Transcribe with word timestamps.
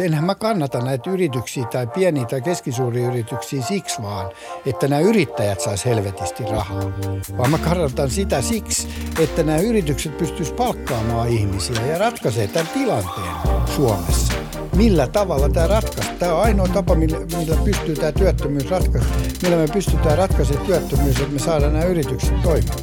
Enhän 0.00 0.24
mä 0.24 0.34
kannata 0.34 0.80
näitä 0.80 1.10
yrityksiä 1.10 1.64
tai 1.64 1.86
pieniä 1.86 2.24
tai 2.24 2.40
keskisuuria 2.40 3.08
yrityksiä 3.08 3.62
siksi 3.62 4.02
vaan, 4.02 4.30
että 4.66 4.88
nämä 4.88 5.00
yrittäjät 5.00 5.60
sais 5.60 5.84
helvetisti 5.84 6.44
rahaa. 6.44 6.92
Vaan 7.38 7.50
mä 7.50 7.58
kannatan 7.58 8.10
sitä 8.10 8.42
siksi, 8.42 8.88
että 9.20 9.42
nämä 9.42 9.58
yritykset 9.58 10.18
pystyis 10.18 10.52
palkkaamaan 10.52 11.28
ihmisiä 11.28 11.86
ja 11.86 11.98
ratkaisee 11.98 12.46
tämän 12.46 12.68
tilanteen 12.74 13.32
Suomessa. 13.76 14.32
Millä 14.76 15.06
tavalla 15.06 15.48
tämä 15.48 15.66
ratkaistaan? 15.66 16.18
Tämä 16.18 16.34
on 16.34 16.42
ainoa 16.42 16.68
tapa, 16.68 16.94
millä, 16.94 17.18
millä 17.38 17.56
pystyy 17.64 17.94
tämä 17.96 18.12
työttömyys 18.12 18.70
ratkaista. 18.70 19.12
Millä 19.42 19.56
me 19.56 19.68
pystytään 19.72 20.18
ratkaisemaan 20.18 20.66
työttömyys, 20.66 21.20
että 21.20 21.32
me 21.32 21.38
saadaan 21.38 21.72
nämä 21.72 21.84
yritykset 21.84 22.42
toimimaan. 22.42 22.80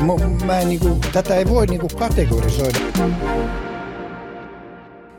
mä, 0.00 0.46
mä 0.46 0.60
en, 0.60 0.68
niin 0.68 0.80
kuin, 0.80 1.00
tätä 1.12 1.34
ei 1.34 1.48
voi 1.48 1.66
niin 1.66 1.80
kuin 1.80 1.96
kategorisoida. 1.96 2.78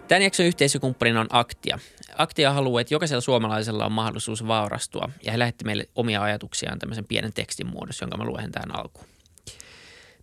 Tämän 0.10 0.21
jakson 0.21 0.46
yhteisökumppanina 0.46 1.21
on 1.21 1.28
Aktia. 1.30 1.80
Aktia 2.18 2.54
haluaa, 2.54 2.82
että 2.82 2.93
jokaisella 2.93 3.21
suomalaisella 3.21 3.86
on 3.86 3.92
mahdollisuus 3.92 4.47
vaurastua 4.47 5.10
ja 5.24 5.32
he 5.32 5.39
lähetti 5.39 5.65
meille 5.65 5.89
omia 5.96 6.24
ajatuksiaan 6.24 6.79
tämmöisen 6.79 7.06
pienen 7.06 7.34
tekstin 7.34 7.68
muodossa, 7.68 8.04
jonka 8.04 8.18
mä 8.18 8.24
luen 8.24 8.51
tähän 8.51 8.75
alkuun. 8.75 9.07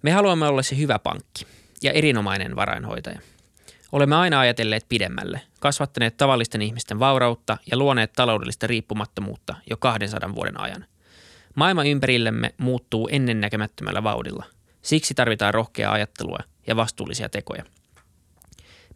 Me 0.03 0.13
haluamme 0.13 0.47
olla 0.47 0.63
se 0.63 0.77
hyvä 0.77 0.99
pankki 0.99 1.47
ja 1.83 1.93
erinomainen 1.93 2.57
varainhoitaja. 2.57 3.21
Olemme 3.93 4.17
aina 4.17 4.41
ajatelleet 4.41 4.87
pidemmälle, 4.89 5.41
kasvattaneet 5.61 6.17
tavallisten 6.17 6.63
ihmisten 6.63 6.99
vaurautta 6.99 7.57
ja 7.71 7.77
luoneet 7.77 8.13
taloudellista 8.13 8.67
riippumattomuutta 8.67 9.55
jo 9.71 9.77
200 9.77 10.35
vuoden 10.35 10.61
ajan. 10.61 10.85
Maailma 11.55 11.85
ympärillemme 11.85 12.55
muuttuu 12.59 13.09
ennennäkemättömällä 13.13 14.03
vauhdilla. 14.03 14.45
Siksi 14.83 15.15
tarvitaan 15.15 15.55
rohkeaa 15.55 15.93
ajattelua 15.93 16.39
ja 16.67 16.77
vastuullisia 16.77 17.29
tekoja– 17.29 17.65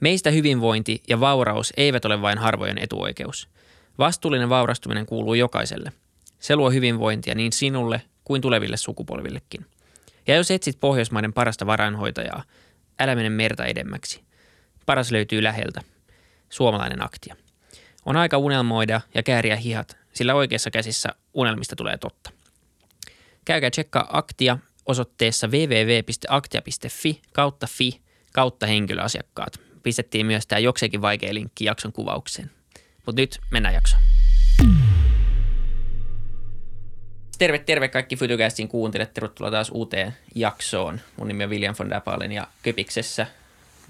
Meistä 0.01 0.31
hyvinvointi 0.31 1.03
ja 1.09 1.21
vauraus 1.21 1.73
eivät 1.77 2.05
ole 2.05 2.23
vain 2.23 2.39
harvojen 2.39 2.79
etuoikeus. 2.79 3.49
Vastuullinen 3.99 4.49
vaurastuminen 4.49 5.07
kuuluu 5.07 5.35
jokaiselle. 5.35 5.93
Se 6.39 6.57
luo 6.57 6.71
hyvinvointia 6.71 7.35
niin 7.35 7.53
sinulle 7.53 8.03
kuin 8.25 8.43
tuleville 8.43 8.77
sukupolvillekin. 8.77 9.67
Ja 10.27 10.37
jos 10.37 10.51
etsit 10.51 10.81
Pohjoismaiden 10.81 11.33
parasta 11.33 11.67
varainhoitajaa, 11.67 12.43
älä 12.99 13.15
mene 13.15 13.31
merta 13.31 13.65
edemmäksi. 13.65 14.21
Paras 14.87 15.11
löytyy 15.11 15.43
läheltä. 15.43 15.81
Suomalainen 16.49 17.05
aktia. 17.05 17.37
On 18.07 18.17
aika 18.17 18.39
unelmoida 18.39 19.01
ja 19.15 19.23
kääriä 19.23 19.57
hihat, 19.57 19.97
sillä 20.13 20.35
oikeassa 20.35 20.71
käsissä 20.71 21.09
unelmista 21.35 21.77
tulee 21.77 21.99
totta. 21.99 22.31
Käykää 23.45 23.71
tsekkaa 23.71 24.09
aktia 24.13 24.59
osoitteessa 24.87 25.47
www.aktia.fi 25.49 27.23
kautta 27.33 27.67
fi 27.67 28.01
kautta 28.33 28.67
henkilöasiakkaat 28.67 29.70
pistettiin 29.83 30.27
myös 30.27 30.47
tämä 30.47 30.59
jokseenkin 30.59 31.03
vaikea 31.03 31.35
linkki 31.35 31.65
jakson 31.65 31.93
kuvaukseen. 31.93 32.51
Mutta 33.07 33.23
nyt 33.23 33.41
mennään 33.51 33.75
jaksoon. 33.75 34.03
Terve, 37.39 37.59
terve 37.59 37.89
kaikki 37.89 38.17
Fytycastin 38.17 38.69
kuuntelijat. 38.69 39.15
Tervetuloa 39.15 39.51
taas 39.51 39.71
uuteen 39.75 40.17
jaksoon. 40.35 41.01
Mun 41.17 41.29
nimi 41.29 41.45
on 41.45 41.51
William 41.51 41.75
von 41.79 41.91
Dapalen 41.91 42.33
ja 42.33 42.47
Köpiksessä 42.63 43.27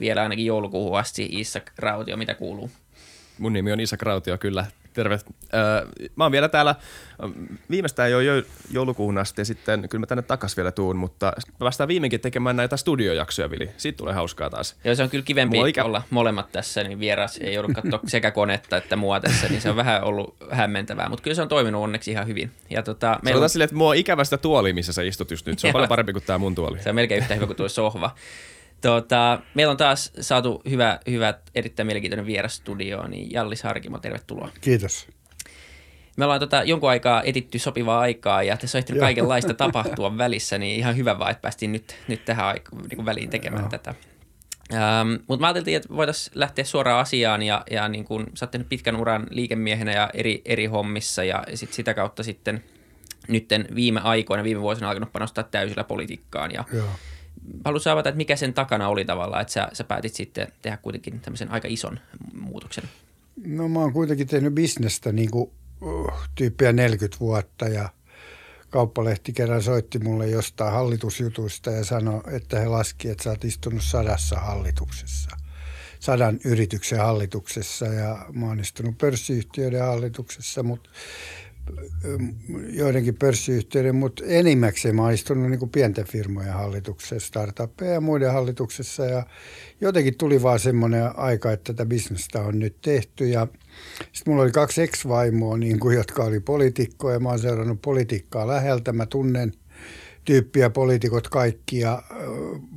vielä 0.00 0.22
ainakin 0.22 0.46
joulukuuhun 0.46 0.98
asti 0.98 1.28
Isak 1.32 1.72
Rautio. 1.78 2.16
Mitä 2.16 2.34
kuuluu? 2.34 2.70
Mun 3.38 3.52
nimi 3.52 3.72
on 3.72 3.80
Isak 3.80 4.02
Rautio, 4.02 4.38
kyllä 4.38 4.66
terve. 4.92 5.18
Mä 6.16 6.24
oon 6.24 6.32
vielä 6.32 6.48
täällä 6.48 6.74
viimeistään 7.70 8.10
jo 8.10 8.18
joulukuun 8.70 9.18
asti 9.18 9.40
ja 9.40 9.44
sitten 9.44 9.88
kyllä 9.88 10.00
mä 10.00 10.06
tänne 10.06 10.22
takas 10.22 10.56
vielä 10.56 10.72
tuun, 10.72 10.96
mutta 10.96 11.26
mä 11.26 11.58
päästään 11.58 11.88
viimeinkin 11.88 12.20
tekemään 12.20 12.56
näitä 12.56 12.76
studiojaksoja, 12.76 13.50
Vili. 13.50 13.70
Siitä 13.76 13.96
tulee 13.96 14.14
hauskaa 14.14 14.50
taas. 14.50 14.76
Joo, 14.84 14.94
se 14.94 15.02
on 15.02 15.10
kyllä 15.10 15.24
kivempi 15.24 15.58
ikä... 15.68 15.84
olla 15.84 16.02
molemmat 16.10 16.52
tässä, 16.52 16.84
niin 16.84 17.00
vieras 17.00 17.38
ei 17.38 17.54
joudu 17.54 17.68
katsoa 17.74 18.00
sekä 18.06 18.30
konetta 18.30 18.76
että 18.76 18.96
mua 18.96 19.20
tässä, 19.20 19.48
niin 19.48 19.60
se 19.60 19.70
on 19.70 19.76
vähän 19.76 20.04
ollut 20.04 20.36
hämmentävää, 20.50 21.08
mutta 21.08 21.22
kyllä 21.22 21.34
se 21.34 21.42
on 21.42 21.48
toiminut 21.48 21.82
onneksi 21.82 22.10
ihan 22.10 22.26
hyvin. 22.26 22.50
Ja 22.70 22.82
tota, 22.82 23.18
meillä 23.22 23.42
on... 23.42 23.50
silleen, 23.50 23.64
että 23.64 23.76
mua 23.76 23.88
on 23.88 23.96
ikävästä 23.96 24.38
tuoli, 24.38 24.72
missä 24.72 24.92
sä 24.92 25.02
istut 25.02 25.30
just 25.30 25.46
nyt. 25.46 25.58
Se 25.58 25.66
on 25.66 25.72
paljon 25.72 25.88
parempi 25.88 26.12
kuin 26.12 26.24
tämä 26.26 26.38
mun 26.38 26.54
tuoli. 26.54 26.82
Se 26.82 26.88
on 26.88 26.94
melkein 26.94 27.22
yhtä 27.22 27.34
hyvä 27.34 27.46
kuin 27.46 27.56
tuo 27.56 27.68
sohva. 27.68 28.14
Tota, 28.80 29.40
meillä 29.54 29.70
on 29.70 29.76
taas 29.76 30.12
saatu 30.20 30.62
hyvä, 30.70 30.98
hyvä 31.10 31.34
erittäin 31.54 31.86
mielenkiintoinen 31.86 32.26
vieras 32.26 32.56
studio, 32.56 33.06
niin 33.06 33.32
Jallis 33.32 33.62
Harkimo, 33.62 33.98
tervetuloa. 33.98 34.50
Kiitos. 34.60 35.08
Me 36.16 36.24
ollaan 36.24 36.40
tota 36.40 36.62
jonkun 36.62 36.90
aikaa 36.90 37.22
etitty 37.22 37.58
sopivaa 37.58 38.00
aikaa 38.00 38.42
ja 38.42 38.56
tässä 38.56 38.78
on 38.78 38.80
ehtinyt 38.80 39.00
kaikenlaista 39.00 39.54
tapahtua 39.54 40.18
välissä, 40.18 40.58
niin 40.58 40.78
ihan 40.78 40.96
hyvä 40.96 41.18
vaan, 41.18 41.30
että 41.30 41.42
päästiin 41.42 41.72
nyt, 41.72 41.96
nyt 42.08 42.24
tähän 42.24 42.46
aika, 42.46 42.76
niin 42.76 43.06
väliin 43.06 43.30
tekemään 43.30 43.62
Joo. 43.62 43.70
tätä. 43.70 43.94
Ähm, 44.74 45.12
Mutta 45.26 45.40
mä 45.40 45.46
ajattelin, 45.46 45.76
että 45.76 45.96
voitaisiin 45.96 46.32
lähteä 46.38 46.64
suoraan 46.64 47.00
asiaan 47.00 47.42
ja, 47.42 47.64
ja 47.70 47.88
niin 47.88 48.04
kun, 48.04 48.26
sä 48.34 48.44
oot 48.44 48.50
tehnyt 48.50 48.68
pitkän 48.68 48.96
uran 48.96 49.26
liikemiehenä 49.30 49.92
ja 49.92 50.10
eri, 50.14 50.42
eri 50.44 50.66
hommissa 50.66 51.24
ja 51.24 51.44
sit 51.54 51.72
sitä 51.72 51.94
kautta 51.94 52.22
sitten 52.22 52.64
nytten 53.28 53.68
viime 53.74 54.00
aikoina, 54.00 54.44
viime 54.44 54.60
vuosina 54.60 54.88
alkanut 54.88 55.12
panostaa 55.12 55.44
täysillä 55.44 55.84
politiikkaan 55.84 56.50
ja 56.52 56.64
Joo 56.72 56.88
haluaisin 57.64 57.92
avata, 57.92 58.08
että 58.08 58.16
mikä 58.16 58.36
sen 58.36 58.54
takana 58.54 58.88
oli 58.88 59.04
tavallaan, 59.04 59.42
että 59.42 59.52
sä, 59.52 59.68
sä 59.72 59.84
päätit 59.84 60.14
sitten 60.14 60.48
tehdä 60.62 60.76
kuitenkin 60.76 61.20
tämmöisen 61.20 61.50
aika 61.50 61.68
ison 61.68 62.00
muutoksen? 62.40 62.84
No 63.46 63.68
mä 63.68 63.78
oon 63.78 63.92
kuitenkin 63.92 64.26
tehnyt 64.26 64.54
bisnestä 64.54 65.12
niin 65.12 65.30
kuin 65.30 65.50
uh, 65.80 66.12
tyyppiä 66.34 66.72
40 66.72 67.20
vuotta 67.20 67.68
ja 67.68 67.88
kauppalehti 68.70 69.32
kerran 69.32 69.62
soitti 69.62 69.98
mulle 69.98 70.26
jostain 70.26 70.72
hallitusjutuista 70.72 71.70
ja 71.70 71.84
sanoi, 71.84 72.20
että 72.32 72.60
he 72.60 72.68
laski, 72.68 73.08
että 73.08 73.24
sä 73.24 73.30
oot 73.30 73.44
istunut 73.44 73.82
sadassa 73.82 74.36
hallituksessa 74.36 75.30
sadan 76.00 76.40
yrityksen 76.44 76.98
hallituksessa 76.98 77.86
ja 77.86 78.26
mä 78.32 78.46
oon 78.46 78.60
istunut 78.60 78.98
pörssiyhtiöiden 78.98 79.84
hallituksessa, 79.84 80.62
mutta 80.62 80.90
joidenkin 82.68 83.14
pörssiyhtiöiden, 83.18 83.96
mutta 83.96 84.24
enimmäkseen 84.26 84.96
mä 84.96 85.02
oon 85.02 85.12
istunut 85.12 85.50
niin 85.50 85.58
kuin 85.58 85.70
pienten 85.70 86.06
firmojen 86.06 86.52
hallituksessa, 86.52 87.26
startuppeja 87.26 87.92
ja 87.92 88.00
muiden 88.00 88.32
hallituksessa 88.32 89.04
ja 89.04 89.26
jotenkin 89.80 90.18
tuli 90.18 90.42
vaan 90.42 90.58
semmoinen 90.58 91.18
aika, 91.18 91.52
että 91.52 91.72
tätä 91.72 91.86
bisnestä 91.86 92.40
on 92.40 92.58
nyt 92.58 92.76
tehty 92.82 93.28
ja 93.28 93.46
sitten 94.12 94.32
mulla 94.32 94.42
oli 94.42 94.50
kaksi 94.50 94.82
ex-vaimoa, 94.82 95.56
niin 95.56 95.80
kuin, 95.80 95.96
jotka 95.96 96.24
oli 96.24 96.40
poliitikkoja. 96.40 97.20
Mä 97.20 97.28
oon 97.28 97.38
seurannut 97.38 97.82
politiikkaa 97.82 98.46
läheltä. 98.46 98.92
Mä 98.92 99.06
tunnen 99.06 99.52
tyyppiä 100.24 100.70
poliitikot 100.70 101.28
kaikki 101.28 101.78
ja 101.78 102.02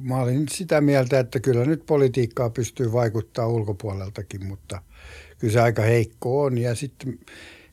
mä 0.02 0.22
olin 0.22 0.50
sitä 0.50 0.82
mieltä, 0.82 1.20
että 1.20 1.40
kyllä 1.40 1.66
nyt 1.66 1.86
politiikkaa 1.86 2.50
pystyy 2.50 2.92
vaikuttaa 2.92 3.48
ulkopuoleltakin, 3.48 4.46
mutta 4.46 4.82
kyllä 5.40 5.54
se 5.54 5.62
aika 5.62 5.82
heikko 5.82 6.42
on. 6.44 6.58
Ja 6.58 6.76
sitten 6.76 7.20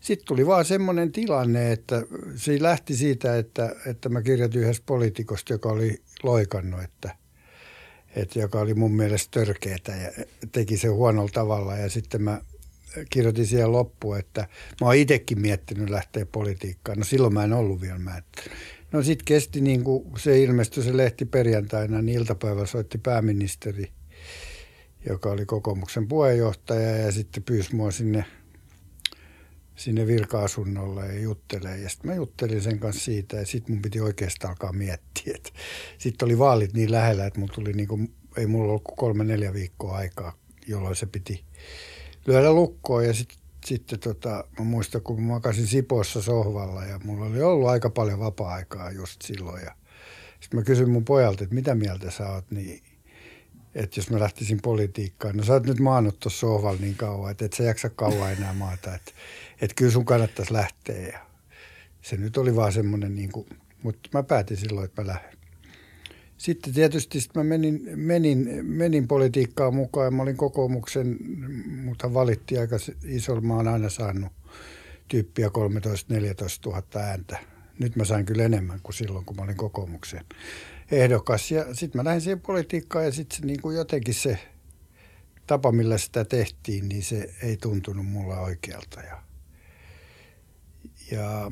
sitten 0.00 0.26
tuli 0.26 0.46
vaan 0.46 0.64
semmoinen 0.64 1.12
tilanne, 1.12 1.72
että 1.72 2.02
se 2.36 2.62
lähti 2.62 2.96
siitä, 2.96 3.38
että, 3.38 3.76
että 3.86 4.08
mä 4.08 4.22
kirjoitin 4.22 4.60
yhdessä 4.60 4.82
poliitikosta, 4.86 5.52
joka 5.52 5.68
oli 5.68 6.02
loikannut, 6.22 6.82
että, 6.82 7.16
että 8.16 8.38
joka 8.38 8.60
oli 8.60 8.74
mun 8.74 8.92
mielestä 8.92 9.40
törkeetä 9.40 9.92
ja 9.92 10.24
teki 10.52 10.76
se 10.76 10.88
huonolla 10.88 11.30
tavalla. 11.32 11.76
Ja 11.76 11.90
sitten 11.90 12.22
mä 12.22 12.40
kirjoitin 13.10 13.46
siihen 13.46 13.72
loppuun, 13.72 14.18
että 14.18 14.40
mä 14.80 14.86
oon 14.86 14.96
itsekin 14.96 15.40
miettinyt 15.40 15.90
lähteä 15.90 16.26
politiikkaan. 16.26 16.98
No 16.98 17.04
silloin 17.04 17.34
mä 17.34 17.44
en 17.44 17.52
ollut 17.52 17.80
vielä. 17.80 17.98
Mä, 17.98 18.22
no 18.92 19.02
sitten 19.02 19.24
kesti 19.24 19.60
niin 19.60 19.84
kuin 19.84 20.04
se 20.18 20.42
ilmestyi 20.42 20.82
se 20.82 20.96
lehti 20.96 21.24
perjantaina, 21.24 22.02
niin 22.02 22.18
iltapäivällä 22.18 22.66
soitti 22.66 22.98
pääministeri, 22.98 23.92
joka 25.06 25.30
oli 25.30 25.46
kokoomuksen 25.46 26.08
puheenjohtaja 26.08 26.96
ja 26.96 27.12
sitten 27.12 27.42
pyysi 27.42 27.74
mua 27.74 27.90
sinne– 27.90 28.24
sinne 29.80 30.06
virka-asunnolle 30.06 31.06
ja 31.06 31.20
juttelee. 31.20 31.78
Ja 31.78 31.88
sitten 31.88 32.10
mä 32.10 32.14
juttelin 32.14 32.62
sen 32.62 32.78
kanssa 32.78 33.04
siitä 33.04 33.36
ja 33.36 33.46
sitten 33.46 33.74
mun 33.74 33.82
piti 33.82 34.00
oikeastaan 34.00 34.50
alkaa 34.50 34.72
miettiä. 34.72 35.38
Sitten 35.98 36.26
oli 36.26 36.38
vaalit 36.38 36.72
niin 36.72 36.92
lähellä, 36.92 37.26
että 37.26 37.40
mulla 37.40 37.54
tuli 37.54 37.72
niinku, 37.72 37.98
ei 38.36 38.46
mulla 38.46 38.68
ollut 38.68 38.82
kolme 38.96 39.24
neljä 39.24 39.52
viikkoa 39.52 39.96
aikaa, 39.96 40.32
jolloin 40.66 40.96
se 40.96 41.06
piti 41.06 41.44
lyödä 42.26 42.52
lukkoon. 42.52 43.04
Ja 43.04 43.14
sitten 43.14 43.38
sitten 43.64 44.00
tota, 44.00 44.44
mä 44.58 44.64
muistan, 44.64 45.02
kun 45.02 45.22
mä 45.22 45.28
makasin 45.28 45.66
Sipossa 45.66 46.22
sohvalla 46.22 46.84
ja 46.84 47.00
mulla 47.04 47.26
oli 47.26 47.42
ollut 47.42 47.68
aika 47.68 47.90
paljon 47.90 48.20
vapaa-aikaa 48.20 48.90
just 48.90 49.22
silloin. 49.22 49.62
Ja 49.62 49.74
sitten 50.40 50.60
mä 50.60 50.64
kysyin 50.64 50.90
mun 50.90 51.04
pojalta, 51.04 51.44
että 51.44 51.54
mitä 51.54 51.74
mieltä 51.74 52.10
sä 52.10 52.28
oot, 52.28 52.50
niin 52.50 52.82
että 53.74 54.00
jos 54.00 54.10
mä 54.10 54.20
lähtisin 54.20 54.62
politiikkaan. 54.62 55.36
No 55.36 55.44
sä 55.44 55.52
oot 55.52 55.66
nyt 55.66 55.78
maannut 55.78 56.20
tuossa 56.20 56.40
sohvalla 56.40 56.80
niin 56.80 56.96
kauan, 56.96 57.30
että 57.30 57.44
et 57.44 57.52
sä 57.52 57.62
jaksa 57.62 57.90
kauan 57.90 58.32
enää 58.32 58.52
maata. 58.52 58.94
Että 58.94 59.12
että 59.60 59.74
kyllä 59.76 59.92
sun 59.92 60.04
kannattaisi 60.04 60.52
lähteä. 60.52 61.08
Ja 61.08 61.18
se 62.02 62.16
nyt 62.16 62.36
oli 62.36 62.56
vaan 62.56 62.72
semmoinen, 62.72 63.14
niin 63.14 63.32
kuin, 63.32 63.46
mutta 63.82 64.08
mä 64.14 64.22
päätin 64.22 64.56
silloin, 64.56 64.84
että 64.84 65.02
mä 65.02 65.08
lähden. 65.08 65.38
Sitten 66.36 66.74
tietysti 66.74 67.20
sit 67.20 67.34
mä 67.34 67.44
menin, 67.44 67.82
menin, 67.94 68.66
menin 68.66 69.08
politiikkaan 69.08 69.74
mukaan 69.74 70.04
ja 70.04 70.10
mä 70.10 70.22
olin 70.22 70.36
kokoomuksen, 70.36 71.16
mutta 71.84 72.14
valittiin 72.14 72.60
aika 72.60 72.76
iso, 73.04 73.40
mä 73.40 73.54
oon 73.54 73.68
aina 73.68 73.88
saanut 73.88 74.32
tyyppiä 75.08 75.48
13-14 75.48 75.50
000 76.66 76.82
ääntä. 76.96 77.38
Nyt 77.78 77.96
mä 77.96 78.04
sain 78.04 78.26
kyllä 78.26 78.44
enemmän 78.44 78.80
kuin 78.82 78.94
silloin, 78.94 79.24
kun 79.24 79.36
mä 79.36 79.42
olin 79.42 79.56
kokoomuksen 79.56 80.24
ehdokas. 80.90 81.50
Ja 81.50 81.74
sitten 81.74 81.98
mä 81.98 82.04
lähdin 82.04 82.20
siihen 82.20 82.40
politiikkaan 82.40 83.04
ja 83.04 83.12
sitten 83.12 83.46
niin 83.46 83.62
kuin 83.62 83.76
jotenkin 83.76 84.14
se 84.14 84.38
tapa, 85.46 85.72
millä 85.72 85.98
sitä 85.98 86.24
tehtiin, 86.24 86.88
niin 86.88 87.02
se 87.02 87.34
ei 87.42 87.56
tuntunut 87.56 88.06
mulla 88.06 88.40
oikealta. 88.40 89.00
Ja, 89.00 89.22
ja, 91.10 91.50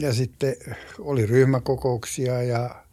ja 0.00 0.14
sitten 0.14 0.56
oli 0.98 1.26
ryhmäkokouksia 1.26 2.42
ja 2.42 2.84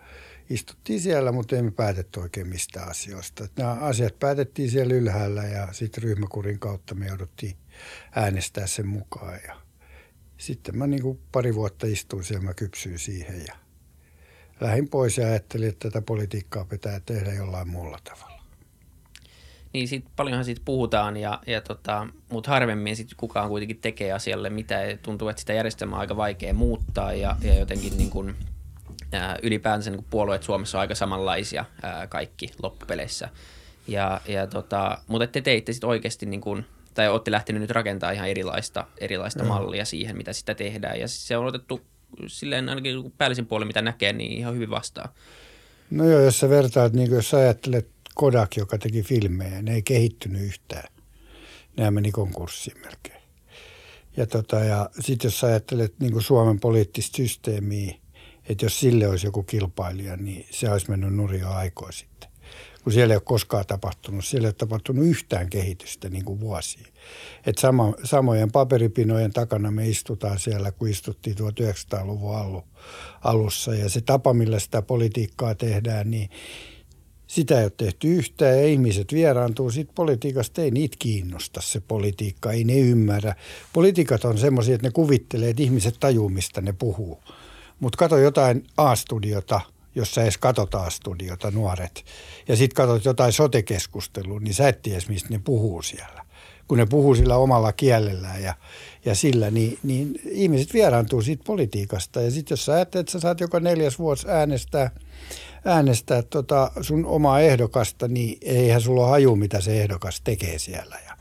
istuttiin 0.49 1.01
siellä, 1.01 1.31
mutta 1.31 1.55
emme 1.55 1.71
päätetty 1.71 2.19
oikein 2.19 2.47
mistä 2.47 2.83
asioista. 2.83 3.47
Nämä 3.57 3.71
asiat 3.71 4.19
päätettiin 4.19 4.71
siellä 4.71 4.93
ylhäällä 4.93 5.43
ja 5.43 5.73
sitten 5.73 6.03
ryhmäkurin 6.03 6.59
kautta 6.59 6.95
me 6.95 7.07
jouduttiin 7.07 7.55
äänestää 8.15 8.67
sen 8.67 8.87
mukaan. 8.87 9.39
Ja 9.47 9.55
sitten 10.37 10.77
mä 10.77 10.87
niin 10.87 11.19
pari 11.31 11.55
vuotta 11.55 11.87
istuin 11.87 12.23
siellä, 12.23 12.43
mä 12.43 12.53
kypsyin 12.53 12.99
siihen 12.99 13.45
ja 13.47 13.55
lähdin 14.61 14.89
pois 14.89 15.17
ja 15.17 15.27
ajattelin, 15.27 15.69
että 15.69 15.89
tätä 15.89 16.01
politiikkaa 16.01 16.65
pitää 16.65 16.99
tehdä 16.99 17.33
jollain 17.33 17.67
muulla 17.67 17.99
tavalla. 18.03 18.32
Niin 19.73 19.87
sit, 19.87 20.05
paljonhan 20.15 20.45
siitä 20.45 20.61
puhutaan, 20.65 21.17
ja, 21.17 21.39
ja 21.47 21.61
tota, 21.61 22.07
mutta 22.29 22.51
harvemmin 22.51 22.95
sit 22.95 23.07
kukaan 23.17 23.49
kuitenkin 23.49 23.81
tekee 23.81 24.11
asialle 24.11 24.49
mitä. 24.49 24.79
Tuntuu, 25.01 25.27
että 25.27 25.39
sitä 25.39 25.53
järjestelmää 25.53 25.95
on 25.95 26.01
aika 26.01 26.17
vaikea 26.17 26.53
muuttaa 26.53 27.13
ja, 27.13 27.35
ja 27.41 27.59
jotenkin 27.59 27.97
niin 27.97 28.09
kuin, 28.09 28.35
ää, 29.11 29.37
ylipäänsä 29.43 29.89
niin 29.89 29.97
kuin 29.97 30.07
puolueet 30.09 30.43
Suomessa 30.43 30.77
on 30.77 30.79
aika 30.79 30.95
samanlaisia 30.95 31.65
ää, 31.83 32.07
kaikki 32.07 32.51
loppupeleissä. 32.63 33.29
Ja, 33.87 34.21
ja 34.27 34.47
tota, 34.47 34.97
mutta 35.07 35.27
te 35.27 35.41
teitte 35.41 35.73
sitten 35.73 35.89
oikeasti 35.89 36.25
niin 36.25 36.41
kuin, 36.41 36.65
tai 36.93 37.09
olette 37.09 37.31
lähtenyt 37.31 37.61
nyt 37.61 37.71
rakentamaan 37.71 38.15
ihan 38.15 38.29
erilaista, 38.29 38.87
erilaista 38.97 39.43
mallia 39.43 39.85
siihen, 39.85 40.17
mitä 40.17 40.33
sitä 40.33 40.55
tehdään. 40.55 40.99
Ja 40.99 41.07
se 41.07 41.37
on 41.37 41.45
otettu 41.45 41.81
silleen 42.27 42.69
ainakin 42.69 43.13
päällisin 43.17 43.45
puolin, 43.45 43.67
mitä 43.67 43.81
näkee, 43.81 44.13
niin 44.13 44.31
ihan 44.31 44.55
hyvin 44.55 44.69
vastaan. 44.69 45.09
No 45.91 46.05
joo, 46.05 46.19
jos 46.19 46.39
sä 46.39 46.49
vertaat, 46.49 46.93
niin 46.93 47.11
jos 47.11 47.29
sä 47.29 47.37
ajattelet 47.37 47.92
Kodak, 48.15 48.57
joka 48.57 48.77
teki 48.77 49.03
filmejä, 49.03 49.61
ne 49.61 49.73
ei 49.73 49.81
kehittynyt 49.81 50.41
yhtään. 50.41 50.93
Nämä 51.77 51.91
meni 51.91 52.11
konkurssiin 52.11 52.77
melkein. 52.81 53.23
Ja, 54.17 54.27
tota, 54.27 54.59
ja 54.59 54.89
sitten 54.99 55.27
jos 55.27 55.43
ajattelet 55.43 55.99
niin 55.99 56.11
kuin 56.11 56.23
Suomen 56.23 56.59
poliittista 56.59 57.17
systeemiä, 57.17 57.95
että 58.49 58.65
jos 58.65 58.79
sille 58.79 59.07
olisi 59.07 59.27
joku 59.27 59.43
kilpailija, 59.43 60.17
niin 60.17 60.45
se 60.51 60.69
olisi 60.69 60.89
mennyt 60.89 61.13
nurin 61.13 61.45
aikoja 61.45 61.91
sitten 61.91 62.33
kun 62.83 62.93
siellä 62.93 63.13
ei 63.13 63.15
ole 63.15 63.21
koskaan 63.25 63.65
tapahtunut. 63.67 64.25
Siellä 64.25 64.45
ei 64.45 64.49
ole 64.49 64.53
tapahtunut 64.53 65.05
yhtään 65.05 65.49
kehitystä 65.49 66.09
niin 66.09 66.25
kuin 66.25 66.39
vuosiin. 66.39 66.85
Et 67.45 67.57
sama, 67.57 67.93
samojen 68.03 68.51
paperipinojen 68.51 69.33
takana 69.33 69.71
me 69.71 69.89
istutaan 69.89 70.39
siellä, 70.39 70.71
kun 70.71 70.89
istuttiin 70.89 71.35
1900-luvun 71.37 72.35
allu, 72.35 72.63
alussa. 73.21 73.75
Ja 73.75 73.89
se 73.89 74.01
tapa, 74.01 74.33
millä 74.33 74.59
sitä 74.59 74.81
politiikkaa 74.81 75.55
tehdään, 75.55 76.11
niin 76.11 76.29
sitä 77.33 77.59
ei 77.59 77.63
ole 77.63 77.71
tehty 77.77 78.07
yhtään 78.07 78.57
ja 78.57 78.67
ihmiset 78.67 79.13
vieraantuu 79.13 79.71
siitä 79.71 79.91
politiikasta. 79.95 80.61
Ei 80.61 80.71
niitä 80.71 80.95
kiinnosta 80.99 81.61
se 81.61 81.81
politiikka, 81.87 82.51
ei 82.51 82.63
ne 82.63 82.79
ymmärrä. 82.79 83.35
Politiikat 83.73 84.25
on 84.25 84.37
semmoisia, 84.37 84.75
että 84.75 84.87
ne 84.87 84.91
kuvittelee, 84.91 85.49
että 85.49 85.63
ihmiset 85.63 85.95
tajuu, 85.99 86.29
mistä 86.29 86.61
ne 86.61 86.73
puhuu. 86.73 87.19
Mutta 87.79 87.97
kato 87.97 88.17
jotain 88.17 88.63
A-studiota– 88.77 89.61
jos 89.95 90.15
sä 90.15 90.23
edes 90.23 90.37
katsotaan 90.37 90.91
studiota 90.91 91.51
nuoret, 91.51 92.05
ja 92.47 92.55
sitten 92.55 92.75
katsot 92.75 93.05
jotain 93.05 93.33
sotekeskustelua, 93.33 94.39
niin 94.39 94.53
sä 94.53 94.67
et 94.67 94.81
tiedä, 94.81 95.01
mistä 95.07 95.29
ne 95.29 95.41
puhuu 95.43 95.81
siellä. 95.81 96.25
Kun 96.67 96.77
ne 96.77 96.85
puhuu 96.85 97.15
sillä 97.15 97.35
omalla 97.35 97.71
kielellään 97.71 98.43
ja, 98.43 98.53
ja 99.05 99.15
sillä, 99.15 99.51
niin, 99.51 99.79
niin 99.83 100.19
ihmiset 100.25 100.73
vieraantuu 100.73 101.21
siitä 101.21 101.43
politiikasta. 101.43 102.21
Ja 102.21 102.31
sitten 102.31 102.53
jos 102.53 102.65
sä 102.65 102.73
ajattelet, 102.73 103.03
että 103.03 103.11
sä 103.11 103.19
saat 103.19 103.39
joka 103.39 103.59
neljäs 103.59 103.99
vuosi 103.99 104.27
äänestää, 104.29 104.91
äänestää 105.65 106.21
tota 106.21 106.71
sun 106.81 107.05
omaa 107.05 107.39
ehdokasta, 107.39 108.07
niin 108.07 108.37
eihän 108.41 108.81
sulla 108.81 109.07
haju, 109.07 109.35
mitä 109.35 109.61
se 109.61 109.81
ehdokas 109.81 110.21
tekee 110.21 110.59
siellä 110.59 110.99
ja 111.07 111.17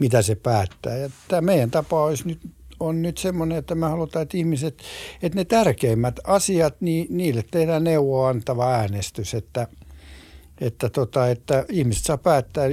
mitä 0.00 0.22
se 0.22 0.34
päättää. 0.34 0.96
Ja 0.96 1.10
tämä 1.28 1.40
meidän 1.40 1.70
tapa 1.70 2.04
olisi 2.04 2.26
nyt 2.26 2.40
on 2.82 3.02
nyt 3.02 3.18
semmoinen, 3.18 3.58
että 3.58 3.74
me 3.74 3.86
halutaan, 3.86 4.22
että 4.22 4.36
ihmiset, 4.36 4.82
että 5.22 5.38
ne 5.38 5.44
tärkeimmät 5.44 6.20
asiat, 6.24 6.80
niin 6.80 7.06
niille 7.10 7.44
tehdään 7.50 7.84
neuvoa 7.84 8.28
antava 8.28 8.72
äänestys, 8.72 9.34
että, 9.34 9.66
että, 10.60 10.88
tota, 10.88 11.28
että 11.28 11.64
ihmiset 11.68 12.04
saa 12.04 12.18
päättää. 12.18 12.64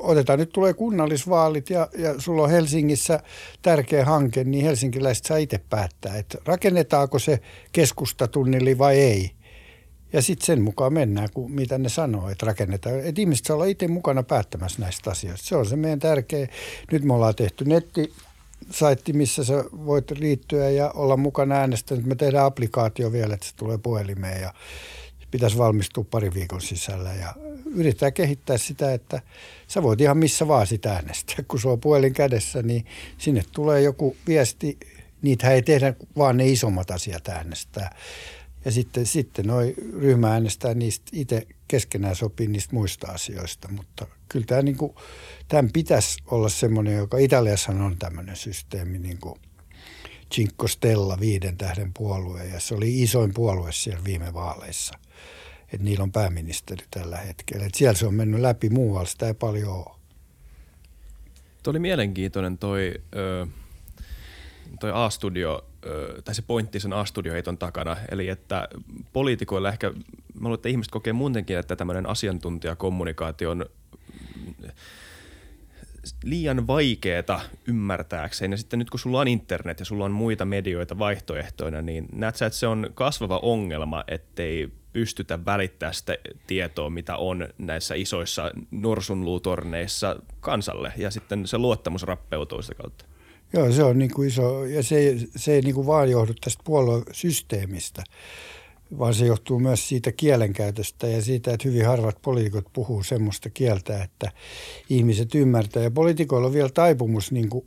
Otetaan 0.00 0.38
nyt 0.38 0.52
tulee 0.52 0.74
kunnallisvaalit 0.74 1.70
ja, 1.70 1.88
ja 1.98 2.20
sulla 2.20 2.42
on 2.42 2.50
Helsingissä 2.50 3.20
tärkeä 3.62 4.04
hanke, 4.04 4.44
niin 4.44 4.64
helsinkiläiset 4.64 5.24
saa 5.24 5.36
itse 5.36 5.60
päättää, 5.70 6.16
että 6.16 6.38
rakennetaanko 6.44 7.18
se 7.18 7.40
keskustatunnili 7.72 8.78
vai 8.78 8.98
ei. 8.98 9.30
Ja 10.12 10.22
sitten 10.22 10.46
sen 10.46 10.62
mukaan 10.62 10.92
mennään, 10.92 11.28
kun 11.34 11.52
mitä 11.52 11.78
ne 11.78 11.88
sanoo, 11.88 12.30
että 12.30 12.46
rakennetaan. 12.46 13.00
Että 13.00 13.20
ihmiset 13.20 13.46
saa 13.46 13.54
olla 13.54 13.64
itse 13.64 13.88
mukana 13.88 14.22
päättämässä 14.22 14.82
näistä 14.82 15.10
asioista. 15.10 15.46
Se 15.46 15.56
on 15.56 15.66
se 15.66 15.76
meidän 15.76 15.98
tärkeä. 15.98 16.48
Nyt 16.92 17.04
me 17.04 17.14
ollaan 17.14 17.34
tehty 17.34 17.64
netti 17.64 18.12
saitti, 18.70 19.12
missä 19.12 19.44
sä 19.44 19.64
voit 19.86 20.10
liittyä 20.10 20.70
ja 20.70 20.90
olla 20.90 21.16
mukana 21.16 21.54
äänestänyt. 21.54 22.06
Me 22.06 22.14
tehdään 22.14 22.46
applikaatio 22.46 23.12
vielä, 23.12 23.34
että 23.34 23.46
se 23.46 23.56
tulee 23.56 23.78
puhelimeen 23.78 24.42
ja 24.42 24.54
pitäisi 25.30 25.58
valmistua 25.58 26.04
pari 26.10 26.34
viikon 26.34 26.60
sisällä. 26.60 27.12
Ja 27.12 27.34
yritetään 27.74 28.12
kehittää 28.12 28.58
sitä, 28.58 28.92
että 28.94 29.22
sä 29.68 29.82
voit 29.82 30.00
ihan 30.00 30.18
missä 30.18 30.48
vaan 30.48 30.66
sitä 30.66 30.92
äänestää. 30.92 31.44
Kun 31.48 31.60
sulla 31.60 31.72
on 31.72 31.80
puhelin 31.80 32.14
kädessä, 32.14 32.62
niin 32.62 32.84
sinne 33.18 33.42
tulee 33.52 33.80
joku 33.80 34.16
viesti. 34.26 34.78
Niitä 35.22 35.50
ei 35.50 35.62
tehdä 35.62 35.94
vaan 36.16 36.36
ne 36.36 36.48
isommat 36.48 36.90
asiat 36.90 37.28
äänestää. 37.28 37.94
Ja 38.64 38.70
sitten, 38.70 39.06
sitten 39.06 39.46
noi 39.46 39.74
ryhmä 39.98 40.32
äänestää 40.32 40.74
niistä 40.74 41.10
itse 41.12 41.46
keskenään 41.68 42.16
sopii 42.16 42.46
niistä 42.46 42.74
muista 42.74 43.06
asioista. 43.06 43.68
Mutta 43.68 44.06
kyllä 44.28 44.46
tämä 44.46 44.62
niin 44.62 44.76
kuin, 44.76 44.94
pitäisi 45.72 46.18
olla 46.26 46.48
semmoinen, 46.48 46.96
joka 46.96 47.18
Italiassa 47.18 47.72
on 47.72 47.96
tämmöinen 47.98 48.36
systeemi 48.36 48.98
niin 48.98 49.18
kuin 49.18 49.34
Cinque 50.34 50.68
Stella, 50.68 51.20
viiden 51.20 51.56
tähden 51.56 51.90
puolue, 51.94 52.46
ja 52.46 52.60
se 52.60 52.74
oli 52.74 53.02
isoin 53.02 53.34
puolue 53.34 53.72
siellä 53.72 54.04
viime 54.04 54.34
vaaleissa. 54.34 54.98
Että 55.72 55.84
niillä 55.84 56.02
on 56.02 56.12
pääministeri 56.12 56.84
tällä 56.90 57.16
hetkellä. 57.16 57.66
Et 57.66 57.74
siellä 57.74 57.94
se 57.94 58.06
on 58.06 58.14
mennyt 58.14 58.40
läpi 58.40 58.70
muualla, 58.70 59.06
sitä 59.06 59.26
ei 59.26 59.34
paljon 59.34 59.72
ole. 59.72 59.96
Tuo 61.62 61.70
oli 61.70 61.78
mielenkiintoinen 61.78 62.58
toi, 62.58 62.94
toi 64.80 64.90
A-studio, 64.94 65.64
tai 66.24 66.34
se 66.34 66.42
pointti 66.42 66.80
sen 66.80 66.92
A-studioheiton 66.92 67.58
takana, 67.58 67.96
eli 68.10 68.28
että 68.28 68.68
poliitikoilla 69.12 69.68
ehkä, 69.68 69.90
mä 69.90 70.00
luulen, 70.40 70.54
että 70.54 70.68
ihmiset 70.68 70.90
kokee 70.90 71.12
muutenkin, 71.12 71.58
että 71.58 71.76
tämmöinen 71.76 72.08
asiantuntijakommunikaatio 72.08 73.50
on 73.50 73.66
liian 76.24 76.66
vaikeeta 76.66 77.40
ymmärtääkseen. 77.68 78.50
Ja 78.50 78.56
sitten 78.56 78.78
nyt 78.78 78.90
kun 78.90 79.00
sulla 79.00 79.20
on 79.20 79.28
internet 79.28 79.78
ja 79.78 79.84
sulla 79.84 80.04
on 80.04 80.12
muita 80.12 80.44
medioita 80.44 80.98
vaihtoehtoina, 80.98 81.82
niin 81.82 82.08
näet 82.12 82.36
sä, 82.36 82.46
että 82.46 82.58
se 82.58 82.66
on 82.66 82.90
kasvava 82.94 83.38
ongelma, 83.38 84.04
ettei 84.08 84.68
pystytä 84.92 85.44
välittämään 85.44 85.94
sitä 85.94 86.16
tietoa, 86.46 86.90
mitä 86.90 87.16
on 87.16 87.48
näissä 87.58 87.94
isoissa 87.94 88.50
norsunluutorneissa 88.70 90.16
kansalle. 90.40 90.92
Ja 90.96 91.10
sitten 91.10 91.46
se 91.46 91.58
luottamus 91.58 92.02
rappeutuu 92.02 92.62
sitä 92.62 92.74
kautta. 92.74 93.04
Joo, 93.52 93.72
se 93.72 93.84
on 93.84 93.98
niin 93.98 94.14
kuin 94.14 94.28
iso, 94.28 94.64
ja 94.64 94.82
se, 94.82 95.16
se 95.36 95.52
ei 95.52 95.60
niin 95.60 95.74
kuin 95.74 95.86
vaan 95.86 96.10
johdu 96.10 96.34
tästä 96.34 96.62
puoluesysteemistä 96.64 98.04
vaan 98.98 99.14
se 99.14 99.26
johtuu 99.26 99.58
myös 99.58 99.88
siitä 99.88 100.12
kielenkäytöstä 100.12 101.06
ja 101.06 101.22
siitä, 101.22 101.52
että 101.52 101.68
hyvin 101.68 101.86
harvat 101.86 102.22
poliitikot 102.22 102.64
puhuu 102.72 103.02
semmoista 103.02 103.50
kieltä, 103.50 104.02
että 104.02 104.32
ihmiset 104.90 105.34
ymmärtää. 105.34 105.82
Ja 105.82 105.90
poliitikoilla 105.90 106.46
on 106.46 106.52
vielä 106.52 106.68
taipumus 106.68 107.32
niin 107.32 107.48
kuin 107.48 107.66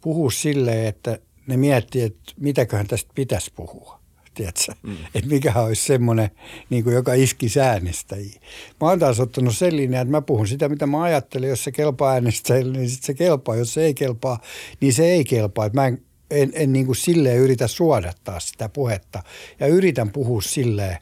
puhua 0.00 0.30
silleen, 0.30 0.86
että 0.86 1.18
ne 1.46 1.56
miettii, 1.56 2.02
että 2.02 2.32
mitäköhän 2.40 2.86
tästä 2.86 3.12
pitäisi 3.14 3.52
puhua. 3.56 4.01
Tiedätkö? 4.34 4.72
Mm. 4.82 4.96
Että 5.14 5.30
mikä 5.30 5.60
olisi 5.60 5.84
semmoinen, 5.84 6.30
niin 6.70 6.84
kuin 6.84 6.94
joka 6.94 7.14
iski 7.14 7.46
äänestäjiä. 7.60 8.40
Mä 8.80 8.88
oon 8.88 8.98
taas 8.98 9.20
ottanut 9.20 9.56
sen 9.56 9.76
linjan, 9.76 10.02
että 10.02 10.12
mä 10.12 10.22
puhun 10.22 10.48
sitä, 10.48 10.68
mitä 10.68 10.86
mä 10.86 11.02
ajattelen. 11.02 11.50
Jos 11.50 11.64
se 11.64 11.72
kelpaa 11.72 12.12
äänestäjille, 12.12 12.78
niin 12.78 12.90
sitten 12.90 13.06
se 13.06 13.14
kelpaa. 13.14 13.56
Jos 13.56 13.74
se 13.74 13.84
ei 13.84 13.94
kelpaa, 13.94 14.40
niin 14.80 14.92
se 14.92 15.04
ei 15.04 15.24
kelpaa. 15.24 15.66
Että 15.66 15.80
mä 15.80 15.86
en 15.86 16.02
en, 16.32 16.52
en 16.54 16.72
niin 16.72 16.86
kuin 16.86 16.96
silleen 16.96 17.38
yritä 17.38 17.68
suodattaa 17.68 18.40
sitä 18.40 18.68
puhetta 18.68 19.22
ja 19.60 19.66
yritän 19.66 20.10
puhua 20.10 20.42
silleen, 20.42 20.98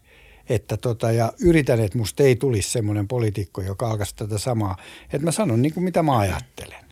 että 0.48 0.76
tota, 0.76 1.12
ja 1.12 1.32
yritän, 1.40 1.80
että 1.80 1.98
musta 1.98 2.22
ei 2.22 2.36
tulisi 2.36 2.70
semmoinen 2.70 3.08
poliitikko, 3.08 3.62
joka 3.62 3.90
alkaisi 3.90 4.16
tätä 4.16 4.38
samaa, 4.38 4.76
että 5.04 5.24
mä 5.24 5.32
sanon 5.32 5.62
niin 5.62 5.74
kuin 5.74 5.84
mitä 5.84 6.02
mä 6.02 6.18
ajattelen. 6.18 6.89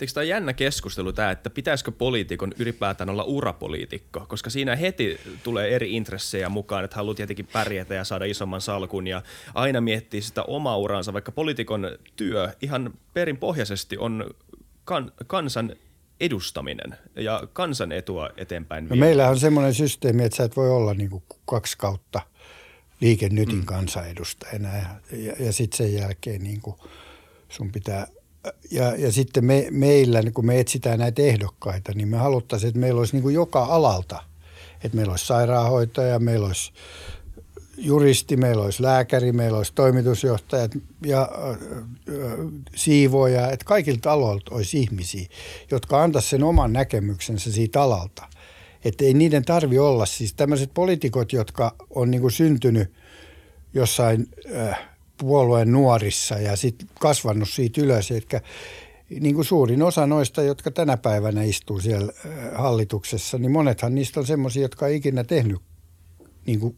Eikö 0.00 0.12
tämä 0.12 0.24
jännä 0.24 0.52
keskustelu 0.52 1.12
tämä, 1.12 1.30
että 1.30 1.50
pitäisikö 1.50 1.92
poliitikon 1.92 2.52
ylipäätään 2.58 3.10
olla 3.10 3.24
urapoliitikko, 3.24 4.26
koska 4.28 4.50
siinä 4.50 4.76
heti 4.76 5.20
tulee 5.42 5.74
eri 5.74 5.96
intressejä 5.96 6.48
mukaan, 6.48 6.84
että 6.84 6.96
haluaa 6.96 7.14
tietenkin 7.14 7.48
pärjätä 7.52 7.94
ja 7.94 8.04
saada 8.04 8.24
isomman 8.24 8.60
salkun 8.60 9.06
ja 9.06 9.22
aina 9.54 9.80
miettii 9.80 10.22
sitä 10.22 10.42
omaa 10.42 10.76
uransa, 10.76 11.12
vaikka 11.12 11.32
poliitikon 11.32 11.98
työ 12.16 12.48
ihan 12.62 12.94
perinpohjaisesti 13.14 13.98
on 13.98 14.30
kan, 14.84 15.12
kansan 15.26 15.76
edustaminen 16.20 16.98
ja 17.16 17.42
kansan 17.52 17.92
etua 17.92 18.30
eteenpäin. 18.36 18.88
No 18.88 18.96
meillä 18.96 19.28
on 19.28 19.38
semmoinen 19.38 19.74
systeemi, 19.74 20.24
että 20.24 20.36
sä 20.36 20.44
et 20.44 20.56
voi 20.56 20.70
olla 20.70 20.94
niin 20.94 21.22
kaksi 21.46 21.78
kautta 21.78 22.20
liikennytin 23.00 23.58
mm. 23.58 23.64
kansanedustajana 23.64 24.68
ja, 24.68 25.16
ja, 25.18 25.34
ja 25.38 25.52
sitten 25.52 25.76
sen 25.76 25.94
jälkeen 25.94 26.42
niin 26.42 26.60
kuin 26.60 26.76
sun 27.48 27.72
pitää 27.72 28.06
ja, 28.70 28.96
ja 28.96 29.12
sitten 29.12 29.44
me, 29.44 29.66
meillä, 29.70 30.22
kun 30.34 30.46
me 30.46 30.60
etsitään 30.60 30.98
näitä 30.98 31.22
ehdokkaita, 31.22 31.92
niin 31.94 32.08
me 32.08 32.16
haluttaisiin, 32.16 32.68
että 32.68 32.80
meillä 32.80 32.98
olisi 32.98 33.12
niin 33.12 33.22
kuin 33.22 33.34
joka 33.34 33.64
alalta, 33.64 34.22
että 34.84 34.96
meillä 34.96 35.10
olisi 35.10 35.26
sairaanhoitaja, 35.26 36.18
meillä 36.18 36.46
olisi 36.46 36.72
juristi, 37.78 38.36
meillä 38.36 38.62
olisi 38.62 38.82
lääkäri, 38.82 39.32
meillä 39.32 39.58
olisi 39.58 39.72
toimitusjohtajat 39.74 40.70
ja 41.06 41.22
äh, 41.22 41.58
siivoja, 42.76 43.50
että 43.50 43.64
kaikilta 43.64 44.12
aloilta 44.12 44.54
olisi 44.54 44.80
ihmisiä, 44.80 45.26
jotka 45.70 46.02
antaisivat 46.02 46.30
sen 46.30 46.42
oman 46.42 46.72
näkemyksensä 46.72 47.52
siitä 47.52 47.82
alalta. 47.82 48.26
Että 48.84 49.04
ei 49.04 49.14
niiden 49.14 49.44
tarvi 49.44 49.78
olla 49.78 50.06
siis 50.06 50.34
tämmöiset 50.34 50.70
poliitikot, 50.74 51.32
jotka 51.32 51.74
on 51.90 52.10
niin 52.10 52.20
kuin 52.20 52.32
syntynyt 52.32 52.92
jossain 53.74 54.26
äh, 54.56 54.87
puolueen 55.18 55.72
nuorissa 55.72 56.34
ja 56.34 56.56
sitten 56.56 56.88
kasvanut 57.00 57.48
siitä 57.48 57.80
ylös, 57.80 58.10
että 58.10 58.40
niin 59.20 59.34
kuin 59.34 59.44
suurin 59.44 59.82
osa 59.82 60.06
noista, 60.06 60.42
jotka 60.42 60.70
tänä 60.70 60.96
päivänä 60.96 61.42
istuu 61.42 61.80
siellä 61.80 62.12
äh, 62.26 62.32
hallituksessa, 62.54 63.38
niin 63.38 63.50
monethan 63.50 63.94
niistä 63.94 64.20
on 64.20 64.26
semmoisia, 64.26 64.62
jotka 64.62 64.86
ei 64.86 64.96
ikinä 64.96 65.24
tehnyt 65.24 65.60
niin 66.46 66.60
kuin 66.60 66.76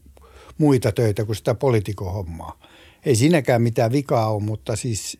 muita 0.57 0.91
töitä 0.91 1.25
kuin 1.25 1.35
sitä 1.35 1.55
poliitikohommaa. 1.55 2.59
Ei 3.05 3.15
siinäkään 3.15 3.61
mitään 3.61 3.91
vikaa 3.91 4.31
ole, 4.33 4.43
mutta 4.43 4.75
siis 4.75 5.17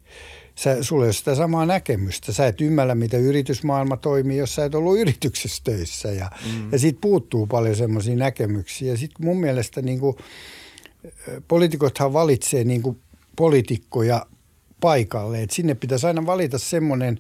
sä, 0.55 0.83
sulla 0.83 1.03
ei 1.03 1.07
ole 1.07 1.13
sitä 1.13 1.35
samaa 1.35 1.65
näkemystä. 1.65 2.33
Sä 2.33 2.47
et 2.47 2.61
ymmärrä, 2.61 2.95
miten 2.95 3.21
yritysmaailma 3.21 3.97
toimii, 3.97 4.37
jos 4.37 4.55
sä 4.55 4.65
et 4.65 4.75
ollut 4.75 4.99
yrityksessä 4.99 5.61
töissä. 5.63 6.11
Ja, 6.11 6.31
mm. 6.45 6.71
ja 6.71 6.79
siitä 6.79 6.99
puuttuu 7.01 7.47
paljon 7.47 7.75
semmoisia 7.75 8.15
näkemyksiä. 8.15 8.91
Ja 8.91 8.97
sitten 8.97 9.25
mun 9.25 9.39
mielestä 9.39 9.81
niin 9.81 9.99
kuin, 9.99 10.17
poliitikothan 11.47 12.13
valitsee 12.13 12.63
niin 12.63 12.81
kuin 12.81 12.99
poliitikkoja 13.41 14.25
paikalle. 14.81 15.41
Et 15.41 15.51
sinne 15.51 15.75
pitäisi 15.75 16.07
aina 16.07 16.25
valita 16.25 16.57
semmoinen 16.57 17.19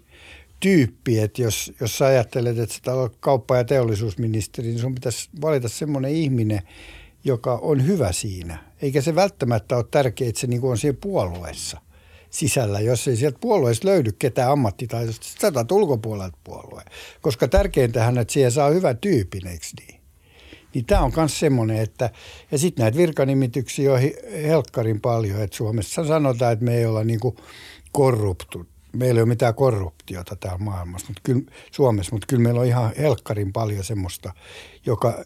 tyyppi, 0.59 1.19
että 1.19 1.41
jos, 1.41 1.73
jos 1.79 1.97
sä 1.97 2.05
ajattelet, 2.05 2.59
että 2.59 2.75
sä 2.85 2.93
olet 2.93 3.13
kauppa- 3.19 3.57
ja 3.57 3.63
teollisuusministeri, 3.63 4.67
niin 4.67 4.79
sun 4.79 4.95
pitäisi 4.95 5.29
valita 5.41 5.69
semmoinen 5.69 6.11
ihminen, 6.11 6.61
joka 7.23 7.59
on 7.61 7.87
hyvä 7.87 8.11
siinä. 8.11 8.57
Eikä 8.81 9.01
se 9.01 9.15
välttämättä 9.15 9.77
ole 9.77 9.85
tärkeää, 9.91 10.29
että 10.29 10.41
se 10.41 10.47
niin 10.47 10.63
on 10.63 10.77
siellä 10.77 10.97
puolueessa 11.01 11.81
sisällä, 12.29 12.79
jos 12.79 13.07
ei 13.07 13.15
sieltä 13.15 13.37
puolueessa 13.41 13.87
löydy 13.87 14.11
ketään 14.11 14.51
ammattitaitoista, 14.51 15.27
sä 15.41 15.51
ulkopuolelta 15.71 16.37
puolueen. 16.43 16.87
Koska 17.21 17.47
tärkeintähän, 17.47 18.17
että 18.17 18.33
siihen 18.33 18.51
saa 18.51 18.69
hyvän 18.69 18.97
tyypin, 18.97 19.47
eikö 19.47 19.65
niin? 19.79 20.00
Niin 20.73 20.85
tämä 20.85 21.01
on 21.01 21.11
myös 21.15 21.39
semmoinen, 21.39 21.77
että 21.77 22.09
ja 22.51 22.57
sitten 22.57 22.83
näitä 22.83 22.97
virkanimityksiä 22.97 23.93
on 23.93 23.99
helkkarin 24.43 25.01
paljon, 25.01 25.41
että 25.41 25.57
Suomessa 25.57 26.05
sanotaan, 26.05 26.53
että 26.53 26.65
me 26.65 26.77
ei 26.77 26.85
olla 26.85 27.03
niinku 27.03 27.35
korruptu. 27.91 28.65
Meillä 28.95 29.19
ei 29.19 29.23
ole 29.23 29.29
mitään 29.29 29.55
korruptiota 29.55 30.35
täällä 30.35 30.57
maailmassa, 30.57 31.07
mutta 31.07 31.21
kyllä, 31.23 31.41
Suomessa, 31.71 32.11
mutta 32.11 32.27
kyllä 32.27 32.43
meillä 32.43 32.59
on 32.59 32.67
ihan 32.67 32.91
helkkarin 32.97 33.53
paljon 33.53 33.83
semmoista, 33.83 34.33
joka 34.85 35.25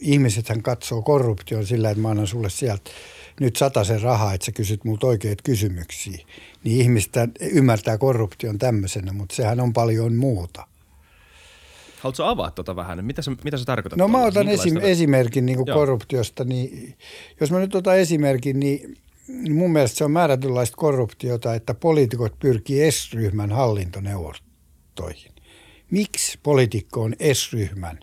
ihmisethän 0.00 0.62
katsoo 0.62 1.02
korruption 1.02 1.66
sillä, 1.66 1.90
että 1.90 2.02
mä 2.02 2.08
annan 2.08 2.26
sulle 2.26 2.50
sieltä 2.50 2.90
nyt 3.40 3.58
sen 3.86 4.02
rahaa, 4.02 4.34
että 4.34 4.44
sä 4.44 4.52
kysyt 4.52 4.84
multa 4.84 5.06
oikeat 5.06 5.42
kysymyksiä. 5.42 6.18
Niin 6.64 6.80
ihmistä 6.80 7.28
ymmärtää 7.40 7.98
korruption 7.98 8.58
tämmöisenä, 8.58 9.12
mutta 9.12 9.34
sehän 9.34 9.60
on 9.60 9.72
paljon 9.72 10.14
muuta. 10.14 10.66
Haluatko 12.02 12.24
avaa 12.24 12.50
tuota 12.50 12.76
vähän? 12.76 13.04
Mitä 13.04 13.22
se, 13.22 13.30
mitä 13.44 13.56
se 13.56 13.64
tarkoittaa? 13.64 13.96
No 13.98 14.08
mä 14.08 14.24
otan 14.24 14.48
esim, 14.48 14.76
esimerkin 14.76 15.46
niin 15.46 15.66
korruptiosta. 15.66 16.44
Niin, 16.44 16.94
jos 17.40 17.50
mä 17.50 17.58
nyt 17.58 17.74
otan 17.74 17.98
esimerkin, 17.98 18.60
niin 18.60 18.96
mun 19.50 19.72
mielestä 19.72 19.98
se 19.98 20.04
on 20.04 20.10
määrätynlaista 20.10 20.76
korruptiota, 20.76 21.54
että 21.54 21.74
poliitikot 21.74 22.38
pyrkii 22.38 22.92
S-ryhmän 22.92 23.52
hallintoneuvostoihin. 23.52 25.32
Miksi 25.90 26.38
poliitikko 26.42 27.02
on 27.02 27.14
S-ryhmän? 27.32 28.00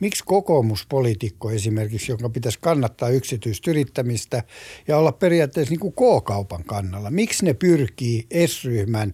Miksi 0.00 0.24
kokoomuspoliitikko 0.24 1.50
esimerkiksi, 1.50 2.12
joka 2.12 2.28
pitäisi 2.28 2.58
kannattaa 2.60 3.08
yksityistä 3.08 3.70
yrittämistä 3.70 4.42
ja 4.88 4.98
olla 4.98 5.12
periaatteessa 5.12 5.72
niin 5.72 5.80
kuin 5.80 5.92
K-kaupan 5.92 6.64
kannalla, 6.64 7.10
miksi 7.10 7.44
ne 7.44 7.54
pyrkii 7.54 8.26
S-ryhmän 8.46 9.12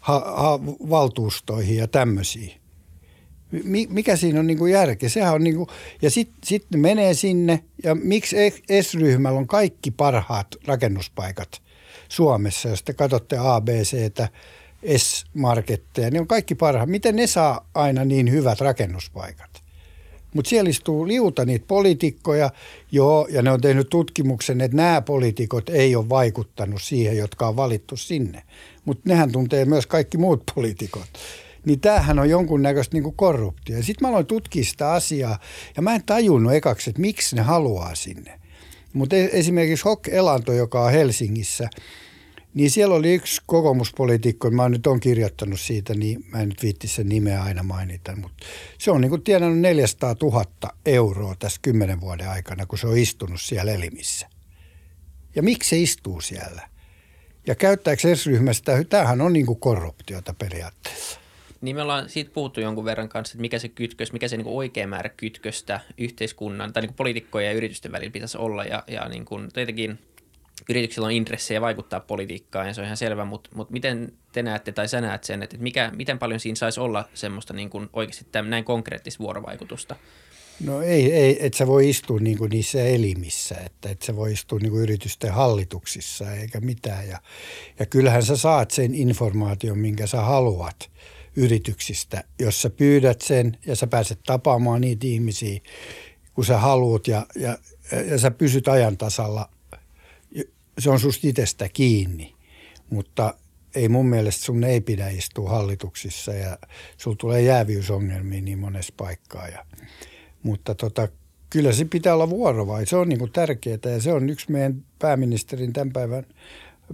ha- 0.00 0.34
ha- 0.36 0.60
valtuustoihin 0.90 1.76
ja 1.76 1.88
tämmöisiin? 1.88 2.63
Mikä 3.88 4.16
siinä 4.16 4.40
on 4.40 4.46
niin 4.46 4.58
kuin 4.58 4.72
järkeä? 4.72 5.08
Sehän 5.08 5.34
on 5.34 5.44
niin 5.44 5.56
kuin, 5.56 5.68
ja 6.02 6.10
sitten 6.10 6.36
sit 6.44 6.66
ne 6.70 6.78
menee 6.78 7.14
sinne 7.14 7.64
ja 7.84 7.94
miksi 7.94 8.36
S-ryhmällä 8.82 9.38
on 9.38 9.46
kaikki 9.46 9.90
parhaat 9.90 10.46
rakennuspaikat 10.66 11.62
Suomessa, 12.08 12.68
jos 12.68 12.82
te 12.82 12.92
katsotte 12.92 13.36
ABCtä, 13.38 14.28
S-marketteja, 14.96 16.10
ne 16.10 16.20
on 16.20 16.26
kaikki 16.26 16.54
parhaat. 16.54 16.88
Miten 16.88 17.16
ne 17.16 17.26
saa 17.26 17.68
aina 17.74 18.04
niin 18.04 18.30
hyvät 18.30 18.60
rakennuspaikat? 18.60 19.64
Mutta 20.34 20.48
siellä 20.48 20.70
istuu 20.70 21.08
liuta 21.08 21.44
niitä 21.44 21.64
poliitikkoja, 21.68 22.50
joo, 22.92 23.28
ja 23.30 23.42
ne 23.42 23.50
on 23.50 23.60
tehnyt 23.60 23.90
tutkimuksen, 23.90 24.60
että 24.60 24.76
nämä 24.76 25.00
poliitikot 25.02 25.68
ei 25.68 25.96
ole 25.96 26.08
vaikuttanut 26.08 26.82
siihen, 26.82 27.16
jotka 27.16 27.48
on 27.48 27.56
valittu 27.56 27.96
sinne. 27.96 28.42
Mutta 28.84 29.02
nehän 29.08 29.32
tuntee 29.32 29.64
myös 29.64 29.86
kaikki 29.86 30.18
muut 30.18 30.42
poliitikot 30.54 31.08
niin 31.64 31.80
tämähän 31.80 32.18
on 32.18 32.30
jonkunnäköistä 32.30 32.96
niin 32.96 33.14
korruptio. 33.16 33.82
Sitten 33.82 33.96
mä 34.00 34.08
aloin 34.08 34.26
tutkia 34.26 34.64
sitä 34.64 34.92
asiaa 34.92 35.38
ja 35.76 35.82
mä 35.82 35.94
en 35.94 36.04
tajunnut 36.06 36.52
ekaksi, 36.52 36.90
että 36.90 37.00
miksi 37.00 37.36
ne 37.36 37.42
haluaa 37.42 37.94
sinne. 37.94 38.40
Mutta 38.92 39.16
e- 39.16 39.30
esimerkiksi 39.32 39.84
Hok 39.84 40.08
Elanto, 40.08 40.52
joka 40.52 40.84
on 40.84 40.92
Helsingissä, 40.92 41.68
niin 42.54 42.70
siellä 42.70 42.94
oli 42.94 43.14
yksi 43.14 43.42
kokoomuspoliitikko, 43.46 44.50
mä 44.50 44.68
nyt 44.68 44.86
on 44.86 45.00
kirjoittanut 45.00 45.60
siitä, 45.60 45.94
niin 45.94 46.24
mä 46.32 46.40
en 46.40 46.48
nyt 46.48 46.62
viitti 46.62 46.88
sen 46.88 47.08
nimeä 47.08 47.42
aina 47.42 47.62
mainita, 47.62 48.16
mutta 48.16 48.46
se 48.78 48.90
on 48.90 49.00
niin 49.00 49.10
kuin 49.10 49.22
tienannut 49.22 49.58
400 49.58 50.16
000 50.22 50.44
euroa 50.86 51.34
tässä 51.38 51.58
kymmenen 51.62 52.00
vuoden 52.00 52.28
aikana, 52.28 52.66
kun 52.66 52.78
se 52.78 52.86
on 52.86 52.98
istunut 52.98 53.40
siellä 53.40 53.72
elimissä. 53.72 54.28
Ja 55.34 55.42
miksi 55.42 55.70
se 55.70 55.78
istuu 55.78 56.20
siellä? 56.20 56.68
Ja 57.46 57.54
käyttääkö 57.54 58.16
S-ryhmästä, 58.16 58.84
tämähän 58.84 59.20
on 59.20 59.32
niin 59.32 59.46
kuin 59.46 59.60
korruptiota 59.60 60.34
periaatteessa. 60.38 61.23
Niin 61.64 61.76
me 61.76 61.82
ollaan 61.82 62.08
siitä 62.08 62.30
puhuttu 62.34 62.60
jonkun 62.60 62.84
verran 62.84 63.08
kanssa, 63.08 63.32
että 63.32 63.40
mikä 63.40 63.58
se 63.58 63.68
kytkös, 63.68 64.12
mikä 64.12 64.28
se 64.28 64.36
niin 64.36 64.44
kuin 64.44 64.56
oikea 64.56 64.86
määrä 64.86 65.08
kytköstä 65.08 65.80
yhteiskunnan 65.98 66.72
tai 66.72 66.82
niin 66.82 66.88
kuin 66.88 66.96
poliitikkojen 66.96 67.48
ja 67.48 67.52
yritysten 67.56 67.92
välillä 67.92 68.12
pitäisi 68.12 68.38
olla. 68.38 68.64
Ja, 68.64 68.84
ja 68.86 69.08
niin 69.08 69.24
kuin, 69.24 69.48
tietenkin 69.52 69.98
yrityksillä 70.68 71.06
on 71.06 71.12
intressejä 71.12 71.60
vaikuttaa 71.60 72.00
politiikkaan 72.00 72.66
ja 72.66 72.74
se 72.74 72.80
on 72.80 72.84
ihan 72.84 72.96
selvä, 72.96 73.24
mutta, 73.24 73.50
mutta 73.54 73.72
miten 73.72 74.12
te 74.32 74.42
näette 74.42 74.72
tai 74.72 74.88
sä 74.88 75.00
näet 75.00 75.24
sen, 75.24 75.42
että 75.42 75.56
mikä, 75.58 75.90
miten 75.96 76.18
paljon 76.18 76.40
siinä 76.40 76.56
saisi 76.56 76.80
olla 76.80 77.08
semmoista 77.14 77.54
niin 77.54 77.70
kuin 77.70 77.88
oikeasti 77.92 78.26
tämän, 78.32 78.50
näin 78.50 78.64
konkreettista 78.64 79.24
vuorovaikutusta? 79.24 79.96
No 80.64 80.82
ei, 80.82 81.12
ei 81.12 81.46
että 81.46 81.58
sä 81.58 81.66
voi 81.66 81.88
istua 81.88 82.18
niin 82.20 82.38
kuin 82.38 82.50
niissä 82.50 82.84
elimissä, 82.84 83.54
että 83.66 83.88
et 83.88 84.02
sä 84.02 84.16
voi 84.16 84.32
istua 84.32 84.58
niin 84.58 84.70
kuin 84.70 84.82
yritysten 84.82 85.32
hallituksissa 85.32 86.32
eikä 86.32 86.60
mitään. 86.60 87.08
Ja, 87.08 87.18
ja 87.78 87.86
kyllähän 87.86 88.22
sä 88.22 88.36
saat 88.36 88.70
sen 88.70 88.94
informaation, 88.94 89.78
minkä 89.78 90.06
sä 90.06 90.20
haluat– 90.20 90.76
yrityksistä, 91.36 92.24
jos 92.38 92.62
sä 92.62 92.70
pyydät 92.70 93.20
sen 93.20 93.58
ja 93.66 93.76
sä 93.76 93.86
pääset 93.86 94.20
tapaamaan 94.26 94.80
niitä 94.80 95.06
ihmisiä, 95.06 95.60
kun 96.34 96.44
sä 96.44 96.58
haluat 96.58 97.08
ja, 97.08 97.26
ja, 97.36 97.58
ja 98.06 98.18
sä 98.18 98.30
pysyt 98.30 98.68
ajan 98.68 98.96
tasalla. 98.96 99.48
Se 100.78 100.90
on 100.90 101.00
susta 101.00 101.28
itsestä 101.28 101.68
kiinni, 101.68 102.34
mutta 102.90 103.34
ei 103.74 103.88
mun 103.88 104.06
mielestä 104.06 104.44
sun 104.44 104.64
ei 104.64 104.80
pidä 104.80 105.08
istua 105.08 105.50
hallituksissa 105.50 106.32
ja 106.32 106.58
sulla 106.96 107.16
tulee 107.20 107.42
jäävyysongelmia 107.42 108.40
niin 108.40 108.58
monessa 108.58 108.94
paikkaa. 108.96 109.48
Ja, 109.48 109.66
mutta 110.42 110.74
tota, 110.74 111.08
kyllä 111.50 111.72
se 111.72 111.84
pitää 111.84 112.14
olla 112.14 112.30
vuorovai. 112.30 112.86
Se 112.86 112.96
on 112.96 113.08
niin 113.08 113.32
tärkeää 113.32 113.78
ja 113.84 114.00
se 114.00 114.12
on 114.12 114.30
yksi 114.30 114.52
meidän 114.52 114.84
pääministerin 114.98 115.72
tämän 115.72 115.92
päivän, 115.92 116.26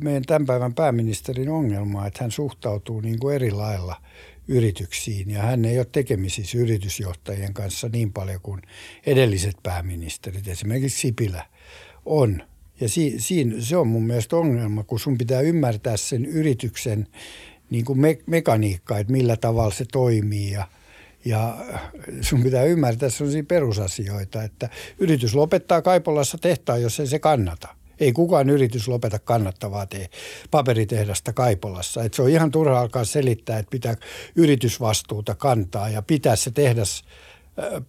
meidän 0.00 0.22
tämän 0.22 0.46
päivän 0.46 0.74
pääministerin 0.74 1.48
ongelma, 1.48 2.06
että 2.06 2.24
hän 2.24 2.30
suhtautuu 2.30 3.00
niin 3.00 3.18
kuin 3.18 3.34
eri 3.34 3.50
lailla– 3.50 3.96
yrityksiin 4.48 5.30
ja 5.30 5.42
hän 5.42 5.64
ei 5.64 5.78
ole 5.78 5.86
tekemisissä 5.92 6.58
yritysjohtajien 6.58 7.54
kanssa 7.54 7.88
niin 7.88 8.12
paljon 8.12 8.40
kuin 8.42 8.62
edelliset 9.06 9.56
pääministerit, 9.62 10.48
esimerkiksi 10.48 11.00
Sipilä, 11.00 11.46
on. 12.04 12.42
Ja 12.80 12.88
si, 12.88 13.14
siinä, 13.18 13.54
se 13.60 13.76
on 13.76 13.88
mun 13.88 14.06
mielestä 14.06 14.36
ongelma, 14.36 14.84
kun 14.84 15.00
sun 15.00 15.18
pitää 15.18 15.40
ymmärtää 15.40 15.96
sen 15.96 16.26
yrityksen 16.26 17.06
niin 17.70 17.84
kuin 17.84 18.00
me, 18.00 18.18
mekaniikka, 18.26 18.98
että 18.98 19.12
millä 19.12 19.36
tavalla 19.36 19.70
se 19.70 19.84
toimii 19.92 20.50
ja, 20.50 20.68
ja 21.24 21.58
sun 22.20 22.42
pitää 22.42 22.64
ymmärtää 22.64 23.10
sellaisia 23.10 23.44
perusasioita, 23.44 24.42
että 24.42 24.68
yritys 24.98 25.34
lopettaa 25.34 25.82
Kaipolassa 25.82 26.38
tehtaan, 26.38 26.82
jos 26.82 27.00
ei 27.00 27.06
se 27.06 27.18
kannata. 27.18 27.79
Ei 28.00 28.12
kukaan 28.12 28.50
yritys 28.50 28.88
lopeta 28.88 29.18
kannattavaa 29.18 29.86
tee 29.86 30.08
paperitehdasta 30.50 31.32
Kaipolassa. 31.32 32.04
Et 32.04 32.14
se 32.14 32.22
on 32.22 32.30
ihan 32.30 32.50
turha 32.50 32.80
alkaa 32.80 33.04
selittää, 33.04 33.58
että 33.58 33.70
pitää 33.70 33.94
yritysvastuuta 34.36 35.34
kantaa 35.34 35.88
ja 35.88 36.02
pitää 36.02 36.36
se 36.36 36.50
tehdas 36.50 37.04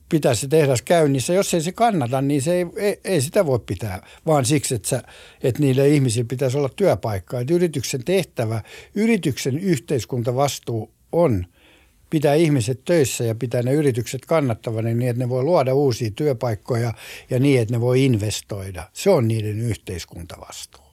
pitää 0.09 0.33
se 0.33 0.47
tehdas 0.47 0.81
käynnissä. 0.81 1.33
Jos 1.33 1.53
ei 1.53 1.61
se 1.61 1.71
kannata, 1.71 2.21
niin 2.21 2.41
se 2.41 2.53
ei, 2.53 2.65
ei, 2.75 2.99
ei 3.03 3.21
sitä 3.21 3.45
voi 3.45 3.59
pitää, 3.59 4.07
vaan 4.25 4.45
siksi, 4.45 4.75
että, 4.75 4.89
sä, 4.89 5.03
että 5.43 5.61
niille 5.61 5.89
ihmisille 5.89 6.25
pitäisi 6.27 6.57
olla 6.57 6.69
työpaikkaa. 6.69 7.41
Yrityksen 7.51 8.03
tehtävä, 8.03 8.61
yrityksen 8.95 9.59
yhteiskuntavastuu 9.59 10.91
on 11.11 11.45
pitää 12.11 12.33
ihmiset 12.33 12.85
töissä 12.85 13.23
ja 13.23 13.35
pitää 13.35 13.61
ne 13.61 13.73
yritykset 13.73 14.25
kannattavana 14.25 14.89
niin, 14.89 15.09
että 15.09 15.23
ne 15.23 15.29
voi 15.29 15.43
luoda 15.43 15.73
uusia 15.73 16.11
työpaikkoja 16.15 16.93
ja 17.29 17.39
niin, 17.39 17.61
että 17.61 17.73
ne 17.73 17.81
voi 17.81 18.05
investoida. 18.05 18.83
Se 18.93 19.09
on 19.09 19.27
niiden 19.27 19.59
yhteiskuntavastuu. 19.59 20.83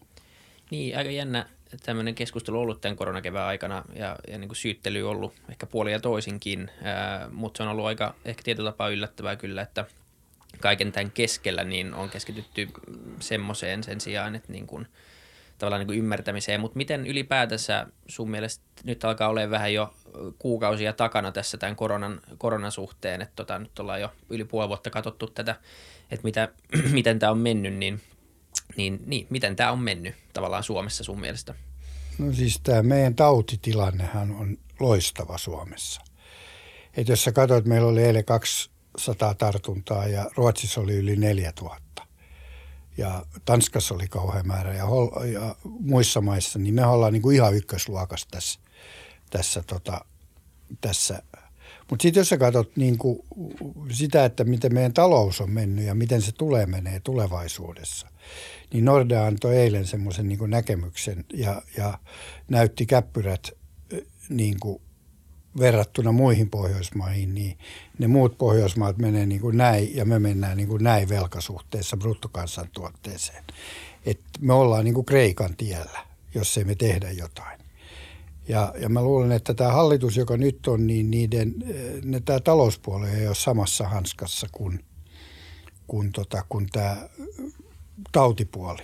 Niin, 0.71 0.97
aika 0.97 1.11
jännä 1.11 1.47
tämmöinen 1.83 2.15
keskustelu 2.15 2.61
ollut 2.61 2.81
tämän 2.81 2.97
koronakevään 2.97 3.47
aikana 3.47 3.85
ja, 3.95 4.17
ja 4.29 4.39
niin 4.39 4.49
kuin 4.49 4.57
syyttely 4.57 5.11
ollut 5.11 5.35
ehkä 5.51 5.67
puoli 5.67 5.93
ja 5.93 6.01
toisinkin, 6.01 6.71
ää, 6.83 7.29
mutta 7.33 7.59
se 7.59 7.63
on 7.63 7.69
ollut 7.69 7.87
aika 7.87 8.15
ehkä 8.25 8.43
tietyllä 8.43 8.71
tapaa 8.71 8.89
yllättävää 8.89 9.37
kyllä, 9.37 9.63
että 9.63 9.85
kaiken 10.61 10.93
tämän 10.93 11.11
keskellä 11.11 11.65
niin 11.65 11.95
on 11.95 12.11
keskitytty 12.11 12.69
semmoiseen 13.21 13.85
sen 13.85 14.01
sijaan, 14.01 14.35
että 14.35 14.53
niin 14.53 14.67
kuin, 14.67 14.87
tavallaan 15.59 15.87
niin 15.87 15.99
ymmärtämiseen, 15.99 16.61
mutta 16.61 16.77
miten 16.77 17.07
ylipäätänsä 17.07 17.87
sun 18.09 18.31
mielestä 18.31 18.65
nyt 18.85 19.05
alkaa 19.05 19.29
olla 19.29 19.51
vähän 19.51 19.75
jo 19.75 19.95
kuukausia 20.39 20.93
takana 20.93 21.33
tässä 21.33 21.59
tämän 21.59 21.77
koronan, 21.77 22.21
koronan 22.39 22.73
suhteen, 22.73 23.23
että 23.23 23.37
tota, 23.37 23.59
nyt 23.59 23.79
ollaan 23.79 24.01
jo 24.01 24.13
yli 24.31 24.45
puoli 24.45 24.69
vuotta 24.69 24.91
katsottu 24.91 25.27
tätä, 25.27 25.57
että 26.11 26.25
mitä, 26.25 26.49
miten 26.93 27.19
tämä 27.19 27.33
on 27.33 27.39
mennyt, 27.39 27.75
niin 27.75 28.01
niin, 28.77 29.03
niin 29.07 29.27
miten 29.31 29.57
tämä 29.57 29.73
on 29.73 29.79
mennyt 29.79 30.15
tavallaan 30.33 30.63
Suomessa 30.63 31.05
sun 31.05 31.21
mielestä? 31.21 31.55
No 32.19 32.33
siis 32.33 32.61
tämä 32.63 32.83
meidän 32.83 33.15
tautitilannehan 33.15 34.31
on 34.31 34.59
loistava 34.81 35.39
Suomessa. 35.39 36.01
Et 36.97 37.09
jos 37.09 37.25
sä 37.25 37.33
katsoit, 37.33 37.65
meillä 37.65 37.89
oli 37.89 38.03
eilen 38.03 38.25
200 38.25 39.35
tartuntaa 39.35 40.07
ja 40.07 40.31
Ruotsissa 40.37 40.81
oli 40.81 40.95
yli 40.95 41.17
4000. 41.17 41.88
Ja 42.99 43.27
Tanskassa 43.45 43.95
oli 43.95 44.09
kauhean 44.09 44.47
määrä. 44.47 44.75
Ja, 44.75 44.85
hol- 44.85 45.25
ja 45.25 45.57
muissa 45.65 46.21
maissa, 46.21 46.59
niin 46.59 46.75
me 46.75 46.87
ollaan 46.87 47.13
niin 47.13 47.23
kuin 47.23 47.37
ihan 47.37 47.55
ykkösluokassa 47.55 48.29
tässä, 48.31 48.61
tässä, 49.31 49.63
tota, 49.67 50.05
tässä. 50.81 51.23
Mutta 51.91 52.03
sitten 52.03 52.21
jos 52.21 52.29
sä 52.29 52.37
katsot 52.37 52.77
niin 52.77 52.99
kuin 52.99 53.19
sitä, 53.93 54.25
että 54.25 54.45
miten 54.45 54.75
meidän 54.75 54.93
talous 54.93 55.41
on 55.41 55.51
mennyt 55.51 55.85
ja 55.85 55.95
miten 55.95 56.23
se 56.23 56.33
tulee 56.33 56.67
menee 56.67 57.01
tulevaisuudessa, 57.01 58.09
niin 58.73 58.85
Nordea 58.85 59.27
antoi 59.27 59.57
eilen 59.57 59.87
semmoisen 59.87 60.29
niin 60.29 60.51
näkemyksen 60.51 61.25
ja, 61.33 61.63
ja 61.77 61.99
näytti 62.49 62.87
käppyrät 62.87 63.51
niin 64.29 64.61
kuin 64.61 64.83
verrattuna 65.59 66.13
muihin 66.13 66.51
Pohjoismaihin, 66.51 67.35
niin 67.35 67.59
ne 67.99 68.07
muut 68.07 68.39
Pohjoismaat 68.39 68.99
menee 68.99 69.27
niin 69.27 69.41
kuin 69.41 69.57
näin 69.57 69.97
ja 69.97 70.05
me 70.05 70.19
mennään 70.19 70.57
niin 70.57 70.69
kuin 70.69 70.85
näin 70.85 71.09
velkasuhteessa 71.09 71.97
bruttokansantuotteeseen. 71.97 73.45
Et 74.07 74.21
me 74.41 74.53
ollaan 74.53 74.85
niin 74.85 74.95
kuin 74.95 75.07
Kreikan 75.07 75.57
tiellä, 75.57 76.01
jos 76.35 76.59
ei 76.59 76.65
me 76.65 76.75
tehdä 76.75 77.11
jotain. 77.11 77.61
Ja, 78.49 78.75
ja 78.81 78.89
mä 78.89 79.03
luulen, 79.03 79.33
että 79.33 79.55
tämä 79.55 79.73
hallitus, 79.73 80.17
joka 80.17 80.37
nyt 80.37 80.67
on, 80.67 80.87
niin 80.87 81.11
niiden, 81.11 81.55
ne, 82.05 82.21
tämä 82.21 82.41
talouspuoli 82.41 83.09
ei 83.09 83.27
ole 83.27 83.35
samassa 83.35 83.89
hanskassa 83.89 84.47
kuin, 84.53 84.85
kuin, 85.87 86.13
tota, 86.13 86.45
kuin 86.49 86.67
tämä 86.73 87.09
tautipuoli. 88.13 88.83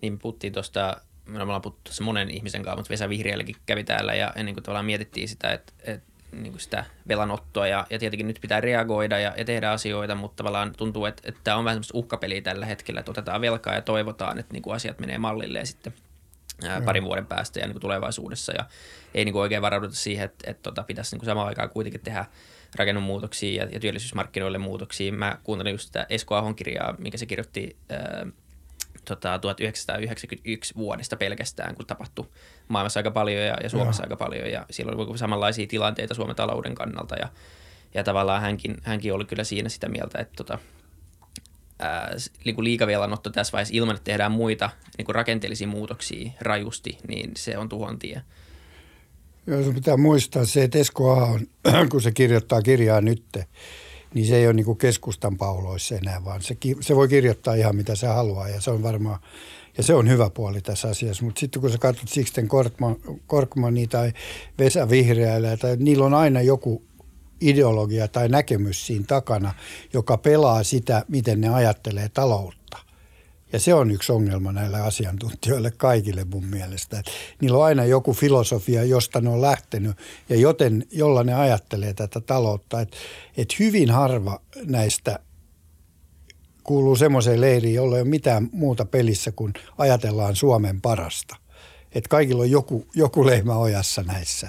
Niin 0.00 0.18
puhuttiin 0.18 0.52
tuosta, 0.52 1.00
me 1.28 1.42
ollaan 1.42 1.62
puhuttu 1.62 1.90
monen 2.00 2.30
ihmisen 2.30 2.62
kanssa, 2.62 2.76
mutta 2.76 2.90
Vesa 2.90 3.08
Vihriälläkin 3.08 3.56
kävi 3.66 3.84
täällä 3.84 4.14
ja 4.14 4.32
ennen 4.36 4.54
kuin 4.54 4.64
tavallaan 4.64 4.86
mietittiin 4.86 5.28
sitä, 5.28 5.52
että, 5.52 5.72
että 5.84 6.08
niin 6.32 6.52
kuin 6.52 6.60
sitä 6.60 6.84
velanottoa 7.08 7.66
ja, 7.66 7.86
ja 7.90 7.98
tietenkin 7.98 8.26
nyt 8.26 8.38
pitää 8.40 8.60
reagoida 8.60 9.18
ja, 9.18 9.34
ja 9.36 9.44
tehdä 9.44 9.70
asioita, 9.70 10.14
mutta 10.14 10.36
tavallaan 10.36 10.72
tuntuu, 10.76 11.06
että, 11.06 11.22
että 11.26 11.40
tämä 11.44 11.56
on 11.56 11.64
vähän 11.64 11.74
semmoista 11.74 11.98
uhkapeliä 11.98 12.40
tällä 12.40 12.66
hetkellä, 12.66 13.00
että 13.00 13.10
otetaan 13.10 13.40
velkaa 13.40 13.74
ja 13.74 13.82
toivotaan, 13.82 14.38
että 14.38 14.52
niin 14.52 14.62
kuin 14.62 14.74
asiat 14.74 14.98
menee 14.98 15.18
mallille 15.18 15.58
ja 15.58 15.66
sitten– 15.66 15.94
ää, 16.64 16.80
parin 16.80 17.04
vuoden 17.04 17.26
päästä 17.26 17.60
ja 17.60 17.66
niin 17.66 17.74
kuin 17.74 17.80
tulevaisuudessa. 17.80 18.52
Ja 18.52 18.64
ei 19.14 19.24
niin 19.24 19.32
kuin 19.32 19.42
oikein 19.42 19.62
varauduta 19.62 19.94
siihen, 19.94 20.24
että, 20.24 20.50
että 20.50 20.62
tota, 20.62 20.82
pitäisi 20.82 21.14
niin 21.14 21.20
kuin 21.20 21.26
samaan 21.26 21.48
aikaan 21.48 21.70
kuitenkin 21.70 22.00
tehdä 22.00 22.24
rakennemuutoksia 22.76 23.64
ja, 23.64 23.68
ja 23.72 23.80
työllisyysmarkkinoille 23.80 24.58
muutoksia. 24.58 25.12
Mä 25.12 25.38
kuuntelin 25.42 25.72
just 25.72 25.86
sitä 25.86 26.06
Esko 26.08 26.34
Ahon 26.34 26.54
kirjaa, 26.54 26.94
minkä 26.98 27.18
se 27.18 27.26
kirjoitti 27.26 27.76
ää, 27.88 28.26
tota, 29.08 29.38
1991 29.38 30.74
vuodesta 30.76 31.16
pelkästään, 31.16 31.74
kun 31.74 31.86
tapahtui 31.86 32.28
maailmassa 32.68 33.00
aika 33.00 33.10
paljon 33.10 33.42
ja, 33.42 33.56
ja 33.62 33.70
Suomessa 33.70 34.02
Joo. 34.02 34.06
aika 34.06 34.16
paljon. 34.16 34.50
Ja 34.50 34.66
silloin 34.70 34.98
oli 34.98 35.18
samanlaisia 35.18 35.66
tilanteita 35.66 36.14
Suomen 36.14 36.36
talouden 36.36 36.74
kannalta. 36.74 37.16
Ja, 37.16 37.28
ja 37.94 38.04
tavallaan 38.04 38.42
hänkin, 38.42 38.76
hänkin 38.82 39.14
oli 39.14 39.24
kyllä 39.24 39.44
siinä 39.44 39.68
sitä 39.68 39.88
mieltä, 39.88 40.18
että 40.18 40.34
tota, 40.36 40.58
ää, 41.78 42.16
niin 42.44 42.64
liikavelanotto 42.64 43.30
tässä 43.30 43.52
vaiheessa 43.52 43.74
ilman, 43.74 43.96
että 43.96 44.04
tehdään 44.04 44.32
muita 44.32 44.70
niin 44.98 45.06
kuin 45.06 45.14
rakenteellisia 45.14 45.68
muutoksia 45.68 46.30
rajusti, 46.40 46.98
niin 47.08 47.30
se 47.36 47.58
on 47.58 47.68
tuhon 47.68 47.98
tie. 47.98 48.22
Joo, 49.46 49.72
pitää 49.72 49.96
muistaa 49.96 50.44
se, 50.44 50.64
että 50.64 50.78
Esko 50.78 51.12
on, 51.12 51.40
kun 51.90 52.02
se 52.02 52.12
kirjoittaa 52.12 52.62
kirjaa 52.62 53.00
nytte, 53.00 53.46
niin 54.14 54.26
se 54.26 54.36
ei 54.36 54.46
ole 54.46 54.54
niin 54.54 54.76
keskustan 54.76 55.36
pauloissa 55.36 55.94
enää, 55.94 56.24
vaan 56.24 56.42
se, 56.42 56.56
se 56.80 56.96
voi 56.96 57.08
kirjoittaa 57.08 57.54
ihan 57.54 57.76
mitä 57.76 57.94
se 57.94 58.06
haluaa 58.06 58.48
ja 58.48 58.60
se 58.60 58.70
on 58.70 58.82
varmaan, 58.82 59.18
ja 59.76 59.82
se 59.82 59.94
on 59.94 60.08
hyvä 60.08 60.30
puoli 60.30 60.60
tässä 60.60 60.88
asiassa. 60.88 61.24
Mutta 61.24 61.40
sitten 61.40 61.62
kun 61.62 61.70
sä 61.70 61.78
katsot 61.78 62.08
Sixten 62.08 62.48
Korkman, 62.48 62.96
Korkmania 63.26 63.86
tai 63.86 64.12
Vesa 64.58 64.90
Vihreällä, 64.90 65.56
tai 65.56 65.76
niillä 65.76 66.04
on 66.04 66.14
aina 66.14 66.42
joku 66.42 66.82
ideologia 67.40 68.08
tai 68.08 68.28
näkemys 68.28 68.86
siinä 68.86 69.04
takana, 69.08 69.54
joka 69.92 70.16
pelaa 70.16 70.62
sitä, 70.62 71.04
miten 71.08 71.40
ne 71.40 71.48
ajattelee 71.48 72.08
taloutta. 72.08 72.57
Ja 73.52 73.60
se 73.60 73.74
on 73.74 73.90
yksi 73.90 74.12
ongelma 74.12 74.52
näille 74.52 74.80
asiantuntijoille 74.80 75.70
kaikille 75.70 76.24
mun 76.24 76.44
mielestä. 76.44 76.98
Että 76.98 77.10
niillä 77.40 77.58
on 77.58 77.64
aina 77.64 77.84
joku 77.84 78.12
filosofia, 78.12 78.84
josta 78.84 79.20
ne 79.20 79.30
on 79.30 79.42
lähtenyt 79.42 79.96
ja 80.28 80.36
joten, 80.36 80.86
jolla 80.90 81.24
ne 81.24 81.34
ajattelee 81.34 81.94
tätä 81.94 82.20
taloutta. 82.20 82.80
Että 82.80 82.96
et 83.36 83.58
hyvin 83.58 83.90
harva 83.90 84.40
näistä 84.64 85.18
kuuluu 86.62 86.96
semmoiseen 86.96 87.40
leiriin, 87.40 87.74
jolla 87.74 87.96
ei 87.96 88.02
ole 88.02 88.08
mitään 88.08 88.48
muuta 88.52 88.84
pelissä 88.84 89.32
kuin 89.32 89.52
ajatellaan 89.78 90.36
Suomen 90.36 90.80
parasta. 90.80 91.36
Että 91.92 92.08
kaikilla 92.08 92.42
on 92.42 92.50
joku, 92.50 92.86
joku 92.94 93.26
lehmä 93.26 93.56
ojassa 93.56 94.02
näissä. 94.02 94.48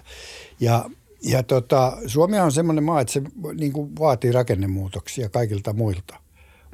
Ja 0.59 0.89
ja 1.23 1.43
tota, 1.43 1.97
Suomi 2.07 2.39
on 2.39 2.51
semmoinen 2.51 2.83
maa, 2.83 3.01
että 3.01 3.13
se 3.13 3.21
niin 3.59 3.73
kuin 3.73 3.95
vaatii 3.99 4.31
rakennemuutoksia 4.31 5.29
kaikilta 5.29 5.73
muilta, 5.73 6.15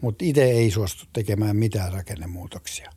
mutta 0.01 0.25
itse 0.25 0.43
ei 0.43 0.71
suostu 0.71 1.05
tekemään 1.13 1.55
mitään 1.55 1.93
rakennemuutoksia. 1.93 2.91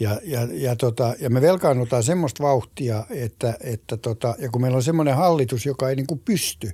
Ja, 0.00 0.20
ja, 0.24 0.48
ja, 0.52 0.76
tota, 0.76 1.14
ja 1.20 1.30
me 1.30 1.40
velkaannutaan 1.40 2.02
semmoista 2.02 2.42
vauhtia, 2.42 3.06
että, 3.10 3.54
että 3.60 3.96
tota, 3.96 4.34
ja 4.38 4.48
kun 4.48 4.62
meillä 4.62 4.76
on 4.76 4.82
semmoinen 4.82 5.16
hallitus, 5.16 5.66
joka 5.66 5.88
ei 5.90 5.96
niin 5.96 6.06
kuin 6.06 6.22
pysty, 6.24 6.70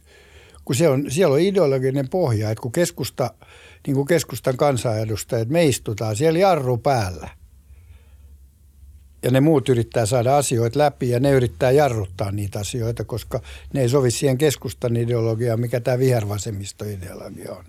kun 0.65 0.77
se 0.77 0.89
on, 0.89 1.11
siellä 1.11 1.35
on 1.35 1.41
ideologinen 1.41 2.09
pohja, 2.09 2.51
että 2.51 2.63
kun 2.63 2.73
keskusta, 2.73 3.35
niin 3.87 3.95
kuin 3.95 4.07
keskustan 4.07 4.57
kansanedustajat, 4.57 5.49
me 5.49 5.67
istutaan 5.67 6.17
siellä 6.17 6.39
jarru 6.39 6.79
päällä, 6.79 7.29
ja 9.23 9.31
ne 9.31 9.41
muut 9.41 9.69
yrittää 9.69 10.07
saada 10.07 10.37
asioita 10.37 10.79
läpi 10.79 11.11
ja 11.11 11.21
ne 11.21 11.31
yrittää 11.31 11.71
jarruttaa 11.71 12.31
niitä 12.31 12.59
asioita, 12.59 13.05
koska 13.05 13.41
ne 13.73 13.81
ei 13.81 13.89
sovi 13.89 14.11
siihen 14.11 14.39
keskustan 14.39 14.97
ideologiaan, 14.97 15.61
mikä 15.61 15.81
tämä 15.81 15.99
vihervasemmistoideologia 15.99 17.53
on. 17.53 17.65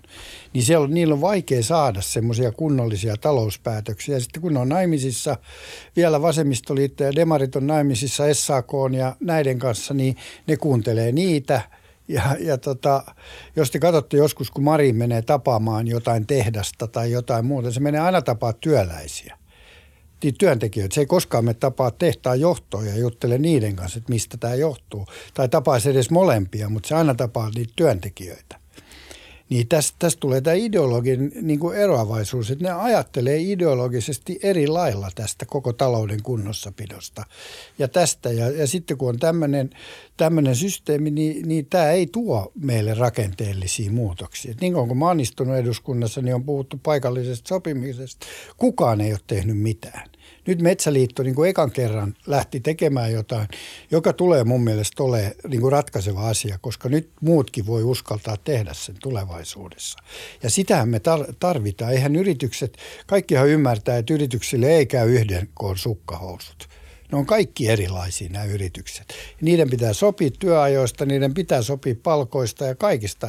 Niin 0.52 0.62
siellä, 0.62 0.88
niillä 0.88 1.14
on 1.14 1.20
vaikea 1.20 1.62
saada 1.62 2.00
semmoisia 2.00 2.52
kunnollisia 2.52 3.16
talouspäätöksiä. 3.16 4.16
Ja 4.16 4.20
sitten 4.20 4.42
kun 4.42 4.56
on 4.56 4.68
naimisissa, 4.68 5.36
vielä 5.96 6.22
vasemmistoliitto 6.22 7.04
ja 7.04 7.14
demarit 7.14 7.56
on 7.56 7.66
naimisissa 7.66 8.34
SAK 8.34 8.70
ja 8.96 9.16
näiden 9.20 9.58
kanssa, 9.58 9.94
niin 9.94 10.16
ne 10.46 10.56
kuuntelee 10.56 11.12
niitä– 11.12 11.62
ja, 12.08 12.36
ja 12.40 12.58
tota, 12.58 13.04
jos 13.56 13.70
te 13.70 13.78
katsotte 13.78 14.16
joskus, 14.16 14.50
kun 14.50 14.64
Mari 14.64 14.92
menee 14.92 15.22
tapaamaan 15.22 15.88
jotain 15.88 16.26
tehdasta 16.26 16.86
tai 16.86 17.10
jotain 17.10 17.44
muuta, 17.44 17.70
se 17.70 17.80
menee 17.80 18.00
aina 18.00 18.22
tapaa 18.22 18.52
työläisiä 18.52 19.39
niitä 20.26 20.38
työntekijöitä. 20.38 20.94
Se 20.94 21.00
ei 21.00 21.06
koskaan 21.06 21.44
me 21.44 21.54
tapaa 21.54 21.90
tehtaan 21.90 22.40
johtoa 22.40 22.84
ja 22.84 22.96
juttele 22.96 23.38
niiden 23.38 23.76
kanssa, 23.76 23.98
että 23.98 24.12
mistä 24.12 24.36
tämä 24.36 24.54
johtuu. 24.54 25.06
Tai 25.34 25.48
tapaisi 25.48 25.90
edes 25.90 26.10
molempia, 26.10 26.68
mutta 26.68 26.88
se 26.88 26.94
aina 26.94 27.14
tapaa 27.14 27.50
niitä 27.54 27.72
työntekijöitä. 27.76 28.59
Niin 29.50 29.68
tästä, 29.68 29.96
tästä 29.98 30.20
tulee 30.20 30.40
tämä 30.40 30.54
ideologin 30.54 31.32
niin 31.42 31.60
kuin 31.60 31.78
eroavaisuus, 31.78 32.50
että 32.50 32.64
ne 32.64 32.70
ajattelee 32.70 33.38
ideologisesti 33.38 34.38
eri 34.42 34.66
lailla 34.66 35.08
tästä 35.14 35.46
koko 35.46 35.72
talouden 35.72 36.22
kunnossapidosta 36.22 37.24
ja 37.78 37.88
tästä. 37.88 38.32
Ja, 38.32 38.50
ja 38.50 38.66
sitten 38.66 38.96
kun 38.96 39.08
on 39.08 39.18
tämmöinen 40.16 40.56
systeemi, 40.56 41.10
niin, 41.10 41.48
niin 41.48 41.66
tämä 41.66 41.90
ei 41.90 42.06
tuo 42.06 42.52
meille 42.60 42.94
rakenteellisia 42.94 43.90
muutoksia. 43.90 44.50
Et 44.50 44.60
niin 44.60 44.72
kuin 44.72 44.98
mä 44.98 45.06
oon 45.06 45.20
istunut 45.20 45.56
eduskunnassa, 45.56 46.22
niin 46.22 46.34
on 46.34 46.44
puhuttu 46.44 46.80
paikallisesta 46.82 47.48
sopimisesta. 47.48 48.26
Kukaan 48.56 49.00
ei 49.00 49.12
ole 49.12 49.20
tehnyt 49.26 49.58
mitään. 49.58 50.10
Nyt 50.50 50.62
Metsäliitto 50.62 51.22
niin 51.22 51.34
kuin 51.34 51.50
ekan 51.50 51.70
kerran 51.70 52.14
lähti 52.26 52.60
tekemään 52.60 53.12
jotain, 53.12 53.48
joka 53.90 54.12
tulee 54.12 54.44
mun 54.44 54.64
mielestä 54.64 55.02
ole 55.02 55.36
niin 55.48 55.60
kuin 55.60 55.72
ratkaiseva 55.72 56.28
asia, 56.28 56.58
koska 56.60 56.88
nyt 56.88 57.10
muutkin 57.20 57.66
voi 57.66 57.82
uskaltaa 57.84 58.36
tehdä 58.36 58.74
sen 58.74 58.94
tulevaisuudessa. 59.02 59.98
Ja 60.42 60.50
sitähän 60.50 60.88
me 60.88 61.00
tarvitaan. 61.40 61.92
Eihän 61.92 62.16
yritykset, 62.16 62.76
kaikkihan 63.06 63.48
ymmärtää, 63.48 63.98
että 63.98 64.14
yrityksille 64.14 64.66
ei 64.66 64.86
käy 64.86 65.14
yhden 65.14 65.48
koon 65.54 65.78
sukkahousut. 65.78 66.68
Ne 67.12 67.18
on 67.18 67.26
kaikki 67.26 67.68
erilaisia 67.68 68.28
nämä 68.28 68.44
yritykset. 68.44 69.14
Niiden 69.40 69.70
pitää 69.70 69.92
sopia 69.92 70.30
työajoista, 70.38 71.06
niiden 71.06 71.34
pitää 71.34 71.62
sopia 71.62 71.94
palkoista 72.02 72.64
ja 72.64 72.74
kaikista 72.74 73.28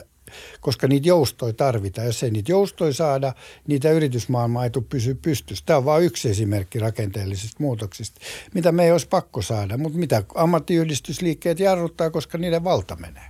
koska 0.61 0.87
niitä 0.87 1.07
joustoja 1.07 1.53
tarvitaan. 1.53 2.07
Jos 2.07 2.23
ei 2.23 2.31
niitä 2.31 2.51
joustoja 2.51 2.93
saada, 2.93 3.33
niitä 3.67 3.91
yritysmaailmaa 3.91 4.63
ei 4.63 4.69
tule 4.69 4.85
pysyä 4.89 5.15
pystyssä. 5.21 5.65
Tämä 5.65 5.77
on 5.77 5.85
vain 5.85 6.03
yksi 6.03 6.29
esimerkki 6.29 6.79
rakenteellisista 6.79 7.57
muutoksista, 7.59 8.21
mitä 8.53 8.71
me 8.71 8.83
ei 8.83 8.91
olisi 8.91 9.07
pakko 9.07 9.41
saada, 9.41 9.77
mutta 9.77 9.97
mitä 9.97 10.23
ammattiyhdistysliikkeet 10.35 11.59
jarruttaa, 11.59 12.09
koska 12.09 12.37
niiden 12.37 12.63
valta 12.63 12.95
menee. 12.95 13.23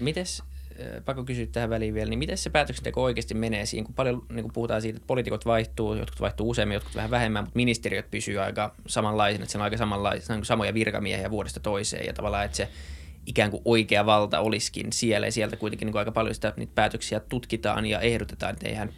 Mites 0.00 0.42
äh, 0.80 1.04
pakko 1.04 1.24
kysyä 1.24 1.46
tähän 1.46 1.70
väliin 1.70 1.94
vielä, 1.94 2.10
niin 2.10 2.18
miten 2.18 2.38
se 2.38 2.50
päätöksenteko 2.50 3.02
oikeasti 3.02 3.34
menee 3.34 3.66
siinä, 3.66 3.86
kun 3.86 3.94
paljon 3.94 4.26
niin 4.32 4.42
kun 4.42 4.52
puhutaan 4.52 4.82
siitä, 4.82 4.96
että 4.96 5.06
poliitikot 5.06 5.46
vaihtuu, 5.46 5.94
jotkut 5.94 6.20
vaihtuu 6.20 6.50
useammin, 6.50 6.74
jotkut 6.74 6.94
vähän 6.94 7.10
vähemmän, 7.10 7.44
mutta 7.44 7.56
ministeriöt 7.56 8.10
pysyy 8.10 8.38
aika 8.38 8.74
samanlaisina, 8.86 9.42
että 9.42 9.52
siellä 9.52 9.62
on 9.62 9.64
aika 9.64 9.76
samanlaisia, 9.76 10.34
niin 10.36 10.44
samoja 10.44 10.74
virkamiehiä 10.74 11.30
vuodesta 11.30 11.60
toiseen 11.60 12.06
ja 12.06 12.12
tavallaan, 12.12 12.44
että 12.44 12.56
se 12.56 12.68
ikään 13.28 13.50
kuin 13.50 13.62
oikea 13.64 14.06
valta 14.06 14.40
olisikin 14.40 14.92
siellä. 14.92 15.26
Ja 15.26 15.32
sieltä 15.32 15.56
kuitenkin 15.56 15.86
niin 15.86 15.92
kuin 15.92 15.98
aika 15.98 16.12
paljon 16.12 16.34
sitä, 16.34 16.52
niitä 16.56 16.72
päätöksiä 16.74 17.20
tutkitaan 17.20 17.86
ja 17.86 18.00
ehdotetaan, 18.00 18.52
että 18.52 18.68
eihän 18.68 18.92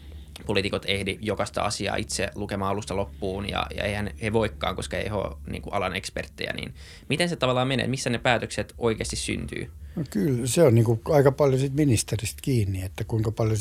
poliitikot 0.47 0.85
ehdi 0.87 1.19
jokaista 1.21 1.63
asiaa 1.63 1.97
itse 1.97 2.31
lukemaan 2.35 2.71
alusta 2.71 2.97
loppuun 2.97 3.49
ja, 3.49 3.67
ja 3.77 3.85
eihän 3.85 4.11
he 4.23 4.33
voikaan, 4.33 4.77
koska 4.77 4.97
ei 4.97 5.11
ole 5.11 5.37
niin 5.51 5.63
kuin 5.63 5.75
alan 5.75 5.97
eksperttejä, 5.97 6.53
niin 6.53 6.75
miten 7.09 7.29
se 7.29 7.37
tavallaan 7.37 7.69
menee, 7.69 7.87
missä 7.87 8.11
ne 8.11 8.19
päätökset 8.19 8.75
oikeasti 8.79 9.17
syntyy? 9.17 9.71
No 9.97 10.05
kyllä, 10.11 10.47
se 10.47 10.63
on 10.63 10.75
niin 10.75 10.85
kuin 10.85 11.01
aika 11.05 11.33
paljon 11.33 11.61
siitä 11.61 11.77
ministeristä 11.77 12.39
kiinni, 12.43 12.83
että 12.83 13.05
kuinka 13.05 13.33
paljon 13.33 13.59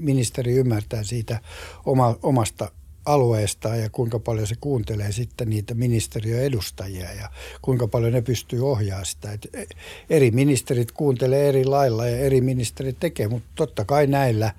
ministeri 0.00 0.52
ymmärtää 0.52 1.02
siitä 1.02 1.40
oma, 1.86 2.16
omasta 2.22 2.70
alueesta 3.08 3.76
ja 3.76 3.90
kuinka 3.90 4.18
paljon 4.18 4.46
se 4.46 4.54
kuuntelee 4.60 5.12
sitten 5.12 5.50
niitä 5.50 5.74
ministeriöedustajia 5.74 7.12
ja 7.12 7.30
kuinka 7.62 7.88
paljon 7.88 8.12
ne 8.12 8.22
pystyy 8.22 8.70
ohjaamaan 8.70 9.06
sitä. 9.06 9.32
Et 9.32 9.48
eri 10.10 10.30
ministerit 10.30 10.92
kuuntelee 10.92 11.48
eri 11.48 11.64
lailla 11.64 12.06
ja 12.06 12.18
eri 12.18 12.40
ministerit 12.40 12.96
tekee, 13.00 13.28
mutta 13.28 13.48
totta 13.54 13.84
kai 13.84 14.06
näillä– 14.06 14.52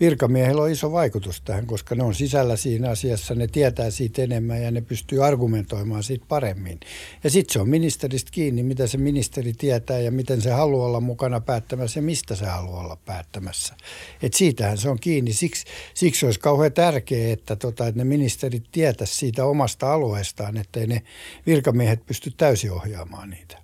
virkamiehillä 0.00 0.62
on 0.62 0.70
iso 0.70 0.92
vaikutus 0.92 1.40
tähän, 1.40 1.66
koska 1.66 1.94
ne 1.94 2.02
on 2.02 2.14
sisällä 2.14 2.56
siinä 2.56 2.90
asiassa, 2.90 3.34
ne 3.34 3.46
tietää 3.46 3.90
siitä 3.90 4.22
enemmän 4.22 4.62
ja 4.62 4.70
ne 4.70 4.80
pystyy 4.80 5.24
argumentoimaan 5.24 6.02
siitä 6.02 6.24
paremmin. 6.28 6.80
Ja 7.24 7.30
sitten 7.30 7.52
se 7.52 7.60
on 7.60 7.68
ministeristä 7.68 8.30
kiinni, 8.30 8.62
mitä 8.62 8.86
se 8.86 8.98
ministeri 8.98 9.52
tietää 9.52 9.98
ja 9.98 10.10
miten 10.10 10.42
se 10.42 10.50
haluaa 10.50 10.86
olla 10.86 11.00
mukana 11.00 11.40
päättämässä 11.40 11.98
ja 11.98 12.02
mistä 12.02 12.34
se 12.34 12.46
haluaa 12.46 12.80
olla 12.80 12.96
päättämässä. 12.96 13.74
Et 14.22 14.34
siitähän 14.34 14.78
se 14.78 14.88
on 14.88 14.98
kiinni. 15.00 15.32
Siksi, 15.32 15.64
siksi 15.94 16.26
olisi 16.26 16.40
kauhean 16.40 16.72
tärkeää, 16.72 17.32
että, 17.32 17.56
tota, 17.56 17.86
että 17.86 17.98
ne 17.98 18.04
ministerit 18.04 18.64
tietäisi 18.72 19.14
siitä 19.14 19.44
omasta 19.44 19.92
alueestaan, 19.92 20.56
ettei 20.56 20.86
ne 20.86 21.02
virkamiehet 21.46 22.06
pysty 22.06 22.30
täysin 22.30 22.72
ohjaamaan 22.72 23.30
niitä. 23.30 23.58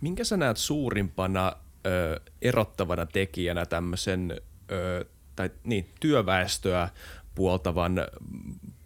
Minkä 0.00 0.24
sä 0.24 0.36
näet 0.36 0.56
suurimpana 0.56 1.63
ö, 1.86 2.20
erottavana 2.42 3.06
tekijänä 3.06 3.66
tämmöisen 3.66 4.40
ö, 4.70 5.04
tai 5.36 5.50
niin, 5.64 5.88
työväestöä 6.00 6.88
puoltavan 7.34 8.06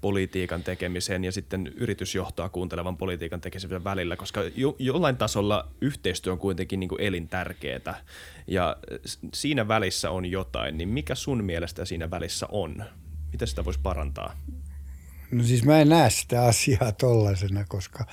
politiikan 0.00 0.62
tekemisen 0.62 1.24
ja 1.24 1.32
sitten 1.32 1.66
yritysjohtoa 1.66 2.48
kuuntelevan 2.48 2.96
politiikan 2.96 3.40
tekemisen 3.40 3.84
välillä, 3.84 4.16
koska 4.16 4.40
jo, 4.56 4.76
jollain 4.78 5.16
tasolla 5.16 5.68
yhteistyö 5.80 6.32
on 6.32 6.38
kuitenkin 6.38 6.80
niin 6.80 6.88
kuin 6.88 7.00
elintärkeää 7.00 8.04
ja 8.46 8.76
siinä 9.34 9.68
välissä 9.68 10.11
on 10.11 10.26
jotain, 10.26 10.78
niin 10.78 10.88
mikä 10.88 11.14
sun 11.14 11.44
mielestä 11.44 11.84
siinä 11.84 12.11
välissä 12.11 12.46
on? 12.50 12.84
Miten 13.32 13.48
sitä 13.48 13.64
voisi 13.64 13.80
parantaa? 13.82 14.37
No 15.30 15.44
siis 15.44 15.64
mä 15.64 15.80
en 15.80 15.88
näe 15.88 16.11
sitä 16.11 16.44
asiaa 16.44 16.92
tollaisena, 16.92 17.64
koska 17.68 18.04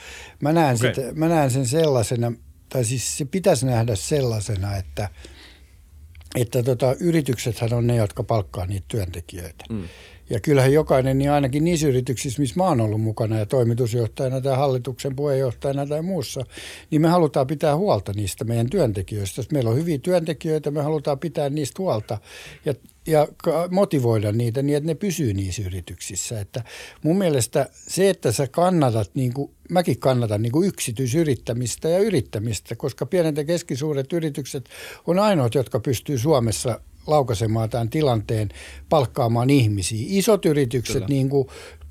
mä 0.41 0.53
näen, 0.53 0.75
okay. 0.75 0.93
sitä, 0.93 1.13
mä 1.13 1.27
näen 1.27 1.51
sen 1.51 1.67
sellaisena, 1.67 2.31
tai 2.75 2.85
siis 2.85 3.17
se 3.17 3.25
pitäisi 3.25 3.65
nähdä 3.65 3.95
sellaisena, 3.95 4.77
että, 4.77 5.09
että 6.35 6.63
tota, 6.63 6.95
yrityksethän 6.99 7.73
on 7.73 7.88
ne, 7.88 7.95
jotka 7.95 8.23
palkkaa 8.23 8.65
niitä 8.65 8.85
työntekijöitä. 8.88 9.63
Mm. 9.69 9.83
Ja 10.29 10.39
kyllähän 10.39 10.73
jokainen, 10.73 11.17
niin 11.17 11.31
ainakin 11.31 11.63
niissä 11.63 11.88
yrityksissä, 11.88 12.41
missä 12.41 12.55
mä 12.57 12.63
oon 12.63 12.81
ollut 12.81 13.01
mukana 13.01 13.39
ja 13.39 13.45
toimitusjohtajana 13.45 14.41
tai 14.41 14.57
hallituksen 14.57 15.15
puheenjohtajana 15.15 15.85
tai 15.85 16.01
muussa, 16.01 16.45
niin 16.91 17.01
me 17.01 17.07
halutaan 17.07 17.47
pitää 17.47 17.75
huolta 17.75 18.13
niistä 18.15 18.43
meidän 18.43 18.69
työntekijöistä. 18.69 19.39
Jos 19.39 19.51
meillä 19.51 19.69
on 19.69 19.77
hyviä 19.77 19.97
työntekijöitä, 19.97 20.71
me 20.71 20.81
halutaan 20.81 21.19
pitää 21.19 21.49
niistä 21.49 21.81
huolta 21.81 22.17
ja, 22.65 22.73
ja 23.07 23.27
motivoida 23.71 24.31
niitä 24.31 24.61
niin, 24.61 24.77
että 24.77 24.87
ne 24.87 24.95
pysyy 24.95 25.33
niissä 25.33 25.61
yrityksissä. 25.61 26.39
Että 26.39 26.63
mun 27.03 27.17
mielestä 27.17 27.69
se, 27.87 28.09
että 28.09 28.31
sä 28.31 28.47
kannatat, 28.47 29.11
niin 29.13 29.33
kuin, 29.33 29.51
mäkin 29.69 29.99
kannatan 29.99 30.41
niin 30.41 30.51
kuin 30.51 30.67
yksityisyrittämistä 30.67 31.89
ja 31.89 31.99
yrittämistä, 31.99 32.75
koska 32.75 33.05
pienet 33.05 33.37
ja 33.37 33.43
keskisuuret 33.43 34.13
yritykset 34.13 34.69
on 35.07 35.19
ainoat, 35.19 35.55
jotka 35.55 35.79
pystyy 35.79 36.17
Suomessa 36.17 36.79
laukaisemaan 37.07 37.69
tämän 37.69 37.89
tilanteen, 37.89 38.49
palkkaamaan 38.89 39.49
ihmisiä. 39.49 40.05
Isot 40.09 40.45
yritykset, 40.45 41.07
niin 41.07 41.29
kuin 41.29 41.47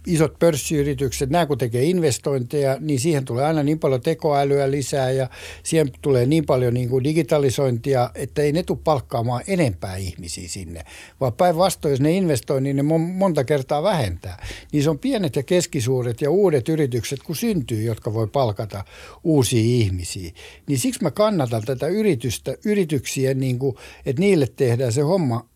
isot 0.07 0.38
pörssiyritykset, 0.38 1.31
nämä 1.31 1.47
kun 1.47 1.59
tekee 1.59 1.85
investointeja, 1.85 2.77
niin 2.81 3.01
siihen 3.01 3.25
tulee 3.25 3.45
aina 3.45 3.62
niin 3.62 3.79
paljon 3.79 4.01
tekoälyä 4.01 4.71
lisää 4.71 5.11
ja 5.11 5.31
siihen 5.62 5.90
tulee 6.03 6.27
niin 6.27 6.47
paljon 6.47 6.75
niin 6.75 6.88
kuin 6.88 7.05
digitalisointia, 7.05 8.11
että 8.14 8.43
ei 8.43 8.53
ne 8.53 8.62
tule 8.62 8.79
palkkaamaan 8.85 9.45
enempää 9.47 9.97
ihmisiä 9.97 10.49
sinne. 10.49 10.85
Vaan 11.21 11.33
päinvastoin, 11.33 11.93
jos 11.93 12.01
ne 12.01 12.12
investoi, 12.12 12.61
niin 12.61 12.77
ne 12.77 12.83
monta 12.83 13.45
kertaa 13.45 13.83
vähentää. 13.83 14.47
Se 14.83 14.90
on 14.90 14.99
pienet 14.99 15.37
ja 15.37 15.43
keskisuuret 15.43 16.21
ja 16.21 16.31
uudet 16.31 16.69
yritykset, 16.69 17.23
kun 17.23 17.37
syntyy, 17.37 17.83
jotka 17.83 18.14
voi 18.14 18.27
palkata 18.27 18.85
uusia 19.25 19.62
ihmisiä. 19.62 20.31
Niin 20.67 20.79
siksi 20.79 21.03
mä 21.03 21.11
kannatan 21.11 21.62
tätä 21.62 21.87
yritystä, 21.87 22.57
yrityksiä, 22.64 23.35
niin 23.35 23.59
kuin, 23.59 23.77
että 24.07 24.21
niille 24.21 24.47
tehdään 24.57 24.93
se 24.93 25.01
homma 25.01 25.49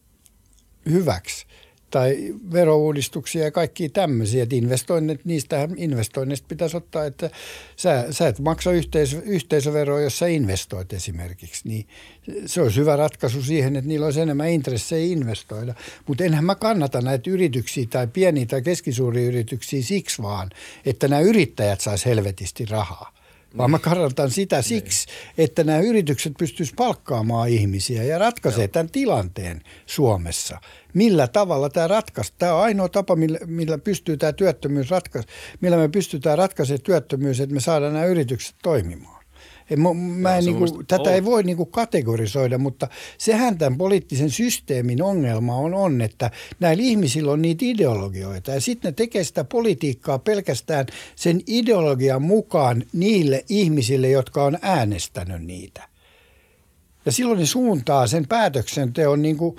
hyväksi 0.91 1.47
tai 1.90 2.35
verouudistuksia 2.53 3.44
ja 3.44 3.51
kaikki 3.51 3.88
tämmöisiä, 3.88 4.42
että 4.42 4.57
investoinnit, 4.57 5.24
niistä 5.24 5.68
investoinnista 5.77 6.46
pitäisi 6.48 6.77
ottaa, 6.77 7.05
että 7.05 7.31
sä, 7.77 8.07
sä 8.11 8.29
et 8.29 8.38
maksa 8.38 8.72
yhteisö, 8.72 9.22
yhteisöveroa, 9.24 10.01
jos 10.01 10.18
sä 10.18 10.27
investoit 10.27 10.92
esimerkiksi, 10.92 11.68
niin 11.68 11.87
se 12.46 12.62
olisi 12.62 12.81
hyvä 12.81 12.96
ratkaisu 12.96 13.42
siihen, 13.42 13.77
että 13.77 13.88
niillä 13.88 14.07
olisi 14.07 14.20
enemmän 14.20 14.51
intressejä 14.51 15.12
investoida. 15.12 15.74
Mutta 16.07 16.24
enhän 16.24 16.44
mä 16.44 16.55
kannata 16.55 17.01
näitä 17.01 17.31
yrityksiä 17.31 17.87
tai 17.90 18.07
pieniä 18.07 18.46
tai 18.46 18.62
keskisuuria 18.62 19.29
yrityksiä 19.29 19.83
siksi 19.83 20.22
vaan, 20.22 20.51
että 20.87 21.09
nämä 21.09 21.20
yrittäjät 21.20 21.81
saisi 21.81 22.07
helvetisti 22.07 22.64
rahaa 22.64 23.18
vaan 23.57 23.71
mä 23.71 23.79
kannatan 23.79 24.31
sitä 24.31 24.63
siksi, 24.63 25.07
että 25.39 25.65
nämä 25.65 25.79
yritykset 25.79 26.33
pystyisivät 26.39 26.77
palkkaamaan 26.77 27.49
ihmisiä 27.49 28.03
ja 28.03 28.19
ratkaisee 28.19 28.69
tämän 28.69 28.91
tilanteen 28.91 29.61
Suomessa. 29.87 30.61
Millä 30.95 31.29
tavalla 31.29 31.71
tämä 31.71 31.89
ratkaisi? 31.89 32.33
Tämä 32.39 32.55
on 32.55 32.63
ainoa 32.63 32.89
tapa, 32.89 33.17
millä, 33.17 33.39
millä 33.47 33.79
pystyy 33.79 34.17
tämä 34.17 34.33
työttömyys 34.33 34.91
ratkaista, 34.91 35.33
millä 35.61 35.77
me 35.77 35.89
pystytään 35.89 36.39
ratkaisemaan 36.39 36.83
työttömyys, 36.83 37.41
että 37.41 37.55
me 37.55 37.61
saadaan 37.61 37.93
nämä 37.93 38.05
yritykset 38.05 38.57
toimimaan. 38.63 39.18
En, 39.71 39.81
mä, 39.81 39.95
mä 39.95 40.37
en, 40.37 40.45
niinku, 40.45 40.83
tätä 40.83 41.15
ei 41.15 41.25
voi 41.25 41.43
niinku 41.43 41.67
kategorisoida, 41.67 42.59
mutta 42.59 42.89
sehän 43.19 43.59
tämän 43.59 43.79
poliittisen 43.79 44.31
systeemin 44.31 45.03
ongelma 45.03 45.57
on, 45.57 45.75
on, 45.75 46.01
että 46.01 46.31
näillä 46.61 46.83
ihmisillä 46.83 47.33
on 47.33 47.43
niitä 47.43 47.65
ideologioita 47.65 48.51
ja 48.51 48.61
sitten 48.61 48.89
ne 48.89 48.93
tekee 48.93 49.25
sitä 49.25 49.45
politiikkaa 49.45 50.19
pelkästään 50.19 50.87
sen 51.17 51.41
ideologian 51.47 52.23
mukaan 52.23 52.85
niille 52.93 53.45
ihmisille, 53.49 54.09
jotka 54.09 54.45
on 54.45 54.59
äänestänyt 54.63 55.43
niitä. 55.43 55.89
Ja 57.07 57.13
silloin 57.13 57.39
ne 57.39 57.47
suuntaa 57.47 58.07
sen 58.07 58.29
päätöksenteon 58.29 59.23
niin 59.23 59.37
kuin 59.37 59.57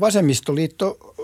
vasemmistoliitto 0.00 1.14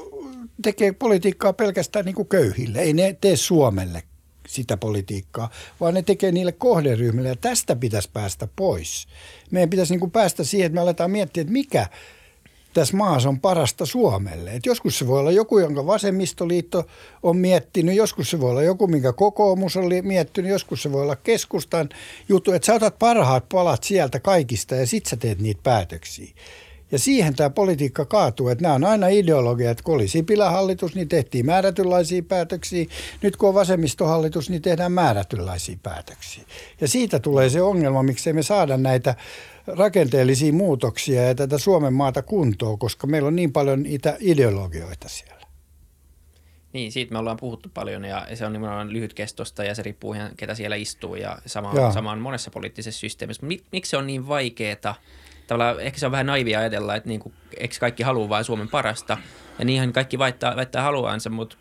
tekee 0.63 0.93
politiikkaa 0.93 1.53
pelkästään 1.53 2.05
niin 2.05 2.15
kuin 2.15 2.29
köyhille. 2.29 2.79
Ei 2.79 2.93
ne 2.93 3.17
tee 3.21 3.37
Suomelle 3.37 4.03
sitä 4.53 4.77
politiikkaa, 4.77 5.51
vaan 5.81 5.95
ne 5.95 6.03
tekee 6.03 6.33
niille 6.33 6.53
kohderyhmille 6.53 7.29
ja 7.29 7.37
tästä 7.37 7.77
pitäisi 7.77 8.11
päästä 8.13 8.49
pois. 8.57 9.07
Meidän 9.51 9.71
pitäisi 9.71 9.93
niin 9.93 10.01
kuin 10.01 10.11
päästä 10.11 10.45
siihen, 10.45 10.67
että 10.67 10.75
me 10.75 10.81
aletaan 10.81 11.11
miettiä, 11.11 11.41
että 11.41 11.53
mikä 11.53 11.87
tässä 12.75 12.97
maassa 12.97 13.29
on 13.29 13.41
parasta 13.41 13.87
Suomelle. 13.87 14.55
Et 14.55 14.67
joskus 14.67 14.99
se 14.99 15.07
voi 15.07 15.21
olla 15.21 15.31
joku, 15.31 15.59
jonka 15.59 15.87
vasemmistoliitto 15.87 16.87
on 17.23 17.37
miettinyt, 17.37 17.97
joskus 17.97 18.31
se 18.31 18.41
voi 18.41 18.51
olla 18.51 18.63
joku, 18.63 18.87
minkä 18.87 19.13
kokoomus 19.13 19.77
on 19.77 19.85
miettinyt, 20.03 20.51
joskus 20.51 20.83
se 20.83 20.93
voi 20.93 21.03
olla 21.03 21.17
keskustan 21.17 21.89
juttu, 22.29 22.53
että 22.53 22.67
sä 22.67 22.75
otat 22.75 22.99
parhaat 22.99 23.49
palat 23.49 23.83
sieltä 23.83 24.21
kaikista 24.21 24.75
ja 24.75 24.87
sit 24.87 25.07
sä 25.07 25.17
teet 25.17 25.39
niitä 25.39 25.61
päätöksiä. 25.63 26.35
Ja 26.93 26.99
siihen 26.99 27.35
tämä 27.35 27.51
politiikka 27.51 28.05
kaatuu, 28.05 28.49
että 28.49 28.63
nämä 28.63 28.75
on 28.75 28.85
aina 28.85 29.09
ideologia, 29.09 29.71
että 29.71 29.85
kun 29.85 29.95
oli 29.95 30.09
Sipilän 30.09 30.53
hallitus, 30.53 30.95
niin 30.95 31.09
tehtiin 31.09 31.47
määrätynlaisia 31.47 32.23
päätöksiä. 32.23 32.87
Nyt 33.23 33.37
kun 33.37 33.49
on 33.49 33.55
vasemmistohallitus, 33.55 34.51
niin 34.51 34.63
tehdään 34.63 34.93
määrätynlaisia 34.93 35.77
päätöksiä. 35.83 36.45
Ja 36.81 36.89
siitä 36.89 37.19
tulee 37.19 37.51
se 37.51 37.63
ongelma, 37.63 38.03
miksi 38.03 38.33
me 38.33 38.43
saada 38.43 38.77
näitä 38.77 39.15
rakenteellisia 39.67 40.53
muutoksia 40.53 41.23
ja 41.23 41.35
tätä 41.35 41.59
Suomen 41.59 41.93
maata 41.93 42.23
kuntoon, 42.23 42.79
koska 42.79 43.07
meillä 43.07 43.27
on 43.27 43.37
niin 43.37 43.53
paljon 43.53 43.83
niitä 43.83 44.17
ideologioita 44.21 45.09
siellä. 45.09 45.47
Niin, 46.73 46.93
siitä 46.93 47.13
me 47.13 47.19
ollaan 47.19 47.37
puhuttu 47.37 47.69
paljon 47.75 48.05
ja 48.05 48.27
se 48.35 48.47
on 48.47 48.53
nimenomaan 48.53 48.93
lyhytkestosta 48.93 49.65
ja 49.65 49.75
se 49.75 49.83
riippuu 49.83 50.15
ihan 50.15 50.31
ketä 50.37 50.55
siellä 50.55 50.77
istuu 50.77 51.15
ja 51.15 51.39
sama, 51.47 51.93
sama 51.93 52.13
on 52.13 52.19
monessa 52.19 52.51
poliittisessa 52.51 53.01
systeemissä. 53.01 53.47
Mik, 53.47 53.63
miksi 53.73 53.91
se 53.91 53.97
on 53.97 54.07
niin 54.07 54.29
vaikeaa? 54.29 54.95
Tavallaan 55.47 55.81
ehkä 55.81 55.99
se 55.99 56.07
on 56.07 56.13
vähän 56.13 56.27
naivia 56.27 56.59
ajatella, 56.59 56.97
että 56.97 57.09
niinku, 57.09 57.33
eikö 57.57 57.75
kaikki 57.81 58.03
halua 58.03 58.29
vain 58.29 58.45
Suomen 58.45 58.69
parasta 58.69 59.19
ja 59.59 59.65
niinhän 59.65 59.93
kaikki 59.93 60.19
väittää, 60.19 60.57
väittää 60.57 60.83
haluansa, 60.83 61.31
mutta, 61.31 61.57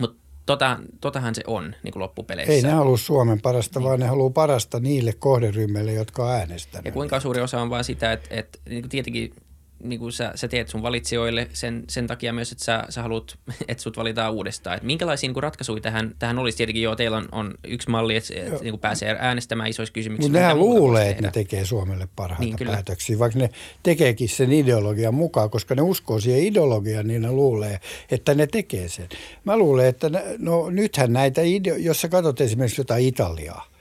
mutta 0.00 0.22
tota, 0.46 0.78
totahan 1.00 1.34
se 1.34 1.42
on 1.46 1.74
niin 1.82 1.92
kuin 1.92 2.00
loppupeleissä. 2.00 2.52
Ei 2.52 2.62
ne 2.62 2.70
halua 2.70 2.96
Suomen 2.96 3.40
parasta, 3.40 3.78
niin. 3.80 3.88
vaan 3.88 4.00
ne 4.00 4.06
haluaa 4.06 4.30
parasta 4.30 4.80
niille 4.80 5.12
kohderyhmille, 5.12 5.92
jotka 5.92 6.24
on 6.24 6.32
äänestäneet. 6.32 6.84
Ja 6.84 6.92
kuinka 6.92 7.20
suuri 7.20 7.40
osa 7.40 7.60
on 7.60 7.70
vaan 7.70 7.84
sitä, 7.84 8.12
että, 8.12 8.28
että 8.30 8.58
niin 8.68 8.82
kuin 8.82 8.90
tietenkin 8.90 9.34
niin 9.82 9.98
kuin 9.98 10.12
sä, 10.12 10.32
sä 10.34 10.48
teet 10.48 10.68
sun 10.68 10.82
valitsijoille 10.82 11.48
sen, 11.52 11.84
sen 11.88 12.06
takia 12.06 12.32
myös, 12.32 12.52
että 12.52 12.64
sä, 12.64 12.84
sä 12.88 13.02
haluat, 13.02 13.38
että 13.68 13.82
sut 13.82 13.96
valitaan 13.96 14.32
uudestaan. 14.32 14.76
Et 14.76 14.82
minkälaisia 14.82 15.28
niin 15.28 15.34
kuin 15.34 15.42
ratkaisuja 15.42 15.80
tähän, 15.80 16.14
tähän 16.18 16.38
olisi? 16.38 16.56
Tietenkin 16.56 16.82
joo, 16.82 16.96
teillä 16.96 17.16
on, 17.16 17.28
on 17.32 17.54
yksi 17.64 17.90
malli, 17.90 18.16
että, 18.16 18.34
että 18.36 18.62
niin 18.62 18.72
kuin 18.72 18.80
pääsee 18.80 19.16
äänestämään 19.18 19.68
isoissa 19.68 19.92
kysymyksissä. 19.92 20.28
Mutta 20.28 20.38
nehän 20.38 20.58
luulee, 20.58 21.10
että 21.10 21.22
ne 21.22 21.30
tekee 21.30 21.64
Suomelle 21.64 22.08
parhaita 22.16 22.56
niin, 22.64 22.72
päätöksiä, 22.72 23.18
vaikka 23.18 23.38
ne 23.38 23.50
tekeekin 23.82 24.28
sen 24.28 24.52
ideologian 24.52 25.14
mukaan, 25.14 25.50
koska 25.50 25.74
ne 25.74 25.82
uskoo 25.82 26.20
siihen 26.20 26.42
ideologiaan, 26.42 27.06
niin 27.06 27.22
ne 27.22 27.32
luulee, 27.32 27.80
että 28.10 28.34
ne 28.34 28.46
tekee 28.46 28.88
sen. 28.88 29.08
Mä 29.44 29.56
luulen, 29.56 29.86
että 29.86 30.08
ne, 30.08 30.22
no 30.38 30.70
nythän 30.70 31.12
näitä, 31.12 31.40
ideo- 31.42 31.76
jos 31.76 32.00
sä 32.00 32.08
katsot 32.08 32.40
esimerkiksi 32.40 32.80
jotain 32.80 33.06
Italiaa, 33.06 33.71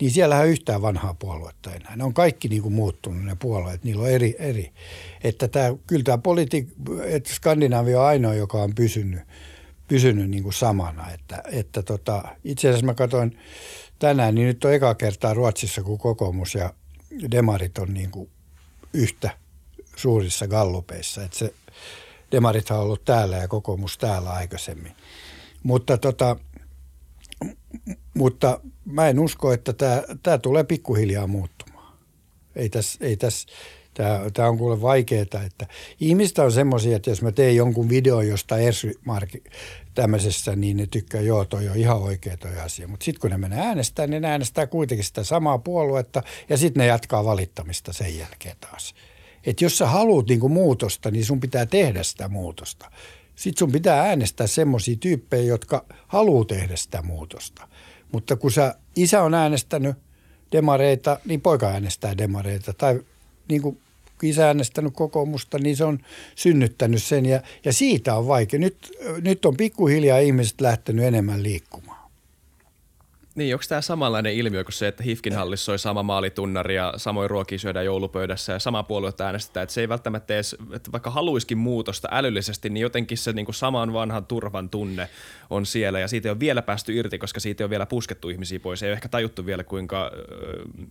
niin 0.00 0.10
siellähän 0.10 0.48
yhtään 0.48 0.82
vanhaa 0.82 1.14
puoluetta 1.14 1.74
enää. 1.74 1.96
Ne 1.96 2.04
on 2.04 2.14
kaikki 2.14 2.48
niin 2.48 2.62
kuin 2.62 2.74
muuttunut 2.74 3.24
ne 3.24 3.36
puolueet, 3.38 3.84
niillä 3.84 4.02
on 4.02 4.10
eri. 4.10 4.36
eri. 4.38 4.72
Että 5.24 5.48
tämä, 5.48 5.74
kyllä 5.86 6.04
tämä 6.04 6.16
politi- 6.16 6.68
että 7.04 7.34
Skandinavia 7.34 8.00
on 8.00 8.06
ainoa, 8.06 8.34
joka 8.34 8.62
on 8.62 8.74
pysynyt, 8.74 9.20
pysynyt 9.88 10.30
niin 10.30 10.42
kuin 10.42 10.52
samana. 10.52 11.10
Että, 11.10 11.42
että 11.52 11.82
tota, 11.82 12.24
itse 12.44 12.68
asiassa 12.68 12.86
mä 12.86 12.94
katsoin 12.94 13.38
tänään, 13.98 14.34
niin 14.34 14.46
nyt 14.46 14.64
on 14.64 14.72
eka 14.72 14.94
kertaa 14.94 15.34
Ruotsissa, 15.34 15.82
kun 15.82 15.98
kokoomus 15.98 16.54
ja 16.54 16.74
demarit 17.30 17.78
on 17.78 17.94
niin 17.94 18.10
kuin 18.10 18.30
yhtä 18.94 19.30
suurissa 19.96 20.48
gallupeissa. 20.48 21.24
Että 21.24 21.38
se 21.38 21.54
demarit 22.32 22.70
on 22.70 22.78
ollut 22.78 23.04
täällä 23.04 23.36
ja 23.36 23.48
kokoomus 23.48 23.98
täällä 23.98 24.30
aikaisemmin. 24.30 24.92
Mutta 25.62 25.98
tota, 25.98 26.36
mutta 28.14 28.60
mä 28.84 29.08
en 29.08 29.18
usko, 29.18 29.52
että 29.52 29.72
tämä, 29.72 30.02
tämä 30.22 30.38
tulee 30.38 30.64
pikkuhiljaa 30.64 31.26
muuttumaan. 31.26 31.98
Ei 32.56 32.68
tässä, 32.68 32.98
ei 33.04 33.16
tässä, 33.16 33.48
tämä, 33.94 34.20
tämä 34.34 34.48
on 34.48 34.58
kuule 34.58 34.82
vaikeaa, 34.82 35.22
että 35.22 35.66
ihmiset 36.00 36.38
on 36.38 36.52
semmoisia, 36.52 36.96
että 36.96 37.10
jos 37.10 37.22
mä 37.22 37.32
teen 37.32 37.56
jonkun 37.56 37.88
videon 37.88 38.28
jostain 38.28 38.62
Ersmark 38.62 39.30
tämmöisessä, 39.94 40.56
niin 40.56 40.76
ne 40.76 40.86
tykkää, 40.86 41.20
joo, 41.20 41.44
toi 41.44 41.68
on 41.68 41.76
ihan 41.76 42.02
oikea 42.02 42.36
toi 42.36 42.60
asia. 42.60 42.88
Mutta 42.88 43.04
sitten 43.04 43.20
kun 43.20 43.30
ne 43.30 43.38
menee 43.38 43.60
äänestää, 43.60 44.06
niin 44.06 44.22
ne 44.22 44.28
äänestää 44.28 44.66
kuitenkin 44.66 45.04
sitä 45.04 45.24
samaa 45.24 45.58
puoluetta 45.58 46.22
ja 46.48 46.56
sitten 46.56 46.80
ne 46.80 46.86
jatkaa 46.86 47.24
valittamista 47.24 47.92
sen 47.92 48.18
jälkeen 48.18 48.56
taas. 48.60 48.94
Että 49.46 49.64
jos 49.64 49.78
sä 49.78 49.86
haluat 49.86 50.26
niinku 50.28 50.48
muutosta, 50.48 51.10
niin 51.10 51.24
sun 51.24 51.40
pitää 51.40 51.66
tehdä 51.66 52.02
sitä 52.02 52.28
muutosta. 52.28 52.90
Sitten 53.40 53.58
sun 53.58 53.72
pitää 53.72 54.02
äänestää 54.02 54.46
semmoisia 54.46 54.96
tyyppejä, 54.96 55.42
jotka 55.42 55.84
haluaa 56.06 56.44
tehdä 56.44 56.76
sitä 56.76 57.02
muutosta. 57.02 57.68
Mutta 58.12 58.36
kun 58.36 58.52
sä, 58.52 58.74
isä 58.96 59.22
on 59.22 59.34
äänestänyt 59.34 59.96
demareita, 60.52 61.20
niin 61.24 61.40
poika 61.40 61.66
äänestää 61.66 62.18
demareita. 62.18 62.72
Tai 62.72 63.00
niin 63.48 63.62
kuin 63.62 63.78
isä 64.22 64.46
äänestänyt 64.46 64.92
kokoomusta, 64.96 65.58
niin 65.58 65.76
se 65.76 65.84
on 65.84 65.98
synnyttänyt 66.34 67.02
sen. 67.02 67.26
Ja, 67.26 67.42
ja 67.64 67.72
siitä 67.72 68.14
on 68.14 68.26
vaikea. 68.26 68.60
Nyt, 68.60 68.92
nyt 69.20 69.44
on 69.44 69.56
pikkuhiljaa 69.56 70.18
ihmiset 70.18 70.60
lähtenyt 70.60 71.04
enemmän 71.04 71.42
liikkumaan. 71.42 71.99
Niin, 73.40 73.54
onko 73.54 73.64
tämä 73.68 73.80
samanlainen 73.80 74.34
ilmiö 74.34 74.64
kuin 74.64 74.72
se, 74.72 74.88
että 74.88 75.02
Hifkin 75.02 75.32
hallissa 75.32 75.72
oli 75.72 75.78
sama 75.78 76.02
maalitunnari 76.02 76.74
ja 76.74 76.94
samoin 76.96 77.30
ruokia 77.30 77.58
syödään 77.58 77.84
joulupöydässä 77.84 78.52
ja 78.52 78.58
sama 78.58 78.82
puoluetta 78.82 79.24
äänestetään, 79.24 79.62
että 79.62 79.72
se 79.72 79.80
ei 79.80 79.88
välttämättä 79.88 80.34
edes, 80.34 80.56
että 80.72 80.92
vaikka 80.92 81.10
haluiskin 81.10 81.58
muutosta 81.58 82.08
älyllisesti, 82.10 82.70
niin 82.70 82.82
jotenkin 82.82 83.18
se 83.18 83.32
niin 83.32 83.44
kuin 83.44 83.54
saman 83.54 83.92
vanhan 83.92 84.26
turvan 84.26 84.70
tunne 84.70 85.08
on 85.50 85.66
siellä 85.66 86.00
ja 86.00 86.08
siitä 86.08 86.28
ei 86.28 86.30
ole 86.30 86.40
vielä 86.40 86.62
päästy 86.62 86.96
irti, 86.96 87.18
koska 87.18 87.40
siitä 87.40 87.62
ei 87.62 87.64
ole 87.64 87.70
vielä 87.70 87.86
puskettu 87.86 88.28
ihmisiä 88.28 88.60
pois. 88.60 88.82
Ei 88.82 88.88
ole 88.88 88.92
ehkä 88.92 89.08
tajuttu 89.08 89.46
vielä, 89.46 89.64
kuinka, 89.64 90.10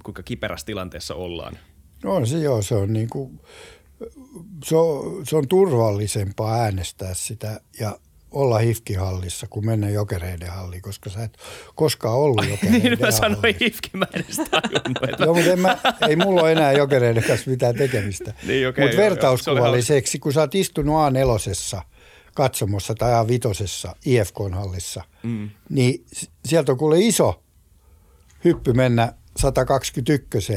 kuinka 0.03 0.23
kiperässä 0.23 0.65
tilanteessa 0.65 1.15
ollaan. 1.15 1.57
No 2.03 2.15
on 2.15 2.27
se 2.27 2.39
joo, 2.39 2.62
se 2.62 2.75
on 2.75 2.93
niin 2.93 3.09
kuin, 3.09 3.39
se 4.65 4.75
on, 4.75 5.25
se 5.25 5.35
on 5.35 5.47
turvallisempaa 5.47 6.53
äänestää 6.53 7.13
sitä 7.13 7.62
ja 7.79 7.99
olla 8.31 8.59
hifkihallissa 8.59 9.47
kuin 9.49 9.65
mennä 9.65 9.89
jokereiden 9.89 10.49
halliin, 10.49 10.81
koska 10.81 11.09
sä 11.09 11.23
et 11.23 11.37
koskaan 11.75 12.15
ollut 12.15 12.49
jokereiden 12.49 12.81
Niin 12.89 12.99
mä 12.99 13.11
sanoin 13.11 13.55
hifki, 13.61 13.89
mä 13.93 14.05
edes 14.13 14.37
tajunnut. 14.51 15.19
joo, 15.19 15.33
mutta 15.33 15.51
en 15.51 15.59
mä, 15.59 15.77
ei 16.09 16.15
mulla 16.15 16.41
ole 16.41 16.51
enää 16.51 16.71
jokereiden 16.71 17.23
kanssa 17.23 17.49
mitään 17.49 17.75
tekemistä. 17.75 18.33
niin, 18.47 18.67
okay, 18.67 18.85
mutta 18.85 18.97
vertauskuvalliseksi, 18.97 20.19
kun 20.19 20.33
sä 20.33 20.39
oot 20.39 20.55
istunut 20.55 20.95
A4 20.95 21.81
katsomossa 22.35 22.95
tai 22.95 23.11
A5 23.11 23.91
IFK-hallissa, 24.05 25.03
mm. 25.23 25.49
niin 25.69 26.05
sieltä 26.45 26.71
on 26.71 26.77
kuule 26.77 26.99
iso 26.99 27.43
hyppy 28.45 28.73
mennä 28.73 29.13
121 29.37 30.53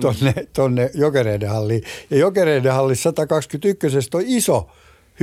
tonne, 0.00 0.30
mm. 0.36 0.46
tonne 0.52 0.90
jokereiden 0.94 1.48
halliin. 1.48 1.82
Ja 2.10 2.16
jokereiden 2.18 2.72
hallissa 2.72 3.02
121 3.02 3.88
on 4.14 4.22
iso 4.26 4.70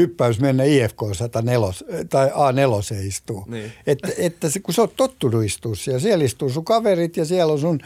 hyppäys 0.01 0.39
mennä 0.39 0.63
IFK 0.63 0.99
104 1.13 1.67
tai 2.09 2.29
A4 2.29 3.05
istuu. 3.05 3.45
Niin. 3.47 3.71
Että, 3.87 4.07
että 4.17 4.49
se, 4.49 4.59
kun 4.59 4.73
sä 4.73 4.81
oot 4.81 4.95
tottunut 4.95 5.45
istua 5.45 5.75
siellä, 5.75 5.99
siellä 5.99 6.25
istuu 6.25 6.49
sun 6.49 6.65
kaverit 6.65 7.17
ja 7.17 7.25
siellä 7.25 7.53
on 7.53 7.59
sun, 7.59 7.79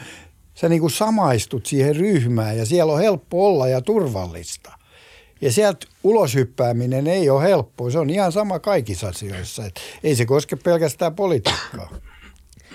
sä 0.54 0.68
niin 0.68 0.80
kuin 0.80 0.90
samaistut 0.90 1.66
siihen 1.66 1.96
ryhmään 1.96 2.58
ja 2.58 2.66
siellä 2.66 2.92
on 2.92 3.00
helppo 3.00 3.46
olla 3.46 3.68
ja 3.68 3.80
turvallista. 3.80 4.72
Ja 5.40 5.52
sieltä 5.52 5.86
uloshyppääminen 6.04 7.06
ei 7.06 7.30
ole 7.30 7.42
helppoa. 7.42 7.90
Se 7.90 7.98
on 7.98 8.10
ihan 8.10 8.32
sama 8.32 8.58
kaikissa 8.58 9.08
asioissa. 9.08 9.66
Et 9.66 9.80
ei 10.04 10.16
se 10.16 10.26
koske 10.26 10.56
pelkästään 10.56 11.14
politiikkaa. 11.14 11.90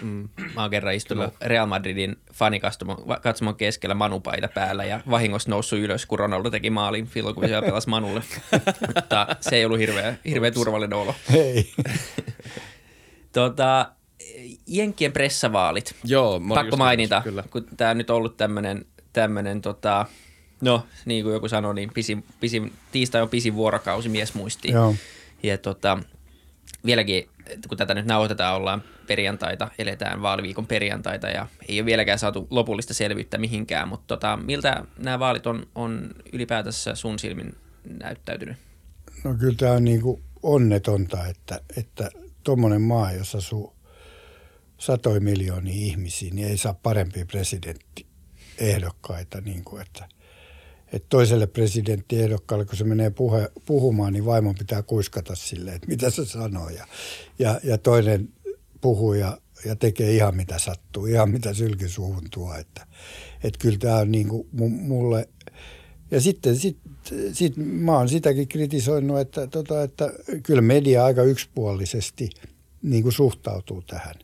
Mm. 0.02 0.30
Mä 0.56 0.62
oon 0.62 0.70
kerran 0.70 0.94
istunut 0.94 1.34
Real 1.42 1.66
Madridin 1.66 2.18
fanikatsomon 2.34 3.56
keskellä 3.58 3.96
manupaita 3.96 4.48
päällä 4.48 4.86
ja 4.86 5.00
vahingossa 5.10 5.50
noussut 5.50 5.80
ylös, 5.80 6.06
kun 6.06 6.20
Ronaldo 6.20 6.50
teki 6.50 6.70
maalin 6.70 7.08
silloin, 7.14 7.36
kun 7.36 7.48
se 7.48 7.62
pelasi 7.62 7.90
Manulle. 7.90 8.24
Mutta 8.96 9.28
se 9.42 9.56
ei 9.56 9.66
ollut 9.66 9.80
hirveä, 9.80 10.16
hirveä 10.26 10.52
turvallinen 10.52 10.98
olo. 10.98 11.16
Ei. 11.34 11.72
tota, 13.34 13.92
Jenkkien 14.68 15.12
pressavaalit. 15.12 15.96
Joo, 16.04 16.42
Pakko 16.54 16.78
mainita, 16.78 17.22
kyllä. 17.24 17.44
kun 17.52 17.66
tämä 17.78 17.94
nyt 17.94 18.10
on 18.10 18.16
ollut 18.16 18.38
tämmöinen, 18.38 18.86
tämmönen, 19.14 19.62
tota, 19.62 20.06
no 20.62 20.86
niin 21.06 21.24
kuin 21.24 21.34
joku 21.34 21.48
sanoi, 21.48 21.76
niin 21.76 21.92
pisin, 21.94 22.24
pisin, 22.40 22.74
tiistai 22.92 23.22
on 23.22 23.30
pisin 23.30 23.56
vuorokausi, 23.56 24.10
mies 24.10 24.34
muistiin. 24.34 24.74
Joo. 24.74 24.96
Ja 25.44 25.58
tota, 25.58 25.98
vieläkin, 26.86 27.30
kun 27.68 27.78
tätä 27.78 27.94
nyt 27.94 28.06
nauhoitetaan, 28.06 28.56
ollaan 28.56 28.84
perjantaita, 29.10 29.72
eletään 29.80 30.22
vaaliviikon 30.22 30.68
perjantaita 30.68 31.28
ja 31.28 31.48
ei 31.68 31.80
ole 31.80 31.86
vieläkään 31.86 32.20
saatu 32.20 32.48
lopullista 32.50 32.94
selvyyttä 32.94 33.38
mihinkään, 33.38 33.88
mutta 33.88 34.08
tota, 34.08 34.38
miltä 34.38 34.84
nämä 34.98 35.20
vaalit 35.20 35.48
on, 35.48 35.68
on 35.76 36.10
ylipäätänsä 36.34 36.96
sun 36.96 37.20
silmin 37.20 37.56
näyttäytynyt? 38.00 38.58
No 39.24 39.34
kyllä 39.34 39.56
tämä 39.58 39.72
on 39.72 39.84
niin 39.84 40.02
kuin 40.02 40.24
onnetonta, 40.44 41.28
että, 41.28 41.62
että 41.78 42.12
maa, 42.80 43.12
jossa 43.12 43.38
asuu 43.38 43.76
satoja 44.78 45.22
miljoonia 45.22 45.74
ihmisiä, 45.74 46.32
niin 46.34 46.48
ei 46.48 46.58
saa 46.58 46.74
parempia 46.74 47.26
presidenttiehdokkaita. 47.26 49.42
Niin 49.42 49.64
kuin, 49.64 49.82
että, 49.82 50.08
että 50.94 51.06
toiselle 51.10 51.48
presidenttiehdokkaalle, 51.48 52.66
kun 52.66 52.78
se 52.78 52.84
menee 52.84 53.10
puhe, 53.10 53.50
puhumaan, 53.66 54.14
niin 54.14 54.26
vaimon 54.26 54.56
pitää 54.56 54.84
kuiskata 54.84 55.36
sille, 55.36 55.72
että 55.72 55.88
mitä 55.88 56.10
se 56.10 56.26
sanoo. 56.26 56.70
Ja, 56.70 56.88
ja, 57.40 57.60
ja 57.64 57.78
toinen 57.78 58.30
puhuu 58.82 59.14
ja, 59.14 59.38
ja 59.66 59.76
tekee 59.76 60.16
ihan 60.16 60.36
mitä 60.36 60.60
sattuu, 60.60 61.06
ihan 61.06 61.30
mitä 61.30 61.54
sylkisuuhun 61.54 62.24
tuo. 62.32 62.56
Että, 62.56 62.88
että 63.44 63.60
kyllä 63.60 63.78
tämä 63.78 63.96
on 63.98 64.12
niin 64.12 64.28
kuin 64.28 64.48
mulle... 64.72 65.30
Ja 66.12 66.22
sitten 66.22 66.56
sit, 66.56 66.78
sit, 67.34 67.54
mä 67.58 67.98
oon 67.98 68.10
sitäkin 68.10 68.48
kritisoinut, 68.48 69.20
että, 69.20 69.48
tota, 69.48 69.84
että 69.84 70.14
kyllä 70.44 70.62
media 70.62 71.06
aika 71.06 71.24
yksipuolisesti 71.24 72.30
niin 72.82 73.04
kuin 73.04 73.14
suhtautuu 73.14 73.82
tähän. 73.82 74.16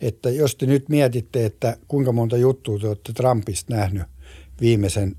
Että 0.00 0.30
jos 0.30 0.56
te 0.56 0.66
nyt 0.66 0.88
mietitte, 0.88 1.46
että 1.46 1.76
kuinka 1.88 2.12
monta 2.12 2.36
juttua 2.36 2.78
te 2.78 2.88
olette 2.88 3.12
Trumpista 3.12 3.74
nähnyt 3.74 4.02
viimeisen 4.60 5.16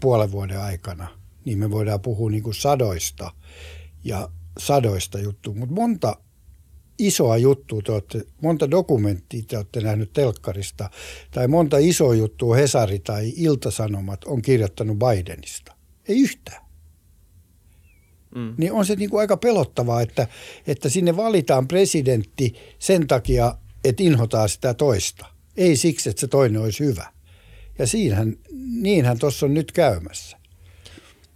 puolen 0.00 0.32
vuoden 0.32 0.60
aikana, 0.60 1.08
niin 1.44 1.58
me 1.58 1.70
voidaan 1.70 2.00
puhua 2.00 2.30
niin 2.30 2.42
kuin 2.42 2.54
sadoista 2.54 3.32
ja 4.04 4.30
sadoista 4.58 5.18
juttuja. 5.18 5.56
Mutta 5.56 5.74
monta 5.74 6.16
isoa 7.06 7.36
juttua, 7.36 7.80
te 7.84 7.92
olette, 7.92 8.24
monta 8.42 8.70
dokumenttia 8.70 9.42
te 9.42 9.56
olette 9.56 9.80
nähnyt 9.80 10.12
telkkarista, 10.12 10.90
tai 11.30 11.48
monta 11.48 11.78
isoa 11.78 12.14
juttua 12.14 12.56
Hesari 12.56 12.98
tai 12.98 13.32
Iltasanomat 13.36 14.24
on 14.24 14.42
kirjoittanut 14.42 14.98
Bidenista. 14.98 15.74
Ei 16.08 16.20
yhtään. 16.20 16.64
Mm. 18.34 18.54
Niin 18.58 18.72
on 18.72 18.86
se 18.86 18.96
niin 18.96 19.10
kuin 19.10 19.20
aika 19.20 19.36
pelottavaa, 19.36 20.02
että, 20.02 20.28
että 20.66 20.88
sinne 20.88 21.16
valitaan 21.16 21.68
presidentti 21.68 22.54
sen 22.78 23.06
takia, 23.06 23.54
että 23.84 24.02
inhotaan 24.02 24.48
sitä 24.48 24.74
toista. 24.74 25.26
Ei 25.56 25.76
siksi, 25.76 26.10
että 26.10 26.20
se 26.20 26.26
toinen 26.26 26.62
olisi 26.62 26.84
hyvä. 26.84 27.12
Ja 27.78 27.86
siinähän, 27.86 28.36
niinhän 28.80 29.18
tuossa 29.18 29.46
on 29.46 29.54
nyt 29.54 29.72
käymässä. 29.72 30.39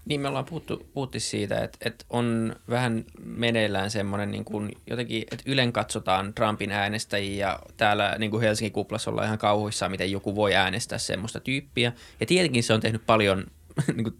Niin 0.04 0.20
me 0.20 0.28
ollaan 0.28 0.44
puhuttu, 0.44 0.86
puhuttu 0.94 1.20
siitä, 1.20 1.64
että, 1.64 1.78
että 1.80 2.04
on 2.10 2.56
vähän 2.70 3.04
meneillään 3.24 3.90
semmoinen 3.90 4.30
niin 4.30 4.44
kuin 4.44 4.72
jotenkin, 4.86 5.22
että 5.22 5.42
ylen 5.46 5.72
katsotaan 5.72 6.34
Trumpin 6.34 6.72
äänestäjiä 6.72 7.46
ja 7.46 7.58
täällä 7.76 8.16
niin 8.18 8.30
kuin 8.30 8.42
Helsingin 8.42 8.72
kuplassa 8.72 9.10
ollaan 9.10 9.26
ihan 9.26 9.38
kauhuissaan, 9.38 9.90
miten 9.90 10.12
joku 10.12 10.36
voi 10.36 10.54
äänestää 10.54 10.98
semmoista 10.98 11.40
tyyppiä. 11.40 11.92
Ja 12.20 12.26
tietenkin 12.26 12.62
se 12.62 12.74
on 12.74 12.80
tehnyt 12.80 13.06
paljon 13.06 13.46
niin 13.94 14.04
kuin, 14.04 14.16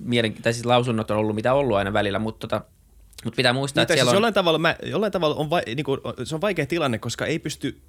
mielen, 0.00 0.34
tai 0.34 0.52
siis 0.52 0.66
lausunnot 0.66 1.10
on 1.10 1.16
ollut 1.16 1.34
mitä 1.34 1.54
ollut 1.54 1.76
aina 1.76 1.92
välillä, 1.92 2.18
mutta 2.18 2.48
tota, 2.48 2.64
mutta 3.24 3.36
pitää 3.36 3.52
muistaa, 3.52 3.80
niin, 3.80 3.84
että 3.84 3.94
siis 3.94 4.08
on... 4.08 4.14
Jollain 4.14 4.34
tavalla, 4.34 4.58
mä, 4.58 4.76
jollain 4.82 5.12
tavalla 5.12 5.36
on, 5.36 5.50
vai, 5.50 5.62
niin 5.66 5.84
kuin, 5.84 6.00
se 6.24 6.34
on 6.34 6.40
vaikea 6.40 6.66
tilanne, 6.66 6.98
koska 6.98 7.26
ei 7.26 7.38
pysty 7.38 7.80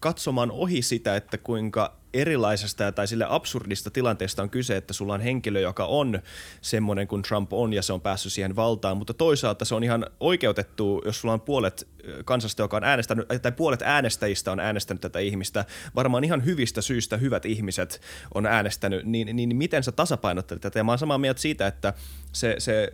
katsomaan 0.00 0.50
ohi 0.50 0.82
sitä, 0.82 1.16
että 1.16 1.38
kuinka 1.38 1.96
erilaisesta 2.14 2.92
tai 2.92 3.08
sille 3.08 3.26
absurdista 3.28 3.90
tilanteesta 3.90 4.42
on 4.42 4.50
kyse, 4.50 4.76
että 4.76 4.92
sulla 4.92 5.14
on 5.14 5.20
henkilö, 5.20 5.60
joka 5.60 5.86
on 5.86 6.22
semmoinen 6.60 7.08
kuin 7.08 7.22
Trump 7.22 7.52
on 7.52 7.72
ja 7.72 7.82
se 7.82 7.92
on 7.92 8.00
päässyt 8.00 8.32
siihen 8.32 8.56
valtaan, 8.56 8.96
mutta 8.96 9.14
toisaalta 9.14 9.64
se 9.64 9.74
on 9.74 9.84
ihan 9.84 10.06
oikeutettu, 10.20 11.02
jos 11.04 11.20
sulla 11.20 11.34
on 11.34 11.40
puolet 11.40 11.88
kansasta, 12.24 12.62
joka 12.62 12.76
on 12.76 12.84
äänestänyt, 12.84 13.28
tai 13.42 13.52
puolet 13.52 13.82
äänestäjistä 13.82 14.52
on 14.52 14.60
äänestänyt 14.60 15.00
tätä 15.00 15.18
ihmistä, 15.18 15.64
varmaan 15.94 16.24
ihan 16.24 16.44
hyvistä 16.44 16.82
syistä 16.82 17.16
hyvät 17.16 17.46
ihmiset 17.46 18.00
on 18.34 18.46
äänestänyt, 18.46 19.06
niin, 19.06 19.36
niin, 19.36 19.56
miten 19.56 19.82
sä 19.82 19.92
tasapainottelet 19.92 20.60
tätä? 20.60 20.78
Ja 20.78 20.84
mä 20.84 20.92
oon 20.92 20.98
samaa 20.98 21.18
mieltä 21.18 21.40
siitä, 21.40 21.66
että 21.66 21.94
se, 22.32 22.54
se 22.58 22.92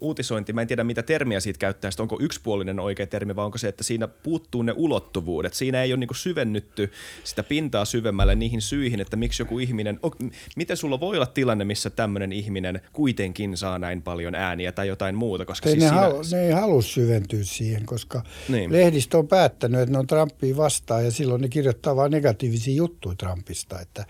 uutisointi, 0.00 0.52
mä 0.52 0.62
en 0.62 0.66
tiedä 0.66 0.84
mitä 0.84 1.02
termiä 1.02 1.40
siitä 1.40 1.58
käyttää, 1.58 1.90
onko 1.98 2.18
yksipuolinen 2.20 2.80
oikea 2.80 3.06
termi 3.06 3.36
vai 3.36 3.44
onko 3.44 3.58
se, 3.58 3.68
että 3.68 3.84
siinä 3.84 4.08
puuttuu 4.08 4.62
ne 4.62 4.72
ulottuvuudet. 4.76 5.54
Siinä 5.54 5.82
ei 5.82 5.92
ole 5.92 6.00
niin 6.00 6.08
syvennytty 6.14 6.92
sitä 7.24 7.42
pintaa 7.42 7.84
syvemmälle 7.84 8.34
niihin 8.34 8.59
syihin, 8.62 9.00
että 9.00 9.16
miksi 9.16 9.42
joku 9.42 9.58
ihminen, 9.58 9.98
oh, 10.02 10.16
miten 10.56 10.76
sulla 10.76 11.00
voi 11.00 11.16
olla 11.16 11.26
tilanne, 11.26 11.64
missä 11.64 11.90
tämmöinen 11.90 12.32
ihminen 12.32 12.80
kuitenkin 12.92 13.56
saa 13.56 13.78
näin 13.78 14.02
paljon 14.02 14.34
ääniä 14.34 14.72
tai 14.72 14.88
jotain 14.88 15.14
muuta. 15.14 15.44
Koska 15.44 15.68
ei 15.68 15.72
siis 15.72 15.84
ne, 15.84 15.88
siinä... 15.88 16.00
halu, 16.00 16.22
ne 16.32 16.46
ei 16.46 16.52
halua 16.52 16.82
syventyä 16.82 17.40
siihen, 17.42 17.86
koska 17.86 18.22
niin. 18.48 18.72
lehdistö 18.72 19.18
on 19.18 19.28
päättänyt, 19.28 19.80
että 19.80 19.92
ne 19.92 19.98
on 19.98 20.06
Trumpia 20.06 20.56
vastaan 20.56 21.04
ja 21.04 21.10
silloin 21.10 21.40
ne 21.40 21.48
kirjoittaa 21.48 21.96
vain 21.96 22.12
negatiivisia 22.12 22.74
juttuja 22.74 23.14
Trumpista. 23.14 23.80
Että 23.80 24.06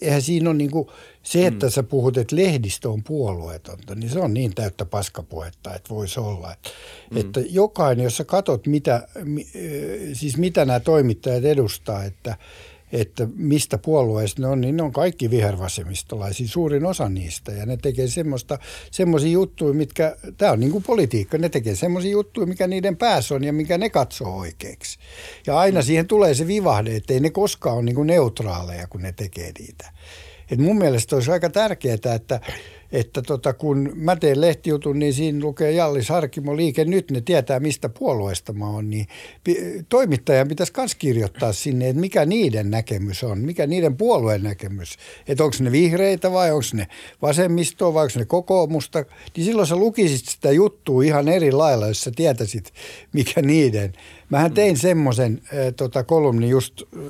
eihän 0.00 0.22
siinä 0.22 0.50
ole 0.50 0.56
niin 0.56 0.70
kuin, 0.70 0.88
se, 1.22 1.46
että 1.46 1.66
mm. 1.66 1.70
sä 1.70 1.82
puhut, 1.82 2.16
että 2.16 2.36
lehdistö 2.36 2.90
on 2.90 3.04
puolueetonta, 3.04 3.94
niin 3.94 4.10
se 4.10 4.18
on 4.18 4.34
niin 4.34 4.54
täyttä 4.54 4.84
paskapuhetta, 4.84 5.74
että 5.74 5.94
voisi 5.94 6.20
olla. 6.20 6.52
Että, 6.52 6.70
mm. 7.10 7.20
että 7.20 7.40
jokainen, 7.40 8.04
jos 8.04 8.16
sä 8.16 8.24
katot, 8.24 8.66
mitä, 8.66 9.08
siis 10.12 10.36
mitä 10.36 10.64
nämä 10.64 10.80
toimittajat 10.80 11.44
edustaa, 11.44 12.04
että, 12.04 12.36
että 12.94 13.28
mistä 13.36 13.78
puolueista 13.78 14.42
ne 14.42 14.48
on, 14.48 14.60
niin 14.60 14.76
ne 14.76 14.82
on 14.82 14.92
kaikki 14.92 15.30
vihervasemmistolaisia, 15.30 16.48
suurin 16.48 16.86
osa 16.86 17.08
niistä. 17.08 17.52
Ja 17.52 17.66
ne 17.66 17.76
tekee 17.76 18.08
semmoista, 18.08 18.58
semmoisia 18.90 19.30
juttuja, 19.30 19.74
mitkä, 19.74 20.16
tämä 20.36 20.52
on 20.52 20.60
niin 20.60 20.72
kuin 20.72 20.84
politiikka, 20.84 21.38
ne 21.38 21.48
tekee 21.48 21.74
semmoisia 21.74 22.10
juttuja, 22.10 22.46
mikä 22.46 22.66
niiden 22.66 22.96
päässä 22.96 23.34
on 23.34 23.44
ja 23.44 23.52
mikä 23.52 23.78
ne 23.78 23.90
katsoo 23.90 24.38
oikeaksi. 24.38 24.98
Ja 25.46 25.58
aina 25.58 25.80
mm. 25.80 25.84
siihen 25.84 26.06
tulee 26.06 26.34
se 26.34 26.46
vivahde, 26.46 26.96
että 26.96 27.12
ei 27.12 27.20
ne 27.20 27.30
koskaan 27.30 27.76
ole 27.76 27.84
niin 27.84 27.94
kuin 27.94 28.06
neutraaleja, 28.06 28.86
kun 28.86 29.02
ne 29.02 29.12
tekee 29.12 29.52
niitä. 29.58 29.92
Et 30.50 30.58
mun 30.58 30.78
mielestä 30.78 31.16
olisi 31.16 31.30
aika 31.30 31.50
tärkeää, 31.50 32.14
että, 32.14 32.40
että 32.94 33.22
tota, 33.22 33.52
kun 33.52 33.92
mä 33.94 34.16
teen 34.16 34.40
lehtijutun, 34.40 34.98
niin 34.98 35.14
siinä 35.14 35.40
lukee 35.40 35.72
Jallis 35.72 36.08
Harkimo 36.08 36.56
liike 36.56 36.84
nyt, 36.84 37.10
ne 37.10 37.20
tietää 37.20 37.60
mistä 37.60 37.88
puolueesta 37.88 38.52
mä 38.52 38.70
oon, 38.70 38.90
niin 38.90 39.06
toimittajan 39.88 40.48
pitäisi 40.48 40.72
myös 40.76 40.94
kirjoittaa 40.94 41.52
sinne, 41.52 41.88
että 41.88 42.00
mikä 42.00 42.24
niiden 42.24 42.70
näkemys 42.70 43.24
on, 43.24 43.38
mikä 43.38 43.66
niiden 43.66 43.96
puolueen 43.96 44.42
näkemys, 44.42 44.96
että 45.28 45.44
onko 45.44 45.56
ne 45.60 45.72
vihreitä 45.72 46.32
vai 46.32 46.50
onko 46.50 46.66
ne 46.72 46.86
vasemmistoa 47.22 47.94
vai 47.94 48.04
onko 48.04 48.18
ne 48.18 48.24
kokoomusta, 48.24 49.04
niin 49.36 49.44
silloin 49.44 49.68
sä 49.68 49.76
lukisit 49.76 50.28
sitä 50.28 50.52
juttua 50.52 51.02
ihan 51.02 51.28
eri 51.28 51.52
lailla, 51.52 51.86
jos 51.86 52.00
sä 52.00 52.10
tietäisit, 52.16 52.72
mikä 53.12 53.42
niiden. 53.42 53.92
Mähän 54.30 54.52
tein 54.52 54.76
semmoisen 54.78 55.40
äh, 55.44 55.74
tota, 55.76 56.04
kolumni 56.04 56.48
just 56.48 56.82
äh, 56.82 57.00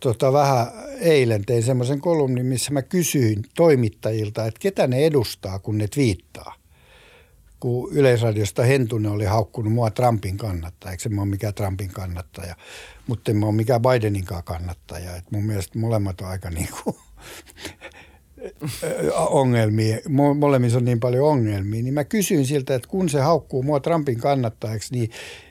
tota, 0.00 0.32
vähän 0.32 0.66
eilen 1.00 1.44
tein 1.44 1.62
semmoisen 1.62 2.00
kolumnin, 2.00 2.46
missä 2.46 2.72
mä 2.72 2.82
kysyin 2.82 3.44
toimittajilta, 3.56 4.46
että 4.46 4.60
ketä 4.60 4.86
ne 4.86 5.06
edustaa, 5.06 5.58
kun 5.58 5.78
ne 5.78 5.88
twiittaa. 5.88 6.54
Kun 7.60 7.92
Yleisradiosta 7.92 8.62
Hentunen 8.62 9.12
oli 9.12 9.24
haukkunut 9.24 9.72
mua 9.72 9.90
Trumpin 9.90 10.36
kannattajaksi, 10.36 11.08
mä 11.08 11.20
oon 11.20 11.28
mikään 11.28 11.54
Trumpin 11.54 11.90
kannattaja, 11.90 12.56
mutta 13.06 13.30
en 13.30 13.36
mä 13.36 13.46
oon 13.46 13.54
mikään 13.54 13.82
Bideninkaan 13.82 14.44
kannattaja. 14.44 15.16
Et 15.16 15.30
mun 15.30 15.44
mielestä 15.44 15.78
molemmat 15.78 16.20
on 16.20 16.28
aika 16.28 16.50
niin 16.50 16.68
kuin 16.84 16.96
ongelmia, 19.30 19.98
molemmissa 20.38 20.78
on 20.78 20.84
niin 20.84 21.00
paljon 21.00 21.28
ongelmia, 21.28 21.82
niin 21.82 21.94
mä 21.94 22.04
kysyin 22.04 22.46
siltä, 22.46 22.74
että 22.74 22.88
kun 22.88 23.08
se 23.08 23.20
haukkuu 23.20 23.62
mua 23.62 23.80
Trumpin 23.80 24.18
kannattajaksi, 24.18 24.94
niin 24.94 25.10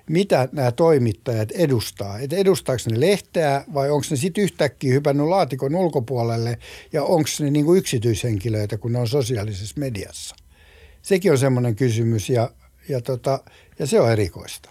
mitä 0.09 0.49
nämä 0.51 0.71
toimittajat 0.71 1.51
edustaa? 1.51 2.19
Että 2.19 2.35
edustaako 2.35 2.81
ne 2.91 2.99
lehteä 2.99 3.63
vai 3.73 3.89
onko 3.89 4.05
ne 4.09 4.17
sitten 4.17 4.43
yhtäkkiä 4.43 4.93
hypännyt 4.93 5.27
laatikon 5.27 5.75
ulkopuolelle 5.75 6.57
ja 6.93 7.03
onko 7.03 7.29
ne 7.39 7.49
niin 7.49 7.65
kuin 7.65 7.79
yksityishenkilöitä, 7.79 8.77
kun 8.77 8.93
ne 8.93 8.99
on 8.99 9.07
sosiaalisessa 9.07 9.79
mediassa? 9.79 10.35
Sekin 11.01 11.31
on 11.31 11.37
semmoinen 11.37 11.75
kysymys 11.75 12.29
ja, 12.29 12.49
ja, 12.89 13.01
tota, 13.01 13.43
ja 13.79 13.87
se 13.87 13.99
on 13.99 14.11
erikoista. 14.11 14.69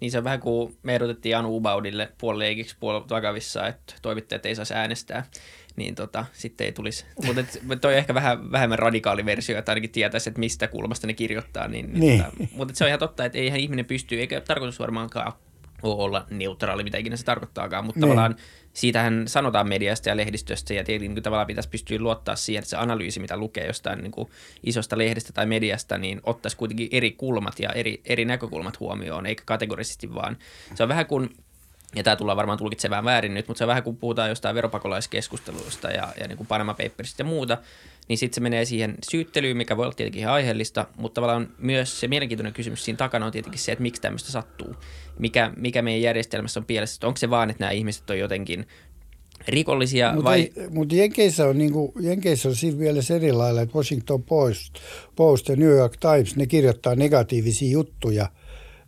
Niin 0.00 0.10
se 0.10 0.18
on 0.18 0.24
vähän 0.24 0.40
kuin 0.40 0.76
me 0.82 0.94
ehdotettiin 0.94 1.36
Anu 1.36 1.56
Ubaudille 1.56 2.12
puolileikiksi 2.18 2.76
puolella 2.80 3.06
takavissa, 3.06 3.66
että 3.66 3.94
toimittajat 4.02 4.46
ei 4.46 4.54
saisi 4.54 4.74
äänestää 4.74 5.26
niin 5.76 5.94
tota, 5.94 6.24
sitten 6.32 6.64
ei 6.64 6.72
tulisi. 6.72 7.04
Mutta 7.26 7.44
toi 7.80 7.92
on 7.92 7.98
ehkä 7.98 8.14
vähän 8.14 8.52
vähemmän 8.52 8.78
radikaali 8.78 9.24
versio, 9.24 9.58
että 9.58 9.72
ainakin 9.72 9.90
tietäisi, 9.90 10.30
että 10.30 10.40
mistä 10.40 10.68
kulmasta 10.68 11.06
ne 11.06 11.12
kirjoittaa. 11.12 11.68
Niin, 11.68 11.86
niin. 11.86 12.00
niin. 12.00 12.24
Tota, 12.24 12.56
mutta 12.56 12.74
se 12.74 12.84
on 12.84 12.88
ihan 12.88 13.00
totta, 13.00 13.24
että 13.24 13.38
eihän 13.38 13.60
ihminen 13.60 13.84
pysty, 13.84 14.20
eikä 14.20 14.40
tarkoitus 14.40 14.78
varmaankaan 14.78 15.32
olla 15.82 16.26
neutraali, 16.30 16.84
mitä 16.84 16.98
ikinä 16.98 17.16
se 17.16 17.24
tarkoittaakaan, 17.24 17.84
mutta 17.84 18.00
niin. 18.00 18.02
tavallaan 18.02 18.36
siitähän 18.72 19.22
sanotaan 19.26 19.68
mediasta 19.68 20.08
ja 20.08 20.16
lehdistöstä 20.16 20.74
ja 20.74 20.84
tietenkin 20.84 21.14
niin 21.14 21.22
tavallaan 21.22 21.46
pitäisi 21.46 21.68
pystyä 21.68 21.98
luottaa 21.98 22.36
siihen, 22.36 22.58
että 22.58 22.70
se 22.70 22.76
analyysi, 22.76 23.20
mitä 23.20 23.36
lukee 23.36 23.66
jostain 23.66 23.98
niin 23.98 24.10
kuin 24.12 24.28
isosta 24.62 24.98
lehdestä 24.98 25.32
tai 25.32 25.46
mediasta, 25.46 25.98
niin 25.98 26.20
ottaisi 26.24 26.56
kuitenkin 26.56 26.88
eri 26.90 27.12
kulmat 27.12 27.60
ja 27.60 27.70
eri, 27.70 28.00
eri 28.04 28.24
näkökulmat 28.24 28.80
huomioon, 28.80 29.26
eikä 29.26 29.42
kategorisesti 29.46 30.14
vaan. 30.14 30.36
Se 30.74 30.82
on 30.82 30.88
vähän 30.88 31.06
kuin 31.06 31.30
ja 31.96 32.02
tämä 32.02 32.16
tullaan 32.16 32.36
varmaan 32.36 32.58
tulkitsemaan 32.58 33.04
väärin 33.04 33.34
nyt, 33.34 33.48
mutta 33.48 33.58
se 33.58 33.64
on 33.64 33.68
vähän 33.68 33.82
kuin 33.82 33.96
puhutaan 33.96 34.28
jostain 34.28 34.54
veropakolaiskeskusteluista 34.54 35.90
ja, 35.90 36.08
ja 36.20 36.28
niin 36.28 36.36
kuin 36.36 36.46
Panama 36.46 36.74
Papersista 36.74 37.22
ja 37.22 37.26
muuta, 37.26 37.58
niin 38.08 38.18
sitten 38.18 38.34
se 38.34 38.40
menee 38.40 38.64
siihen 38.64 38.94
syyttelyyn, 39.10 39.56
mikä 39.56 39.76
voi 39.76 39.84
olla 39.84 39.94
tietenkin 39.94 40.20
ihan 40.20 40.34
aiheellista, 40.34 40.86
mutta 40.96 41.14
tavallaan 41.14 41.48
myös 41.58 42.00
se 42.00 42.08
mielenkiintoinen 42.08 42.52
kysymys 42.52 42.84
siinä 42.84 42.96
takana 42.96 43.26
on 43.26 43.32
tietenkin 43.32 43.60
se, 43.60 43.72
että 43.72 43.82
miksi 43.82 44.02
tämmöistä 44.02 44.32
sattuu. 44.32 44.74
Mikä, 45.18 45.52
mikä 45.56 45.82
meidän 45.82 46.02
järjestelmässä 46.02 46.60
on 46.60 46.66
pielessä, 46.66 47.06
onko 47.06 47.16
se 47.16 47.30
vaan, 47.30 47.50
että 47.50 47.62
nämä 47.62 47.70
ihmiset 47.70 48.10
on 48.10 48.18
jotenkin 48.18 48.66
rikollisia 49.48 50.12
Mut 50.12 50.24
vai... 50.24 50.52
Mutta 50.70 50.94
Jenkeissä 50.94 51.46
on, 51.46 51.58
niinku, 51.58 51.92
Jenkeissä 52.00 52.48
on 52.48 52.56
siinä 52.56 52.78
mielessä 52.78 53.14
eri 53.14 53.32
lailla, 53.32 53.60
että 53.60 53.76
Washington 53.76 54.22
Post, 54.22 54.74
Post 55.16 55.48
ja 55.48 55.56
New 55.56 55.70
York 55.70 55.96
Times, 55.96 56.36
ne 56.36 56.46
kirjoittaa 56.46 56.94
negatiivisia 56.94 57.70
juttuja 57.70 58.28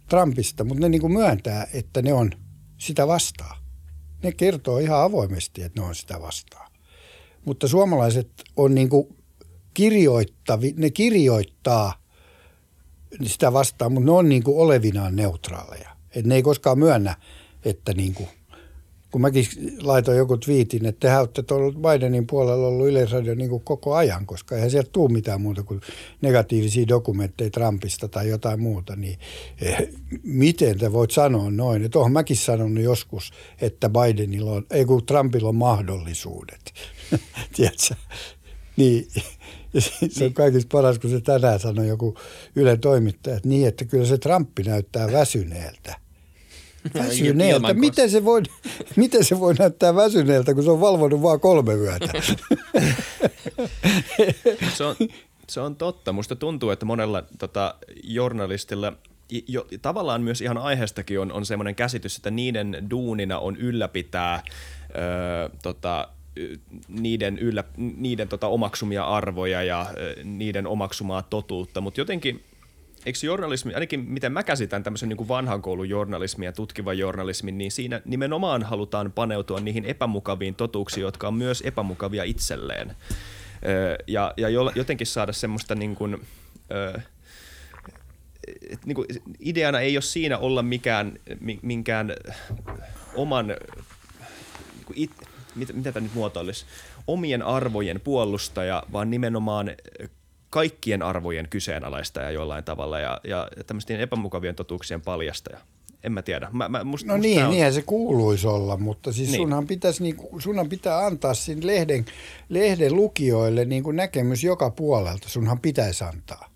Trumpista, 0.09 0.65
mutta 0.65 0.81
ne 0.81 0.89
niinku 0.89 1.09
myöntää, 1.09 1.67
että 1.75 2.03
ne 2.03 2.13
on– 2.13 2.31
sitä 2.79 3.07
vastaa. 3.07 3.59
Ne 4.23 4.33
kertoo 4.33 4.79
ihan 4.79 5.03
avoimesti, 5.03 5.63
että 5.63 5.81
ne 5.81 5.87
on 5.87 5.95
sitä 5.95 6.21
vastaan. 6.21 6.71
Mutta 7.45 7.69
suomalaiset 7.69 8.31
on 8.57 8.75
niin 8.75 8.89
kuin 8.89 9.17
kirjoittavi, 9.75 10.75
ne 10.77 10.91
kirjoittaa 10.91 12.03
sitä 13.23 13.53
vastaan, 13.53 13.93
mutta 13.93 14.05
ne 14.05 14.13
on 14.13 14.29
niin 14.29 14.43
kuin 14.43 14.59
olevinaan 14.59 15.17
neutraaleja. 15.17 15.97
Et 16.15 16.27
ne 16.27 16.35
ei 16.35 16.43
koskaan 16.43 16.79
myönnä, 16.79 17.17
että 17.65 17.93
niin 17.93 18.15
kuin 18.15 18.29
kun 19.11 19.21
mäkin 19.21 19.47
laitoin 19.83 20.19
joku 20.19 20.37
twiitin, 20.37 20.87
että 20.87 21.09
te 21.09 21.17
olette 21.19 21.55
ollut 21.55 21.77
Bidenin 21.77 22.27
puolella 22.27 22.67
ollut 22.67 22.89
Yleisradio 22.89 23.35
niin 23.35 23.51
kuin 23.51 23.63
koko 23.63 23.95
ajan, 23.95 24.27
koska 24.27 24.55
eihän 24.55 24.71
sieltä 24.71 24.91
tule 24.93 25.13
mitään 25.13 25.41
muuta 25.41 25.63
kuin 25.63 25.81
negatiivisia 26.23 26.89
dokumentteja 26.89 27.51
Trumpista 27.51 28.09
tai 28.09 28.29
jotain 28.29 28.61
muuta, 28.61 28.97
niin 28.97 29.19
eh, 29.63 29.89
miten 30.23 30.79
te 30.79 30.93
voit 30.93 31.11
sanoa 31.11 31.51
noin? 31.51 31.85
Että 31.85 31.99
oon 31.99 32.13
mäkin 32.13 32.37
sanonut 32.37 32.85
joskus, 32.85 33.33
että 33.61 33.91
Bidenilla 33.91 34.53
on, 34.53 34.67
ei 34.71 34.85
kun 34.85 35.07
Trumpilla 35.07 35.49
on 35.49 35.57
mahdollisuudet. 35.57 36.73
Tiedätkö? 37.57 37.95
Niin, 38.77 39.09
se 39.79 39.91
on 40.05 40.09
niin. 40.19 40.35
kaikista 40.35 40.69
paras, 40.73 40.99
kun 40.99 41.11
se 41.11 41.21
tänään 41.21 41.61
sanoi 41.61 41.89
joku 41.89 42.17
Ylen 42.57 42.81
toimittaja, 42.81 43.37
että 43.37 43.49
niin, 43.49 43.69
että 43.69 43.85
kyllä 43.85 44.07
se 44.07 44.19
Trumpi 44.19 44.63
näyttää 44.63 45.13
väsyneeltä. 45.13 46.06
Väsyneeltä? 46.95 47.75
Miten 47.75 48.11
se, 48.11 48.25
voi, 48.25 48.43
miten 48.97 49.25
se 49.25 49.41
voi 49.41 49.55
näyttää 49.55 49.95
väsyneeltä, 49.95 50.55
kun 50.55 50.65
se 50.65 50.71
on 50.71 50.81
valvonut 50.81 51.23
vain 51.23 51.41
kolme 51.41 51.75
yötä? 51.75 52.13
se, 54.77 54.85
on, 54.85 54.97
se 55.49 55.61
on 55.61 55.77
totta. 55.77 56.13
Musta 56.13 56.37
tuntuu, 56.37 56.71
että 56.71 56.87
monella 56.87 57.23
tota, 57.39 57.75
journalistilla 58.05 58.93
jo, 59.49 59.67
tavallaan 59.83 60.23
myös 60.23 60.41
ihan 60.41 60.59
aiheestakin 60.59 61.21
on, 61.21 61.33
on 61.33 61.47
semmoinen 61.47 61.75
käsitys, 61.75 62.17
että 62.17 62.31
niiden 62.31 62.87
duunina 62.91 63.39
on 63.39 63.57
ylläpitää 63.57 64.43
öö, 64.97 65.49
tota, 65.63 66.09
niiden, 66.89 67.39
yllä, 67.39 67.65
niiden 67.77 68.29
tota 68.29 68.49
omaksumia 68.49 69.05
arvoja 69.05 69.63
ja 69.63 69.87
niiden 70.25 70.67
omaksumaa 70.67 71.23
totuutta, 71.23 71.81
mutta 71.81 72.01
jotenkin 72.01 72.45
eikö 73.07 73.19
journalismi, 73.23 73.75
ainakin 73.75 74.01
miten 74.01 74.33
mä 74.33 74.43
käsitän 74.43 74.83
tämmöisen 74.83 75.09
niin 75.09 75.17
kuin 75.17 75.29
vanhan 75.29 75.63
koulun 75.63 75.89
journalismin 75.89 76.47
ja 76.47 76.53
tutkivan 76.53 76.99
journalismin, 76.99 77.59
niin 77.59 77.73
siinä 77.73 78.01
nimenomaan 78.05 78.63
halutaan 78.63 79.13
paneutua 79.13 79.61
niihin 79.61 79.85
epämukaviin 79.85 80.55
totuuksiin, 80.55 81.03
jotka 81.03 81.29
on 81.29 81.35
myös 81.35 81.63
epämukavia 81.67 82.25
itselleen. 82.25 82.97
Ja, 84.07 84.35
ja 84.37 84.49
jotenkin 84.75 85.07
saada 85.07 85.33
semmoista 85.33 85.75
niin 85.75 85.95
kuin, 85.95 86.27
et 88.71 88.87
niin 88.87 88.95
kuin, 88.95 89.07
ideana 89.41 89.81
ei 89.81 89.97
ole 89.97 90.03
siinä 90.03 90.39
olla 90.39 90.63
mikään, 90.63 91.19
minkään 91.63 92.13
oman, 93.15 93.47
niin 93.47 93.59
it, 94.95 95.11
mitä, 95.55 95.73
mitä 95.73 95.93
tämä 95.93 96.05
nyt 96.05 96.15
muotoilisi, 96.15 96.67
omien 97.07 97.43
arvojen 97.43 98.01
puolustaja, 98.01 98.83
vaan 98.93 99.11
nimenomaan 99.11 99.71
kaikkien 100.57 101.03
arvojen 101.03 101.49
kyseenalaistaja 101.51 102.31
jollain 102.31 102.65
tavalla 102.65 103.01
ja, 103.01 103.21
ja 103.25 103.49
tämmöisten 103.67 104.01
epämukavien 104.01 104.55
totuuksien 104.55 105.01
paljastaja. 105.01 105.59
En 106.05 106.13
mä 106.13 106.23
tiedä. 106.23 106.49
Mä, 106.53 106.69
mä, 106.69 106.85
musta, 106.85 107.07
no 107.07 107.17
musta 107.17 107.29
niin, 107.29 107.45
on... 107.45 107.51
niinhän 107.51 107.75
se 107.75 107.83
kuuluisi 107.83 108.47
olla, 108.47 108.77
mutta 108.77 109.13
siis 109.13 109.29
niin. 109.29 109.37
sunhan, 109.37 109.67
pitäisi, 109.67 110.03
niin, 110.03 110.17
sunhan 110.39 110.69
pitää 110.69 111.07
antaa 111.07 111.35
siinä 111.35 111.67
lehden, 111.67 112.05
lehden 112.49 112.97
lukijoille 112.97 113.65
niin 113.65 113.83
kuin 113.83 113.97
näkemys 113.97 114.45
joka 114.45 114.71
puolelta. 114.71 115.29
Sunhan 115.29 115.61
pitäisi 115.61 116.05
antaa. 116.05 116.51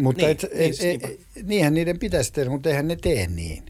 Mutta 0.00 0.22
niin, 0.22 0.30
et, 0.30 0.44
et, 0.44 0.80
niin, 0.80 1.04
et, 1.04 1.20
et, 1.36 1.46
niinhän 1.46 1.74
niiden 1.74 1.98
pitäisi 1.98 2.32
tehdä, 2.32 2.50
mutta 2.50 2.68
eihän 2.68 2.88
ne 2.88 2.96
tee 2.96 3.26
niin. 3.26 3.62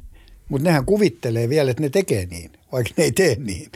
Mutta 0.48 0.68
nehän 0.68 0.86
kuvittelee 0.86 1.48
vielä, 1.48 1.70
että 1.70 1.82
ne 1.82 1.88
tekee 1.88 2.26
niin, 2.26 2.50
vaikka 2.72 2.94
ne 2.96 3.04
ei 3.04 3.12
tee 3.12 3.36
niin. 3.38 3.72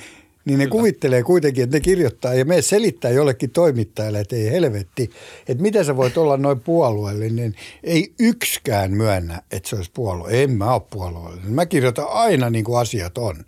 Niin 0.47 0.59
ne 0.59 0.65
Kyllä. 0.65 0.73
kuvittelee 0.73 1.23
kuitenkin, 1.23 1.65
että 1.65 1.77
ne 1.77 1.81
kirjoittaa 1.81 2.35
ja 2.35 2.45
me 2.45 2.63
selittää 2.63 3.11
jollekin 3.11 3.51
toimittajalle, 3.51 4.21
että 4.21 4.37
ei 4.37 4.51
helvetti, 4.51 5.11
että 5.49 5.63
mitä 5.63 5.85
sä 5.85 5.97
voit 5.97 6.17
olla 6.17 6.37
noin 6.37 6.61
puolueellinen. 6.61 7.55
Ei 7.83 8.15
yksikään 8.19 8.93
myönnä, 8.93 9.43
että 9.51 9.69
se 9.69 9.77
olisi 9.77 9.91
puolue. 9.95 10.43
En 10.43 10.51
mä 10.51 10.75
ole 10.75 10.83
puolueellinen. 10.91 11.53
Mä 11.53 11.67
kirjoitan 11.67 12.07
aina 12.09 12.51
niin 12.51 12.65
kuin 12.65 12.79
asiat 12.79 13.19
on. 13.19 13.45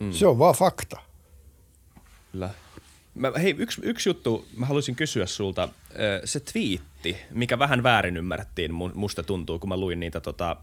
Mm. 0.00 0.12
Se 0.12 0.26
on 0.26 0.38
vaan 0.38 0.54
fakta. 0.54 1.00
Kyllä. 2.32 2.50
Mä, 3.14 3.32
hei, 3.42 3.54
yksi, 3.58 3.80
yksi 3.84 4.08
juttu 4.08 4.46
mä 4.56 4.66
haluaisin 4.66 4.96
kysyä 4.96 5.26
sulta. 5.26 5.68
Se 6.24 6.40
twiitti, 6.40 7.16
mikä 7.30 7.58
vähän 7.58 7.82
väärin 7.82 8.16
ymmärrettiin, 8.16 8.74
musta 8.94 9.22
tuntuu, 9.22 9.58
kun 9.58 9.68
mä 9.68 9.76
luin 9.76 10.00
niitä 10.00 10.20
tota, 10.20 10.56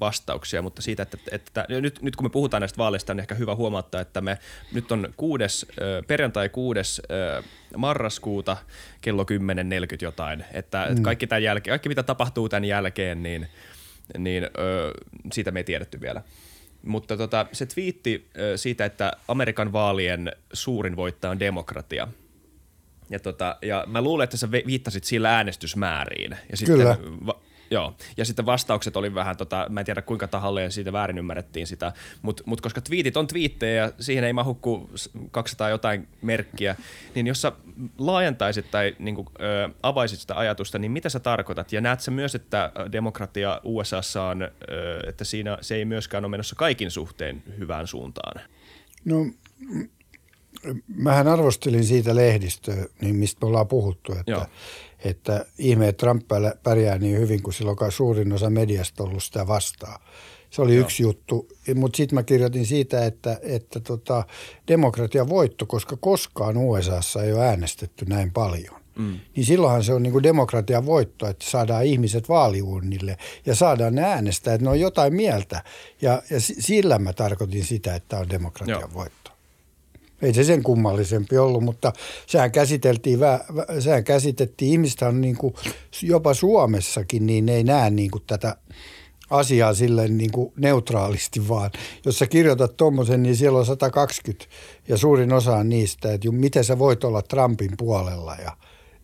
vastauksia, 0.00 0.62
mutta 0.62 0.82
siitä, 0.82 1.02
että, 1.02 1.18
että 1.30 1.66
nyt, 1.68 2.02
nyt 2.02 2.16
kun 2.16 2.26
me 2.26 2.30
puhutaan 2.30 2.60
näistä 2.60 2.78
vaaleista, 2.78 3.12
on 3.12 3.20
ehkä 3.20 3.34
hyvä 3.34 3.54
huomauttaa, 3.54 4.00
että 4.00 4.20
me 4.20 4.38
nyt 4.72 4.92
on 4.92 5.14
kuudes, 5.16 5.66
perjantai 6.06 6.48
6. 6.48 7.02
marraskuuta 7.76 8.56
kello 9.00 9.22
10.40 9.22 9.28
jotain, 10.00 10.44
että 10.52 10.86
mm. 10.90 11.02
kaikki, 11.02 11.26
tämän 11.26 11.42
jälkeen, 11.42 11.72
kaikki 11.72 11.88
mitä 11.88 12.02
tapahtuu 12.02 12.48
tämän 12.48 12.64
jälkeen, 12.64 13.22
niin, 13.22 13.48
niin 14.18 14.48
siitä 15.32 15.50
me 15.50 15.60
ei 15.60 15.64
tiedetty 15.64 16.00
vielä. 16.00 16.22
Mutta 16.86 17.16
tota, 17.16 17.46
se 17.52 17.66
twiitti 17.66 18.28
siitä, 18.56 18.84
että 18.84 19.12
Amerikan 19.28 19.72
vaalien 19.72 20.32
suurin 20.52 20.96
voittaja 20.96 21.30
on 21.30 21.40
demokratia. 21.40 22.08
Ja, 23.10 23.18
tota, 23.18 23.56
ja 23.62 23.84
mä 23.86 24.02
luulen, 24.02 24.24
että 24.24 24.36
sä 24.36 24.50
viittasit 24.50 25.04
sillä 25.04 25.36
äänestysmääriin. 25.36 26.36
Ja 26.50 26.56
sitten, 26.56 26.76
Kyllä. 26.76 26.96
Va- 27.26 27.40
Joo, 27.72 27.94
ja 28.16 28.24
sitten 28.24 28.46
vastaukset 28.46 28.96
oli 28.96 29.14
vähän, 29.14 29.36
tota, 29.36 29.66
mä 29.68 29.80
en 29.80 29.86
tiedä 29.86 30.02
kuinka 30.02 30.28
tahalleen 30.28 30.72
siitä 30.72 30.92
väärin 30.92 31.18
ymmärrettiin 31.18 31.66
sitä, 31.66 31.92
mutta 32.22 32.42
mut 32.46 32.60
koska 32.60 32.80
twiitit 32.80 33.16
on 33.16 33.26
twiittejä 33.26 33.82
ja 33.82 33.92
siihen 34.00 34.24
ei 34.24 34.32
mahu 34.32 34.54
kuin 34.54 34.88
200 35.30 35.68
jotain 35.68 36.08
merkkiä, 36.22 36.76
niin 37.14 37.26
jos 37.26 37.42
sä 37.42 37.52
laajentaisit 37.98 38.70
tai 38.70 38.96
niin 38.98 39.14
kuin, 39.14 39.28
ö, 39.40 39.68
avaisit 39.82 40.20
sitä 40.20 40.38
ajatusta, 40.38 40.78
niin 40.78 40.92
mitä 40.92 41.08
sä 41.08 41.20
tarkoitat? 41.20 41.72
Ja 41.72 41.80
näet 41.80 42.00
sä 42.00 42.10
myös, 42.10 42.34
että 42.34 42.72
demokratia 42.92 43.60
USAssa 43.64 44.22
on, 44.22 44.42
ö, 44.42 44.48
että 45.08 45.24
siinä 45.24 45.58
se 45.60 45.74
ei 45.74 45.84
myöskään 45.84 46.24
ole 46.24 46.30
menossa 46.30 46.56
kaikin 46.56 46.90
suhteen 46.90 47.42
hyvään 47.58 47.86
suuntaan? 47.86 48.40
No 49.04 49.26
mähän 50.96 51.28
arvostelin 51.28 51.84
siitä 51.84 52.14
lehdistöä, 52.14 52.86
niin 53.00 53.16
mistä 53.16 53.38
me 53.42 53.46
ollaan 53.46 53.68
puhuttu, 53.68 54.12
että 54.12 54.30
Joo 54.30 54.46
että 55.04 55.46
ihme, 55.58 55.88
että 55.88 56.00
Trump 56.00 56.22
pärjää 56.62 56.98
niin 56.98 57.18
hyvin, 57.18 57.42
kun 57.42 57.52
silloin 57.52 57.76
suurin 57.90 58.32
osa 58.32 58.50
mediasta 58.50 59.02
on 59.02 59.08
ollut 59.08 59.22
sitä 59.22 59.46
vastaan. 59.46 60.00
Se 60.50 60.62
oli 60.62 60.76
Joo. 60.76 60.80
yksi 60.80 61.02
juttu, 61.02 61.48
mutta 61.74 61.96
sitten 61.96 62.14
mä 62.14 62.22
kirjoitin 62.22 62.66
siitä, 62.66 63.06
että, 63.06 63.40
että 63.42 63.80
tota, 63.80 64.24
demokratia 64.68 65.28
voitto, 65.28 65.66
koska 65.66 65.96
koskaan 65.96 66.56
USAssa 66.56 67.22
ei 67.22 67.32
ole 67.32 67.46
äänestetty 67.46 68.04
näin 68.04 68.32
paljon. 68.32 68.82
Mm. 68.98 69.20
Niin 69.36 69.46
silloinhan 69.46 69.84
se 69.84 69.92
on 69.92 70.02
niin 70.02 70.12
kuin 70.12 70.22
demokratian 70.22 70.86
voitto, 70.86 71.26
että 71.26 71.44
saadaan 71.50 71.84
ihmiset 71.84 72.28
vaaliuurnille 72.28 73.16
ja 73.46 73.54
saadaan 73.54 73.94
ne 73.94 74.02
äänestää, 74.02 74.54
että 74.54 74.64
ne 74.64 74.70
on 74.70 74.80
jotain 74.80 75.14
mieltä. 75.14 75.62
Ja, 76.02 76.22
ja 76.30 76.40
sillä 76.40 76.98
mä 76.98 77.12
tarkoitin 77.12 77.64
sitä, 77.64 77.94
että 77.94 78.18
on 78.18 78.30
demokratian 78.30 78.80
Joo. 78.80 78.90
voitto. 78.94 79.21
Ei 80.22 80.34
se 80.34 80.44
sen 80.44 80.62
kummallisempi 80.62 81.38
ollut, 81.38 81.64
mutta 81.64 81.92
sehän 82.26 82.52
käsiteltiin, 82.52 83.18
sehän 83.78 84.04
käsitettiin, 84.04 84.72
ihmistä 84.72 85.08
on 85.08 85.20
niin 85.20 85.36
kuin, 85.36 85.54
jopa 86.02 86.34
Suomessakin, 86.34 87.26
niin 87.26 87.48
ei 87.48 87.64
näe 87.64 87.90
niin 87.90 88.10
kuin 88.10 88.24
tätä 88.26 88.56
asiaa 89.30 89.74
silleen 89.74 90.18
niin 90.18 90.32
kuin 90.32 90.52
neutraalisti 90.56 91.48
vaan. 91.48 91.70
Jos 92.04 92.18
sä 92.18 92.26
kirjoitat 92.26 92.76
tuommoisen, 92.76 93.22
niin 93.22 93.36
siellä 93.36 93.58
on 93.58 93.66
120 93.66 94.44
ja 94.88 94.96
suurin 94.96 95.32
osa 95.32 95.56
on 95.56 95.68
niistä, 95.68 96.12
että 96.12 96.30
miten 96.30 96.64
sä 96.64 96.78
voit 96.78 97.04
olla 97.04 97.22
Trumpin 97.22 97.70
puolella 97.78 98.34
ja 98.34 98.56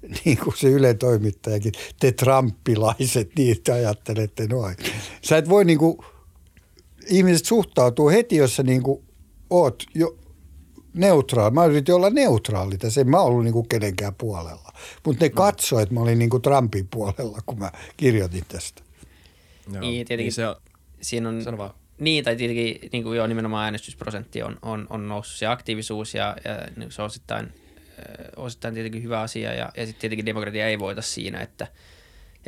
niin 0.24 0.38
kuin 0.38 0.56
se 0.56 0.68
Yle 0.68 0.94
toimittajakin, 0.94 1.72
te 2.00 2.12
Trumpilaiset, 2.12 3.30
niin 3.36 3.62
te 3.64 3.72
ajattelette 3.72 4.46
noin. 4.46 4.76
Sä 5.22 5.36
et 5.36 5.48
voi 5.48 5.64
niin 5.64 5.78
kuin, 5.78 5.98
ihmiset 7.06 7.46
suhtautuu 7.46 8.08
heti, 8.08 8.36
jos 8.36 8.56
sä 8.56 8.62
niin 8.62 8.82
kuin 8.82 9.02
oot 9.50 9.82
jo 9.94 10.16
neutraali. 10.94 11.50
Mä 11.50 11.64
yritin 11.64 11.94
olla 11.94 12.10
neutraali 12.10 12.78
tässä, 12.78 13.00
en 13.00 13.10
mä 13.10 13.20
ollut 13.20 13.44
niinku 13.44 13.62
kenenkään 13.62 14.14
puolella. 14.14 14.72
Mutta 15.06 15.24
ne 15.24 15.28
katsoivat, 15.28 15.82
että 15.82 15.94
mä 15.94 16.00
olin 16.00 16.18
niinku 16.18 16.38
Trumpin 16.38 16.88
puolella, 16.88 17.38
kun 17.46 17.58
mä 17.58 17.72
kirjoitin 17.96 18.44
tästä. 18.48 18.82
Joo. 19.72 19.80
Niin, 19.80 20.06
tietenkin 20.06 20.24
niin 20.24 20.32
se 20.32 20.48
on, 20.48 20.56
siinä 21.00 21.28
on, 21.28 21.42
Sano 21.42 21.58
vaan. 21.58 21.74
Niin, 21.98 22.24
tai 22.24 22.36
tietenkin 22.36 22.88
niin 22.92 23.02
kuin 23.02 23.16
jo 23.16 23.26
nimenomaan 23.26 23.64
äänestysprosentti 23.64 24.42
on, 24.42 24.56
on, 24.62 24.86
on 24.90 25.08
noussut 25.08 25.36
se 25.36 25.46
aktiivisuus 25.46 26.14
ja, 26.14 26.36
ja 26.44 26.90
se 26.90 27.02
on 27.02 27.06
osittain, 27.06 27.52
osittain 28.36 28.74
tietenkin 28.74 29.02
hyvä 29.02 29.20
asia 29.20 29.54
ja, 29.54 29.72
ja 29.76 29.86
sitten 29.86 30.00
tietenkin 30.00 30.26
demokratia 30.26 30.68
ei 30.68 30.78
voita 30.78 31.02
siinä, 31.02 31.40
että– 31.40 31.66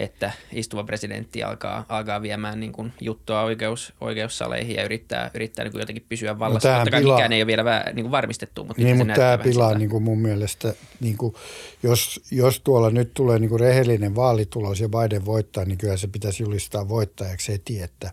että 0.01 0.33
istuva 0.53 0.85
presidentti 0.85 1.43
alkaa, 1.43 1.85
alkaa 1.89 2.23
viemään 2.23 2.61
niin 2.61 2.73
kuin 2.73 2.93
juttua 3.01 3.43
oikeus, 3.43 3.93
oikeussaleihin 4.01 4.77
ja 4.77 4.85
yrittää, 4.85 5.31
yrittää 5.35 5.65
niin 5.65 5.73
kuin 5.73 5.81
jotenkin 5.81 6.05
pysyä 6.09 6.39
vallassa. 6.39 6.73
No 6.73 6.77
Totta 6.77 6.91
kai 6.91 7.01
pilaa, 7.01 7.17
mikään 7.17 7.33
ei 7.33 7.43
ole 7.43 7.47
vielä 7.47 7.65
vä, 7.65 7.85
niin 7.93 8.05
kuin 8.05 8.11
varmistettu. 8.11 8.65
Mutta 8.65 8.83
niin, 8.83 8.97
mutta 8.97 9.15
tämä 9.15 9.39
pilaa 9.39 9.79
niin 9.79 9.91
kuin 9.91 10.03
mun 10.03 10.19
mielestä, 10.19 10.75
niin 11.01 11.17
kuin, 11.17 11.35
jos, 11.83 12.21
jos 12.31 12.61
tuolla 12.61 12.91
nyt 12.91 13.15
tulee 13.15 13.39
niin 13.39 13.49
kuin 13.49 13.61
rehellinen 13.61 14.15
vaalitulos 14.15 14.81
ja 14.81 14.89
Biden 14.89 15.25
voittaa, 15.25 15.65
niin 15.65 15.79
kyllä 15.79 15.97
se 15.97 16.09
pitäisi 16.09 16.43
julistaa 16.43 16.89
voittajaksi 16.89 17.53
heti, 17.53 17.83
että 17.83 18.11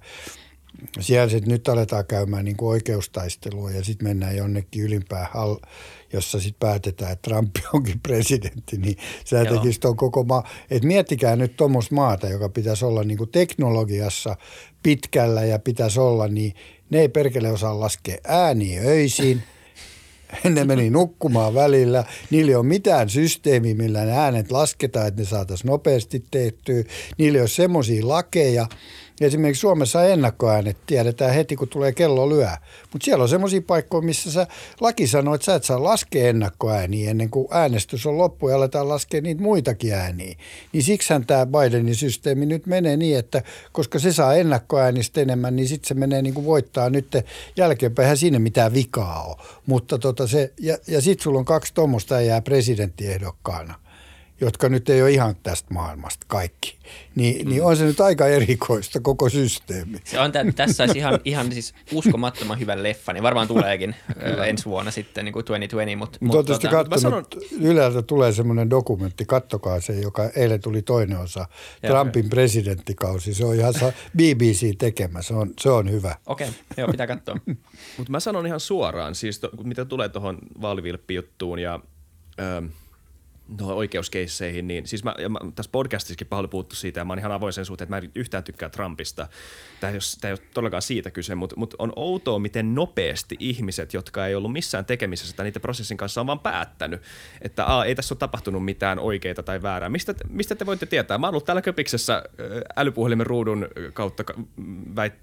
siellä 0.99 1.29
sitten 1.29 1.51
nyt 1.51 1.67
aletaan 1.67 2.05
käymään 2.05 2.45
niin 2.45 2.57
kuin 2.57 2.69
oikeustaistelua 2.69 3.71
ja 3.71 3.83
sitten 3.83 4.07
mennään 4.07 4.35
jonnekin 4.35 4.83
ylimpään 4.83 5.27
hall, 5.33 5.55
jossa 6.13 6.39
sitten 6.39 6.67
päätetään, 6.67 7.11
että 7.11 7.29
Trump 7.29 7.55
onkin 7.73 7.99
presidentti, 7.99 8.77
niin 8.77 8.97
se 9.25 9.45
tekisi 9.45 9.79
tuon 9.79 9.95
koko 9.95 10.23
maa. 10.23 10.49
Et 10.71 10.83
miettikää 10.83 11.35
nyt 11.35 11.57
tuommoista 11.57 11.95
maata, 11.95 12.29
joka 12.29 12.49
pitäisi 12.49 12.85
olla 12.85 13.03
niin 13.03 13.17
kuin 13.17 13.29
teknologiassa 13.29 14.35
pitkällä 14.83 15.43
ja 15.43 15.59
pitäisi 15.59 15.99
olla, 15.99 16.27
niin 16.27 16.53
ne 16.89 16.99
ei 16.99 17.09
perkele 17.09 17.51
osaa 17.51 17.79
laskea 17.79 18.17
ääniä 18.23 18.81
öisin. 18.81 19.43
Ne 20.49 20.63
meni 20.63 20.89
nukkumaan 20.89 21.53
välillä. 21.53 22.03
Niillä 22.29 22.49
ei 22.49 22.55
ole 22.55 22.65
mitään 22.65 23.09
systeemiä, 23.09 23.75
millä 23.75 24.05
ne 24.05 24.17
äänet 24.17 24.51
lasketaan, 24.51 25.07
että 25.07 25.21
ne 25.21 25.25
saataisiin 25.25 25.69
nopeasti 25.69 26.23
tehtyä. 26.31 26.83
Niillä 27.17 27.37
ei 27.37 27.41
ole 27.41 27.47
semmoisia 27.49 28.07
lakeja, 28.07 28.67
Esimerkiksi 29.21 29.61
Suomessa 29.61 30.05
ennakkoäänet 30.05 30.77
tiedetään 30.85 31.33
heti, 31.33 31.55
kun 31.55 31.67
tulee 31.67 31.91
kello 31.91 32.29
lyö. 32.29 32.49
Mutta 32.93 33.05
siellä 33.05 33.21
on 33.21 33.29
semmoisia 33.29 33.61
paikkoja, 33.67 34.01
missä 34.01 34.31
sä, 34.31 34.47
laki 34.79 35.07
sanoo, 35.07 35.35
että 35.35 35.45
sä 35.45 35.55
et 35.55 35.63
saa 35.63 35.83
laskea 35.83 36.29
ennakkoääniä 36.29 37.11
ennen 37.11 37.29
kuin 37.29 37.47
äänestys 37.51 38.05
on 38.05 38.17
loppu 38.17 38.49
ja 38.49 38.55
aletaan 38.55 38.89
laskea 38.89 39.21
niitä 39.21 39.41
muitakin 39.41 39.93
ääniä. 39.93 40.35
Niin 40.73 40.83
siksihän 40.83 41.25
tämä 41.25 41.45
Bidenin 41.45 41.95
systeemi 41.95 42.45
nyt 42.45 42.65
menee 42.65 42.97
niin, 42.97 43.19
että 43.19 43.43
koska 43.71 43.99
se 43.99 44.13
saa 44.13 44.35
ennakkoäänistä 44.35 45.21
enemmän, 45.21 45.55
niin 45.55 45.67
sitten 45.67 45.87
se 45.87 45.93
menee 45.93 46.21
niin 46.21 46.33
kuin 46.33 46.45
voittaa 46.45 46.89
nyt 46.89 47.07
jälkeenpäin. 47.55 48.17
Siinä 48.17 48.39
mitään 48.39 48.73
vikaa 48.73 49.23
ole. 49.23 49.35
Mutta 49.65 49.97
tota 49.97 50.27
se, 50.27 50.53
ja, 50.59 50.77
ja 50.87 51.01
sitten 51.01 51.23
sulla 51.23 51.39
on 51.39 51.45
kaksi 51.45 51.73
tuommoista 51.73 52.15
ja 52.15 52.21
jää 52.21 52.41
presidenttiehdokkaana– 52.41 53.75
jotka 54.41 54.69
nyt 54.69 54.89
ei 54.89 55.01
ole 55.01 55.11
ihan 55.11 55.35
tästä 55.43 55.73
maailmasta 55.73 56.25
kaikki, 56.29 56.77
niin, 57.15 57.45
mm. 57.45 57.49
niin 57.49 57.63
on 57.63 57.77
se 57.77 57.83
nyt 57.83 58.01
aika 58.01 58.27
erikoista 58.27 58.99
koko 58.99 59.29
systeemi. 59.29 59.97
Se 60.03 60.19
on 60.19 60.31
tä- 60.31 60.45
tässä 60.55 60.83
olisi 60.83 60.97
ihan, 60.97 61.19
ihan 61.25 61.51
siis 61.51 61.73
uskomattoman 61.93 62.59
hyvä 62.59 62.83
leffa, 62.83 63.13
niin 63.13 63.23
varmaan 63.23 63.47
tuleekin 63.47 63.95
ensi 64.47 64.65
vuonna 64.65 64.91
sitten 64.91 65.25
niin 65.25 65.33
kuin 65.33 65.45
2020. 65.45 65.97
Mutta, 65.97 66.17
mutta 66.21 66.37
Oletteko 66.37 66.75
tota, 66.75 66.89
katsonut, 66.89 67.35
sanon... 67.49 67.65
Yleltä 67.71 68.01
tulee 68.01 68.31
semmoinen 68.31 68.69
dokumentti, 68.69 69.25
kattokaa 69.25 69.81
se, 69.81 69.93
joka 69.93 70.29
eilen 70.35 70.61
tuli 70.61 70.81
toinen 70.81 71.17
osa, 71.17 71.47
ja, 71.83 71.89
Trumpin 71.89 72.29
presidenttikausi. 72.29 73.33
Se 73.33 73.45
on 73.45 73.55
ihan 73.55 73.73
BBC 74.17 74.77
tekemä, 74.77 75.21
se 75.21 75.33
on, 75.33 75.53
se 75.59 75.69
on 75.69 75.91
hyvä. 75.91 76.15
Okei, 76.25 76.47
okay. 76.47 76.59
joo, 76.77 76.87
pitää 76.87 77.07
katsoa. 77.07 77.37
mutta 77.97 78.11
mä 78.11 78.19
sanon 78.19 78.47
ihan 78.47 78.59
suoraan, 78.59 79.15
siis 79.15 79.39
to, 79.39 79.49
mitä 79.63 79.85
tulee 79.85 80.09
tuohon 80.09 80.37
vaalivilppijuttuun 80.61 81.59
ja... 81.59 81.79
Öö, 82.39 82.61
tuohon 83.57 83.75
oikeuskeisseihin, 83.75 84.67
niin 84.67 84.87
siis 84.87 85.03
mä, 85.03 85.15
mä, 85.29 85.39
tässä 85.55 85.71
podcastissakin 85.71 86.27
paljon 86.27 86.49
puhuttu 86.49 86.75
siitä, 86.75 86.99
ja 86.99 87.05
mä 87.05 87.11
oon 87.11 87.19
ihan 87.19 87.31
avoin 87.31 87.53
sen 87.53 87.65
suhteen, 87.65 87.85
että 87.85 87.95
mä 87.95 87.97
en 87.97 88.11
yhtään 88.15 88.43
tykkää 88.43 88.69
Trumpista. 88.69 89.27
Tämä 89.79 89.91
ei, 89.91 89.95
ole, 89.95 90.01
tämä 90.21 90.29
ei 90.29 90.33
ole 90.33 90.49
todellakaan 90.53 90.81
siitä 90.81 91.11
kyse, 91.11 91.35
mutta, 91.35 91.55
mutta 91.57 91.75
on 91.79 91.93
outoa, 91.95 92.39
miten 92.39 92.75
nopeasti 92.75 93.35
ihmiset, 93.39 93.93
jotka 93.93 94.27
ei 94.27 94.35
ollut 94.35 94.51
missään 94.51 94.85
tekemisessä 94.85 95.35
tai 95.35 95.45
niiden 95.45 95.61
prosessin 95.61 95.97
kanssa, 95.97 96.21
on 96.21 96.27
vaan 96.27 96.39
päättänyt, 96.39 97.01
että 97.41 97.65
aa, 97.65 97.85
ei 97.85 97.95
tässä 97.95 98.13
ole 98.13 98.19
tapahtunut 98.19 98.65
mitään 98.65 98.99
oikeita 98.99 99.43
tai 99.43 99.61
väärää. 99.61 99.89
Mistä, 99.89 100.13
mistä 100.29 100.55
te 100.55 100.65
voitte 100.65 100.85
tietää? 100.85 101.17
Mä 101.17 101.27
oon 101.27 101.33
ollut 101.33 101.45
täällä 101.45 101.61
köpiksessä 101.61 102.23
älypuhelimen 102.75 103.27
ruudun 103.27 103.67
kautta 103.93 104.23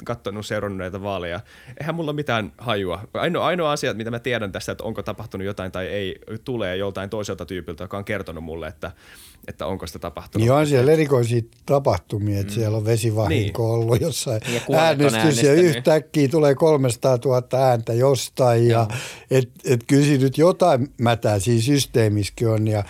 katsonut, 0.05 0.47
seurannut 0.47 0.79
näitä 0.79 1.03
vaaleja. 1.03 1.41
Eihän 1.81 1.95
mulla 1.95 2.13
mitään 2.13 2.53
hajua. 2.59 3.01
Ainoa, 3.15 3.47
ainoa 3.47 3.73
asia, 3.73 3.95
mitä 3.95 4.11
mä 4.11 4.19
tiedän 4.19 4.53
tästä, 4.53 4.73
että 4.73 4.85
onko 4.85 5.03
tapahtunut 5.03 5.47
jotain 5.47 5.73
tai 5.73 5.87
ei, 5.87 6.19
tulee 6.45 6.77
joltain 6.77 7.11
toiselta 7.11 7.47
tyypiltä, 7.47 7.85
joka 7.85 7.99
on 7.99 8.05
kertonut 8.15 8.45
mulle, 8.45 8.69
että, 8.69 8.93
että 9.49 9.67
onko 9.67 9.87
sitä 9.87 9.99
tapahtunut. 9.99 10.43
Niin 10.45 10.53
on 10.53 10.67
siellä 10.67 10.93
erikoisia 10.93 11.43
tapahtumia, 11.67 12.41
että 12.41 12.53
mm. 12.53 12.55
siellä 12.55 12.77
on 12.77 12.85
vesivahinko 12.85 13.63
niin. 13.63 13.73
ollut 13.73 14.01
jossain 14.01 14.41
ja 14.49 14.79
äänestys 14.79 15.43
ja 15.43 15.53
yhtäkkiä 15.53 16.29
tulee 16.29 16.55
300 16.55 17.19
000 17.25 17.43
ääntä 17.53 17.93
jostain. 17.93 18.69
Ja, 18.69 18.87
et, 19.31 19.51
et 19.65 19.81
kyllä 19.87 20.19
nyt 20.19 20.39
jotain 20.39 20.93
mätää 20.99 21.39
siinä 21.39 21.63
systeemissäkin 21.63 22.49
on 22.49 22.69
ja 22.69 22.85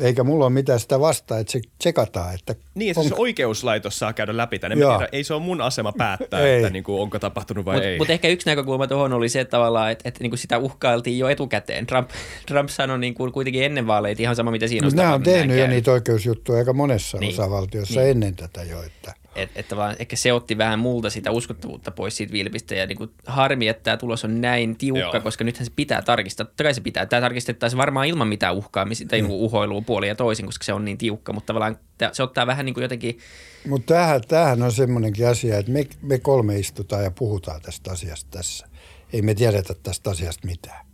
eikä 0.00 0.24
mulla 0.24 0.44
ole 0.44 0.52
mitään 0.52 0.80
sitä 0.80 1.00
vastaa, 1.00 1.38
että 1.38 1.52
se 1.52 1.60
tsekataan. 1.78 2.34
Että 2.34 2.54
niin, 2.74 2.90
että 2.90 3.00
on... 3.00 3.08
se 3.08 3.14
oikeuslaitos 3.18 3.98
saa 3.98 4.12
käydä 4.12 4.36
läpi 4.36 4.58
tänne. 4.58 4.76
Tiedä, 4.76 5.08
ei 5.12 5.24
se 5.24 5.34
ole 5.34 5.42
mun 5.42 5.60
asema 5.60 5.92
päättää, 5.92 6.56
että 6.56 6.70
niin 6.70 6.84
kuin, 6.84 7.02
onko 7.02 7.18
tapahtunut 7.18 7.64
vai 7.64 7.76
mut, 7.76 7.84
ei. 7.84 7.98
Mutta 7.98 8.12
ehkä 8.12 8.28
yksi 8.28 8.46
näkökulma 8.46 8.86
tuohon 8.86 9.12
oli 9.12 9.28
se 9.28 9.40
että 9.40 9.50
tavallaan, 9.50 9.90
että, 9.92 10.08
että 10.08 10.20
niin 10.22 10.30
kuin 10.30 10.38
sitä 10.38 10.58
uhkailtiin 10.58 11.18
jo 11.18 11.28
etukäteen. 11.28 11.86
Trump, 11.86 12.10
Trump 12.46 12.68
sanoi 12.68 12.98
niin 12.98 13.14
kuin 13.14 13.32
kuitenkin 13.32 13.62
ennen 13.62 13.86
vaaleita 13.86 14.22
ihan 14.22 14.36
sama, 14.36 14.50
mitä 14.50 14.68
siinä 14.68 14.86
on. 14.86 14.92
Nämä 14.96 15.14
on 15.14 15.22
tehnyt 15.22 15.58
jo 15.58 15.66
niitä 15.66 15.92
oikeusjuttuja 15.92 16.58
aika 16.58 16.72
monessa 16.72 17.18
niin. 17.18 17.32
osavaltiossa 17.32 18.00
niin. 18.00 18.10
ennen 18.10 18.36
tätä 18.36 18.62
jo. 18.62 18.82
Että 18.82 19.14
että, 19.36 19.60
että 19.60 19.76
vaan 19.76 19.96
ehkä 19.98 20.16
se 20.16 20.32
otti 20.32 20.58
vähän 20.58 20.78
multa 20.78 21.10
sitä 21.10 21.30
uskottavuutta 21.30 21.90
pois 21.90 22.16
siitä 22.16 22.32
vilpistä 22.32 22.74
ja 22.74 22.86
niin 22.86 22.98
kuin 22.98 23.10
harmi, 23.26 23.68
että 23.68 23.82
tämä 23.82 23.96
tulos 23.96 24.24
on 24.24 24.40
näin 24.40 24.76
tiukka, 24.76 25.00
Joo. 25.00 25.20
koska 25.20 25.44
nythän 25.44 25.66
se 25.66 25.72
pitää 25.76 26.02
tarkistaa. 26.02 26.46
Totta 26.46 26.62
kai 26.62 26.74
se 26.74 26.80
pitää. 26.80 27.06
Tämä 27.06 27.20
tarkistettaisiin 27.20 27.78
varmaan 27.78 28.06
ilman 28.06 28.28
mitään 28.28 28.54
uhkaamista 28.54 29.04
tai 29.08 29.22
mm. 29.22 29.28
Niinku 29.28 29.44
uhoilua 29.44 29.80
puolia 29.80 30.08
ja 30.08 30.14
toisin, 30.14 30.46
koska 30.46 30.64
se 30.64 30.72
on 30.72 30.84
niin 30.84 30.98
tiukka, 30.98 31.32
mutta 31.32 31.46
tavallaan 31.46 31.78
se 32.12 32.22
ottaa 32.22 32.46
vähän 32.46 32.66
niin 32.66 32.74
kuin 32.74 32.82
jotenkin... 32.82 33.18
Mutta 33.68 33.94
tämähän, 33.94 34.20
tämähän 34.28 34.62
on 34.62 34.72
semmoinenkin 34.72 35.28
asia, 35.28 35.58
että 35.58 35.72
me, 35.72 35.86
me 36.02 36.18
kolme 36.18 36.58
istutaan 36.58 37.04
ja 37.04 37.10
puhutaan 37.10 37.60
tästä 37.60 37.90
asiasta 37.92 38.30
tässä. 38.30 38.66
Ei 39.12 39.22
me 39.22 39.34
tiedetä 39.34 39.74
tästä 39.82 40.10
asiasta 40.10 40.46
mitään. 40.46 40.85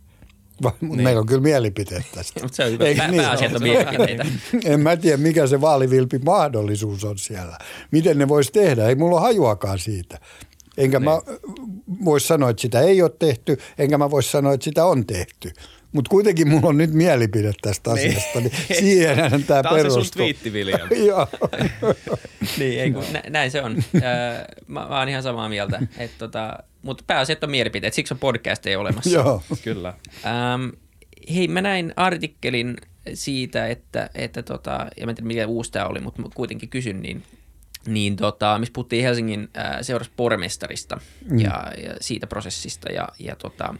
Niin. 0.81 1.03
meillä 1.03 1.19
on 1.19 1.25
kyllä 1.25 1.41
mielipiteet 1.41 2.05
tästä. 2.15 2.39
Mutta 2.43 2.55
se 2.55 2.63
on 2.63 2.71
hyvä. 2.71 2.85
Pää, 2.97 3.07
niin 3.07 3.21
pääasiat 3.21 3.55
on 3.55 3.63
mielipiteitä. 3.63 4.25
en 4.73 4.79
mä 4.79 4.97
tiedä, 4.97 5.17
mikä 5.17 5.47
se 5.47 5.61
vaalivilpi 5.61 6.19
mahdollisuus 6.19 7.03
on 7.03 7.17
siellä. 7.17 7.57
Miten 7.91 8.17
ne 8.17 8.27
voisi 8.27 8.51
tehdä? 8.51 8.87
Ei 8.87 8.95
mulla 8.95 9.15
ole 9.15 9.21
hajuakaan 9.21 9.79
siitä. 9.79 10.19
Enkä 10.77 10.99
niin. 10.99 11.05
mä 11.05 11.21
voisi 12.05 12.27
sanoa, 12.27 12.49
että 12.49 12.61
sitä 12.61 12.81
ei 12.81 13.01
ole 13.01 13.11
tehty, 13.19 13.57
enkä 13.77 13.97
mä 13.97 14.11
voisi 14.11 14.31
sanoa, 14.31 14.53
että 14.53 14.63
sitä 14.63 14.85
on 14.85 15.05
tehty. 15.05 15.53
Mutta 15.93 16.09
kuitenkin 16.09 16.47
mulla 16.47 16.67
on 16.67 16.77
nyt 16.77 16.93
mielipide 16.93 17.51
tästä 17.61 17.93
niin. 17.93 18.09
asiasta, 18.09 18.39
niin 18.39 18.51
siihenhän 18.79 19.43
tämä 19.43 19.63
perustuu. 19.63 19.63
Tämä 19.63 19.75
on 19.75 19.91
se 19.91 19.91
sun 19.91 20.11
twiitti, 20.11 20.49
William. 20.49 20.87
Joo. 21.07 21.27
niin, 22.59 22.81
ei, 22.81 22.91
kun, 22.91 23.03
nä, 23.11 23.23
näin 23.29 23.51
se 23.51 23.61
on. 23.61 23.83
mä, 24.67 24.87
mä 24.89 24.99
oon 24.99 25.09
ihan 25.09 25.23
samaa 25.23 25.49
mieltä. 25.49 25.81
Että 25.97 26.17
tota, 26.17 26.57
mutta 26.81 27.03
pääasiat 27.07 27.43
on 27.43 27.51
mielipiteet, 27.51 27.93
siksi 27.93 28.13
on 28.13 28.19
podcasteja 28.19 28.79
olemassa. 28.79 29.09
Joo. 29.19 29.43
Kyllä. 29.63 29.93
Ähm, 30.25 30.69
hei, 31.35 31.47
mä 31.47 31.61
näin 31.61 31.93
artikkelin 31.95 32.77
siitä, 33.13 33.67
että, 33.67 34.09
että 34.15 34.43
tota, 34.43 34.87
ja 34.97 35.05
mä 35.05 35.11
en 35.11 35.15
tiedä 35.15 35.27
mikä 35.27 35.47
uusi 35.47 35.71
tämä 35.71 35.85
oli, 35.85 35.99
mutta 35.99 36.21
kuitenkin 36.35 36.69
kysyn, 36.69 37.01
niin, 37.01 37.23
niin 37.87 38.15
tota, 38.15 38.59
missä 38.59 38.73
puhuttiin 38.73 39.03
Helsingin 39.03 39.49
äh, 39.57 39.77
seuraspormestarista 39.81 40.99
mm. 41.29 41.39
ja, 41.39 41.71
ja 41.83 41.95
siitä 42.01 42.27
prosessista 42.27 42.91
ja, 42.91 43.07
ja 43.19 43.35
tota, 43.35 43.75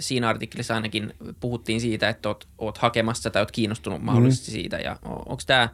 siinä 0.00 0.28
artikkelissa 0.28 0.74
ainakin 0.74 1.14
puhuttiin 1.40 1.80
siitä, 1.80 2.08
että 2.08 2.28
oot, 2.28 2.48
oot 2.58 2.78
hakemassa 2.78 3.30
tai 3.30 3.42
oot 3.42 3.50
kiinnostunut 3.50 4.02
mahdollisesti 4.02 4.50
mm. 4.50 4.54
siitä 4.54 4.76
ja 4.76 4.96
onko 5.04 5.42
tämä 5.46 5.68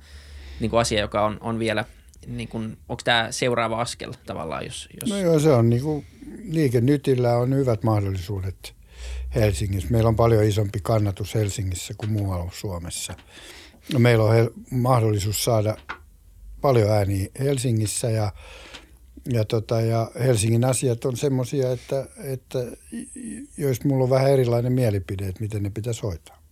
niin 0.60 0.74
asia, 0.74 1.00
joka 1.00 1.24
on, 1.24 1.38
on 1.40 1.58
vielä– 1.58 1.84
niin 2.26 2.48
kuin, 2.48 2.78
onko 2.88 3.02
tämä 3.04 3.28
seuraava 3.30 3.80
askel 3.80 4.12
tavallaan? 4.26 4.64
Jos, 4.64 4.88
jos... 5.00 5.10
No 5.10 5.18
joo, 5.18 5.38
se 5.38 5.52
on 5.52 5.70
niin 5.70 5.82
kuin, 5.82 6.06
Liike 6.44 6.80
Nytillä 6.80 7.36
on 7.36 7.54
hyvät 7.54 7.82
mahdollisuudet 7.82 8.74
Helsingissä. 9.34 9.90
Meillä 9.90 10.08
on 10.08 10.16
paljon 10.16 10.44
isompi 10.44 10.78
kannatus 10.82 11.34
Helsingissä 11.34 11.94
kuin 11.98 12.12
muualla 12.12 12.50
Suomessa. 12.54 13.14
No, 13.92 13.98
meillä 13.98 14.24
on 14.24 14.34
hel- 14.34 14.52
mahdollisuus 14.70 15.44
saada 15.44 15.76
paljon 16.60 16.90
ääniä 16.90 17.26
Helsingissä 17.38 18.10
ja, 18.10 18.32
ja, 19.32 19.44
tota, 19.44 19.80
ja 19.80 20.10
Helsingin 20.24 20.64
asiat 20.64 21.04
on 21.04 21.16
semmoisia, 21.16 21.72
että, 21.72 22.06
että 22.24 22.58
jos 23.56 23.84
mulla 23.84 24.04
on 24.04 24.10
vähän 24.10 24.30
erilainen 24.30 24.72
mielipide, 24.72 25.26
että 25.26 25.40
miten 25.40 25.62
ne 25.62 25.70
pitäisi 25.70 26.02
hoitaa. 26.02 26.44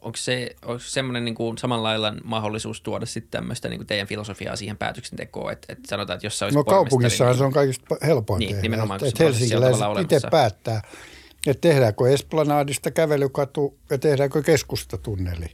Onko 0.00 0.16
se 0.16 0.56
onko 0.62 0.78
semmoinen 0.78 1.24
niin 1.24 1.34
kuin 1.34 1.58
samanlailla 1.58 2.14
mahdollisuus 2.24 2.80
tuoda 2.80 3.06
sitten 3.06 3.30
tämmöistä 3.30 3.68
niin 3.68 3.78
kuin 3.78 3.86
teidän 3.86 4.08
filosofiaa 4.08 4.56
siihen 4.56 4.76
päätöksentekoon, 4.76 5.52
että, 5.52 5.72
että 5.72 5.88
sanotaan, 5.88 6.16
että 6.16 6.26
jos 6.26 6.38
se 6.38 6.44
olisi 6.44 6.58
No 6.58 6.64
kaupungissahan 6.64 7.32
niin, 7.32 7.38
se 7.38 7.44
on 7.44 7.52
kaikista 7.52 7.96
helpoin 8.06 8.38
niin, 8.38 8.50
tehdä, 8.50 8.62
nimenomaan, 8.62 8.96
että, 8.96 9.08
että 9.08 9.24
helsinkiläiset 9.24 9.82
itse 10.00 10.20
päättää, 10.30 10.82
että 11.46 11.68
tehdäänkö 11.68 12.10
Esplanadista 12.10 12.90
kävelykatu 12.90 13.78
ja 13.90 13.98
tehdäänkö 13.98 14.42
keskustatunneli. 14.42 15.46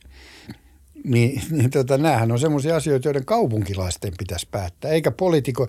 Niin, 1.05 1.43
niin 1.51 1.71
tota, 1.71 1.99
näähän 1.99 2.33
on 2.33 2.39
semmoisia 2.39 2.77
asioita, 2.77 3.09
joiden 3.09 3.25
kaupunkilaisten 3.25 4.13
pitäisi 4.19 4.49
päättää, 4.51 4.91
eikä 4.91 5.11
poliitiko. 5.11 5.67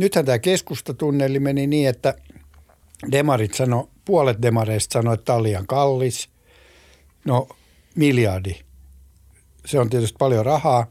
Nythän 0.00 0.24
tämä 0.24 0.38
keskustatunneli 0.38 1.40
meni 1.40 1.66
niin, 1.66 1.88
että 1.88 2.14
demarit 3.12 3.54
sano, 3.54 3.88
puolet 4.04 4.42
demareista 4.42 4.92
sanoi, 4.92 5.14
että 5.14 5.24
tämä 5.24 5.36
on 5.36 5.42
liian 5.42 5.66
kallis. 5.66 6.28
No 7.24 7.48
miljardi. 7.94 8.54
Se 9.66 9.78
on 9.78 9.90
tietysti 9.90 10.16
paljon 10.18 10.46
rahaa, 10.46 10.86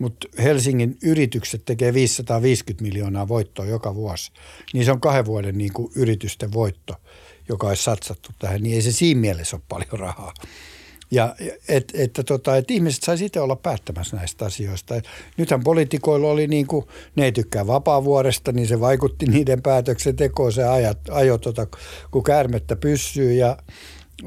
mutta 0.00 0.28
Helsingin 0.38 0.98
yritykset 1.02 1.64
tekee 1.64 1.94
550 1.94 2.82
miljoonaa 2.82 3.28
voittoa 3.28 3.64
joka 3.64 3.94
vuosi. 3.94 4.32
Niin 4.72 4.84
se 4.84 4.92
on 4.92 5.00
kahden 5.00 5.26
vuoden 5.26 5.58
niin 5.58 5.72
kuin 5.72 5.92
yritysten 5.94 6.52
voitto, 6.52 6.94
joka 7.48 7.66
olisi 7.66 7.82
satsattu 7.82 8.30
tähän. 8.38 8.62
Niin 8.62 8.74
ei 8.74 8.82
se 8.82 8.92
siinä 8.92 9.20
mielessä 9.20 9.56
ole 9.56 9.62
paljon 9.68 10.00
rahaa. 10.00 10.34
Ja 11.10 11.34
että 11.68 11.98
et, 11.98 12.20
tota, 12.26 12.56
et 12.56 12.70
ihmiset 12.70 13.02
saisi 13.02 13.24
itse 13.24 13.40
olla 13.40 13.56
päättämässä 13.56 14.16
näistä 14.16 14.44
asioista. 14.44 14.96
Et 14.96 15.04
nythän 15.36 15.62
poliitikoilla 15.62 16.28
oli 16.28 16.46
niin 16.46 16.66
kuin, 16.66 16.86
ne 17.16 17.24
ei 17.24 17.32
tykkää 17.32 17.66
vapaavuoresta, 17.66 18.52
niin 18.52 18.66
se 18.66 18.80
vaikutti 18.80 19.26
niiden 19.30 19.62
päätöksentekoon. 19.62 20.52
Se 20.52 20.64
ajat, 20.64 20.98
ajo 21.10 21.38
tota, 21.38 21.66
kun 22.10 22.22
käärmettä 22.22 22.76
pyssyy 22.76 23.32
ja– 23.32 23.56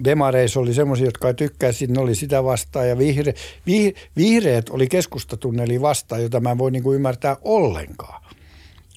demareissa 0.04 0.60
oli 0.60 0.74
semmoisia, 0.74 1.06
jotka 1.06 1.34
tykkäsivät, 1.34 1.96
ne 1.96 2.02
oli 2.02 2.16
sitä 2.16 2.44
vastaan 2.44 2.90
ja 2.90 2.98
vihre, 2.98 3.34
vih, 3.66 3.94
vihreät 4.18 4.70
oli 4.70 4.88
keskustatunneli 4.88 5.82
vastaan, 5.82 6.24
jota 6.24 6.40
mä 6.40 6.52
en 6.52 6.58
voi 6.58 6.72
niin 6.72 6.84
kuin 6.84 6.96
ymmärtää 6.96 7.38
ollenkaan. 7.42 8.24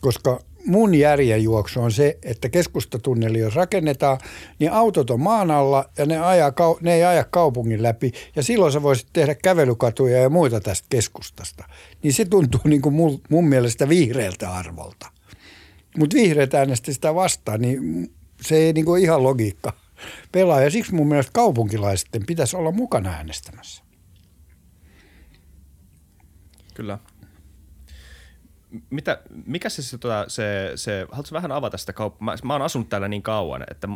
Koska 0.01 0.41
mun 0.67 0.95
järjenjuoksu 0.95 1.81
on 1.81 1.93
se, 1.93 2.19
että 2.23 2.49
keskustatunneli 2.49 3.39
jos 3.39 3.55
rakennetaan, 3.55 4.19
niin 4.59 4.73
autot 4.73 5.11
on 5.11 5.21
maan 5.21 5.51
alla 5.51 5.91
ja 5.99 6.07
ne, 6.07 6.19
ajaa, 6.19 6.53
ne 6.81 6.95
ei 6.95 7.05
aja 7.05 7.25
kaupungin 7.25 7.83
läpi. 7.83 8.13
Ja 8.37 8.43
silloin 8.43 8.73
sä 8.73 8.83
voisit 8.83 9.09
tehdä 9.13 9.35
kävelykatuja 9.35 10.19
ja 10.19 10.31
muita 10.31 10.61
tästä 10.61 10.87
keskustasta. 10.91 11.65
Niin 12.03 12.13
se 12.13 12.25
tuntuu 12.25 12.61
niin 12.65 12.83
kuin 12.83 12.95
mun, 12.95 13.21
mun 13.29 13.49
mielestä 13.49 13.89
vihreältä 13.89 14.51
arvolta. 14.51 15.11
Mutta 15.99 16.15
vihreät 16.15 16.55
äänesti 16.55 16.95
sitä 16.95 17.15
vastaan, 17.15 17.61
niin 17.61 18.11
se 18.41 18.57
ei 18.57 18.73
niin 18.73 18.85
kuin 18.85 19.03
ihan 19.03 19.23
logiikka 19.23 19.73
pelaa. 20.33 20.61
Ja 20.61 20.71
siksi 20.71 20.95
mun 20.95 21.09
mielestä 21.09 21.33
kaupunkilaisten 21.33 22.27
pitäisi 22.27 22.57
olla 22.57 22.71
mukana 22.73 23.11
äänestämässä. 23.11 23.83
Kyllä. 26.75 26.99
Mitä, 28.91 29.23
mikä 29.47 29.69
se, 29.69 29.83
se, 29.83 29.99
tota, 29.99 30.25
se, 30.29 30.73
se 30.75 31.07
haluatko 31.11 31.35
vähän 31.35 31.53
avata 31.53 31.79
sitä 31.79 31.93
kauppaa? 31.93 32.25
Mä, 32.25 32.35
mä 32.45 32.55
oon 32.55 32.63
asunut 32.63 32.89
täällä 32.89 33.09
niin 33.09 33.23
kauan, 33.23 33.65
että 33.71 33.89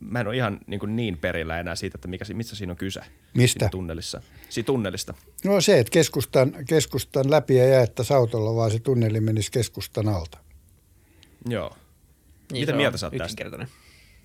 mä 0.00 0.20
en 0.20 0.26
ole 0.26 0.36
ihan 0.36 0.60
niin, 0.66 0.80
kuin 0.80 0.96
niin 0.96 1.18
perillä 1.18 1.60
enää 1.60 1.76
siitä, 1.76 1.96
että 1.96 2.08
mikä, 2.08 2.24
mistä 2.32 2.56
siinä 2.56 2.72
on 2.72 2.76
kyse. 2.76 3.00
Mistä? 3.34 3.52
Siitä 3.52 3.68
tunnelissa. 3.68 4.22
Siitä 4.48 4.66
tunnelista. 4.66 5.14
No 5.44 5.60
se, 5.60 5.78
että 5.78 5.90
keskustan, 5.90 6.52
keskustan 6.68 7.30
läpi 7.30 7.60
ei 7.60 7.70
jaettaisi 7.70 8.14
autolla, 8.14 8.54
vaan 8.54 8.70
se 8.70 8.78
tunneli 8.78 9.20
menisi 9.20 9.52
keskustan 9.52 10.08
alta. 10.08 10.38
Joo. 11.48 11.76
Niin, 12.52 12.62
Mitä 12.62 12.72
mieltä 12.72 12.98
sä 12.98 13.06
oot 13.06 13.16
tästä? 13.18 13.44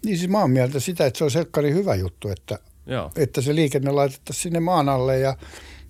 Niin 0.06 0.18
siis 0.18 0.32
mä 0.32 0.40
oon 0.40 0.52
mieltä 0.52 0.80
sitä, 0.80 1.06
että 1.06 1.18
se 1.18 1.24
on 1.24 1.32
selkkari 1.32 1.74
hyvä 1.74 1.96
juttu, 1.96 2.30
että, 2.30 2.60
Joo. 2.86 3.12
että 3.16 3.42
se 3.42 3.56
liikenne 3.56 3.92
laitettaisiin 3.92 4.44
sinne 4.44 4.60
maan 4.60 4.90
alle 4.90 5.20
ja 5.20 5.38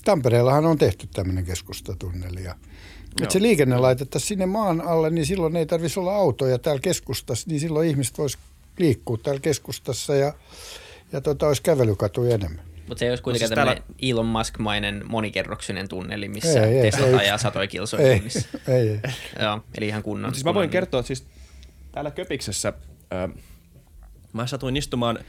Tampereellahan 0.06 0.66
on 0.66 0.78
tehty 0.78 1.08
tämmöinen 1.08 1.46
keskustatunneli 1.46 2.44
ja 2.44 2.56
että 3.24 3.34
se 3.34 3.42
liikenne 3.42 3.78
laitettaisiin 3.78 4.28
sinne 4.28 4.46
maan 4.46 4.82
alle, 4.82 5.10
niin 5.10 5.26
silloin 5.26 5.56
ei 5.56 5.66
tarvitsisi 5.66 6.00
olla 6.00 6.16
autoja 6.16 6.60
täällä 6.60 6.82
keskustassa, 6.82 7.50
niin 7.50 7.60
silloin 7.60 7.90
ihmiset 7.90 8.18
vois 8.18 8.38
liikkua 8.78 9.18
täällä 9.18 9.42
keskustassa 9.42 10.16
ja, 10.16 10.34
ja 11.12 11.22
tota, 11.22 11.48
olisi 11.48 11.62
kävelykatuja 11.62 12.36
enemmän. 12.36 12.70
Mutta 12.88 13.00
se 13.00 13.06
ei 13.06 13.12
olisi 13.12 13.24
kuitenkaan 13.24 13.68
no, 13.68 13.72
siis 13.72 13.84
täällä... 13.84 13.96
Elon 14.02 14.26
Musk-mainen 14.26 15.04
monikerroksinen 15.08 15.90
tunneli, 15.90 16.28
missä 16.28 16.66
ei, 16.66 16.82
Tesla 16.82 17.06
ei, 17.06 17.16
ajaa 17.16 17.38
satoja 17.38 17.68
kilsoja 17.68 18.08
ei, 18.08 18.22
ei, 18.68 18.90
ei. 18.90 19.00
Joo, 19.42 19.60
eli 19.78 19.88
ihan 19.88 20.04
kunnon. 20.04 20.34
siis 20.34 20.46
mä 20.46 20.54
voin 20.54 20.70
kertoa, 20.70 21.00
että 21.00 21.08
siis 21.08 21.28
täällä 21.92 22.12
Köpiksessä 22.12 22.74
äh, 23.14 23.30
mä 24.34 24.48
satuin 24.48 24.78
istumaan 24.78 25.20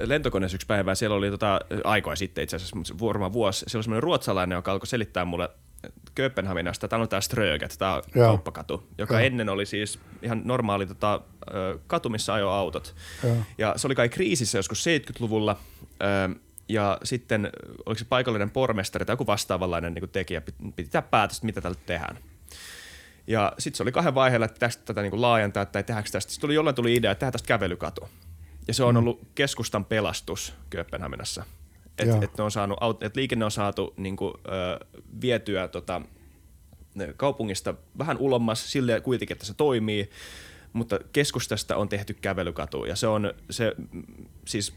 lentokoneessa 0.00 0.56
yksi 0.56 0.66
päivä, 0.66 0.94
siellä 0.94 1.16
oli 1.16 1.30
tota, 1.30 1.60
aikoja 1.84 2.16
sitten 2.16 2.44
itse 2.44 2.56
asiassa, 2.56 2.76
mutta 2.76 2.94
varmaan 3.00 3.32
vuosi, 3.32 3.58
siellä 3.58 3.78
oli 3.78 3.84
semmoinen 3.84 4.02
ruotsalainen, 4.02 4.56
joka 4.56 4.72
alkoi 4.72 4.86
selittää 4.86 5.24
mulle 5.24 5.48
Kööpenhaminasta, 6.14 6.88
tämä 6.88 7.02
on 7.02 7.08
tämä 7.08 7.20
Ströget, 7.20 7.76
tämä 7.78 8.02
Joo. 8.14 8.26
kauppakatu, 8.26 8.86
joka 8.98 9.14
Joo. 9.14 9.26
ennen 9.26 9.48
oli 9.48 9.66
siis 9.66 9.98
ihan 10.22 10.42
normaali 10.44 10.86
tota, 10.86 11.20
katu, 11.86 12.08
missä 12.08 12.34
ajoi 12.34 12.52
autot. 12.52 12.94
Joo. 13.24 13.36
Ja 13.58 13.74
se 13.76 13.86
oli 13.86 13.94
kai 13.94 14.08
kriisissä 14.08 14.58
joskus 14.58 14.84
70-luvulla, 14.86 15.56
ja 16.68 16.98
sitten 17.04 17.50
oliko 17.86 17.98
se 17.98 18.04
paikallinen 18.04 18.50
pormestari 18.50 19.04
tai 19.04 19.12
joku 19.12 19.26
vastaavanlainen 19.26 19.94
niin 19.94 20.08
tekijä, 20.08 20.40
piti 20.40 20.90
tehdä 20.90 21.02
päätöstä, 21.02 21.46
mitä 21.46 21.60
tällä 21.60 21.78
tehdään. 21.86 22.18
Ja 23.26 23.52
sitten 23.58 23.76
se 23.76 23.82
oli 23.82 23.92
kahden 23.92 24.14
vaiheella, 24.14 24.46
että 24.46 24.58
tästä 24.58 24.82
tätä 24.84 25.02
niin 25.02 25.22
laajentaa 25.22 25.66
tai 25.66 25.82
tehdäänkö 25.82 26.10
tästä. 26.10 26.32
Sitten 26.32 26.40
tuli 26.40 26.54
jollain 26.54 26.76
tuli 26.76 26.94
idea, 26.94 27.10
että 27.10 27.20
tehdään 27.20 27.32
tästä 27.32 27.48
kävelykatu. 27.48 28.08
Ja 28.68 28.74
se 28.74 28.84
on 28.84 28.94
mm. 28.94 28.98
ollut 28.98 29.20
keskustan 29.34 29.84
pelastus 29.84 30.54
Kööpenhaminassa. 30.70 31.44
Että 31.98 32.24
et 32.24 32.40
on 32.40 32.50
saanut, 32.50 32.78
et 33.00 33.16
liikenne 33.16 33.44
on 33.44 33.50
saatu 33.50 33.94
niin 33.96 34.16
kuin, 34.16 34.34
ö, 34.46 34.86
vietyä 35.20 35.68
tota, 35.68 36.02
kaupungista 37.16 37.74
vähän 37.98 38.18
ulommas 38.18 38.72
sille 38.72 39.00
kuitenkin, 39.00 39.34
että 39.34 39.46
se 39.46 39.54
toimii, 39.54 40.10
mutta 40.72 40.98
keskustasta 41.12 41.76
on 41.76 41.88
tehty 41.88 42.14
kävelykatu 42.14 42.84
ja 42.84 42.96
se 42.96 43.06
on 43.06 43.34
se 43.50 43.72
siis 44.48 44.74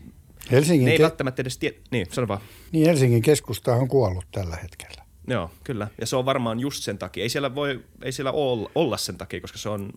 Helsingin 0.51 0.85
ne 0.85 0.91
ei 0.91 0.97
ke- 0.97 1.01
välttämättä 1.01 1.41
edes 1.41 1.57
tie- 1.57 1.75
niin, 1.91 2.07
sano 2.11 2.27
vaan. 2.27 2.41
Niin 2.71 2.85
Helsingin 2.85 3.21
keskusta 3.21 3.73
on 3.75 3.87
kuollut 3.87 4.25
tällä 4.31 4.55
hetkellä. 4.55 5.05
Joo, 5.27 5.51
kyllä. 5.63 5.87
Ja 6.01 6.05
se 6.07 6.15
on 6.15 6.25
varmaan 6.25 6.59
just 6.59 6.83
sen 6.83 6.97
takia. 6.97 7.23
Ei 7.23 7.29
siellä 7.29 7.55
voi, 7.55 7.83
ei 8.03 8.11
siellä 8.11 8.31
olla, 8.31 8.71
olla 8.75 8.97
sen 8.97 9.17
takia, 9.17 9.41
koska 9.41 9.57
se 9.57 9.69
on... 9.69 9.89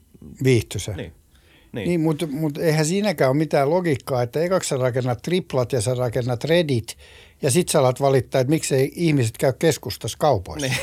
Viihtyisä. 0.44 0.92
Niin. 0.92 1.12
Niin, 1.72 1.88
niin 1.88 2.00
mutta, 2.00 2.26
mutta 2.26 2.60
eihän 2.60 2.86
siinäkään 2.86 3.30
ole 3.30 3.38
mitään 3.38 3.70
logiikkaa, 3.70 4.22
että 4.22 4.40
ekaksi 4.40 4.68
sä 4.68 4.76
rakennat 4.76 5.22
triplat 5.22 5.72
ja 5.72 5.80
sä 5.80 5.94
rakennat 5.94 6.44
redit 6.44 6.96
ja 7.42 7.50
sit 7.50 7.68
sä 7.68 7.78
alat 7.78 8.00
valittaa, 8.00 8.40
että 8.40 8.50
miksei 8.50 8.92
ihmiset 8.94 9.38
käy 9.38 9.52
keskustassa 9.52 10.18
kaupoissa. 10.18 10.66
Niin. 10.66 10.78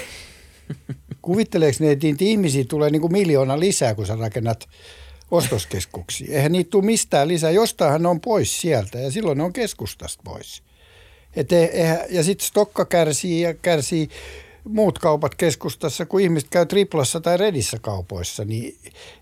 Kuvitteleeko 1.22 1.78
ne, 1.80 1.92
että 1.92 2.08
ihmisiä 2.20 2.64
tulee 2.70 2.90
niin 2.90 3.02
kuin 3.02 3.14
miljoona 3.14 3.60
lisää, 3.60 3.96
kun 3.96 4.06
sä 4.06 4.16
rakennat 4.16 4.70
ostoskeskuksia? 5.32 6.36
Eihän 6.36 6.52
niitä 6.52 6.70
tule 6.70 6.86
mistään 6.86 7.28
lisää. 7.28 7.52
Jostainhan 7.52 8.04
ne 8.04 8.08
on 8.08 8.22
pois 8.22 8.62
sieltä 8.62 9.00
ja 9.00 9.12
silloin 9.12 9.38
ne 9.38 9.44
on 9.44 9.54
keskustasta 9.54 10.22
pois. 10.24 10.64
Et 11.36 11.52
eihän, 11.52 12.00
ja 12.10 12.24
sitten 12.24 12.48
Stokka 12.48 12.86
kärsii 12.86 13.42
ja 13.42 13.54
kärsii 13.54 14.10
muut 14.66 15.00
kaupat 15.00 15.36
keskustassa, 15.36 16.06
kun 16.06 16.22
ihmiset 16.22 16.50
käy 16.50 16.66
triplassa 16.66 17.22
tai 17.22 17.38
redissä 17.38 17.78
kaupoissa, 17.82 18.46
niin 18.46 18.78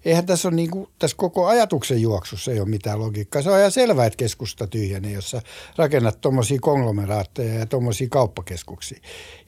eihän 0.06 0.26
tässä 0.26 0.48
ole 0.48 0.56
niin 0.56 0.72
kuin, 0.72 0.88
tässä 1.00 1.18
koko 1.18 1.48
ajatuksen 1.48 2.02
juoksussa 2.02 2.52
ei 2.52 2.60
ole 2.60 2.70
mitään 2.70 3.00
logiikkaa. 3.00 3.41
Se 3.41 3.52
on 3.52 3.60
ihan 3.60 3.72
selvää, 3.72 4.06
että 4.06 4.18
keskusta 4.18 4.68
tyhjenee, 4.68 5.12
jossa 5.12 5.41
rakennat 5.76 6.22
tuommoisia 6.22 6.58
konglomeraatteja 6.62 7.54
ja 7.54 7.66
tuommoisia 7.66 8.08
kauppakeskuksia. 8.10 9.00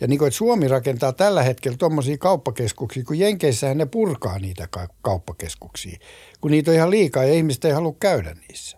Ja 0.01 0.07
niin 0.07 0.19
kuin, 0.19 0.27
että 0.27 0.37
Suomi 0.37 0.67
rakentaa 0.67 1.13
tällä 1.13 1.43
hetkellä 1.43 1.77
tuommoisia 1.77 2.17
kauppakeskuksia, 2.17 3.03
kun 3.03 3.19
Jenkeissähän 3.19 3.77
ne 3.77 3.85
purkaa 3.85 4.39
niitä 4.39 4.67
kauppakeskuksia, 5.01 5.99
kun 6.41 6.51
niitä 6.51 6.71
on 6.71 6.77
ihan 6.77 6.91
liikaa 6.91 7.23
ja 7.23 7.33
ihmiset 7.33 7.65
ei 7.65 7.71
halua 7.71 7.95
käydä 7.99 8.35
niissä. 8.47 8.77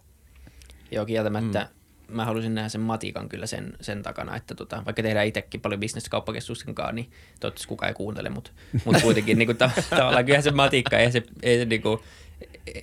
Joo, 0.92 1.06
kieltämättä. 1.06 1.60
Mm 1.72 1.77
mä 2.08 2.26
haluaisin 2.26 2.56
nähdä 2.56 2.70
sen 2.70 2.82
matikan 2.82 3.30
kyllä 3.30 3.46
sen, 3.46 3.74
sen 3.82 4.04
takana, 4.04 4.36
että 4.36 4.56
tota, 4.56 4.84
vaikka 4.86 5.04
tehdään 5.04 5.28
itsekin 5.28 5.62
paljon 5.62 5.80
bisnestä 5.80 6.10
kauppakeskusten 6.10 6.76
kanssa, 6.76 6.94
niin 6.94 7.12
toivottavasti 7.40 7.68
kukaan 7.68 7.88
ei 7.88 7.94
kuuntele, 7.94 8.30
mutta, 8.30 8.52
mutta 8.86 9.02
kuitenkin 9.06 9.38
niin 9.38 9.48
kuin, 9.48 9.58
tavallaan 9.90 10.26
kyllähän 10.26 10.44
se 10.44 10.52
matikka, 10.52 10.98
ei 10.98 11.12
se, 11.12 11.24
ei 11.44 11.58
se, 11.58 11.66
niin 11.66 11.82
kuin, 11.82 12.00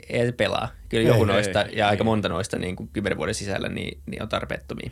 ei 0.09 0.27
se 0.27 0.33
pelaa. 0.33 0.69
Kyllä 0.89 1.09
joku 1.09 1.21
ei, 1.21 1.27
noista 1.27 1.63
ei, 1.63 1.77
ja 1.77 1.87
ei, 1.87 1.91
aika 1.91 2.05
monta 2.05 2.29
noista 2.29 2.59
niin 2.59 2.77
kuin 2.77 2.89
kymmenen 2.93 3.19
vuoden 3.19 3.35
sisällä 3.35 3.69
niin, 3.69 3.99
niin 4.07 4.23
on 4.23 4.29
tarpeettomia. 4.29 4.91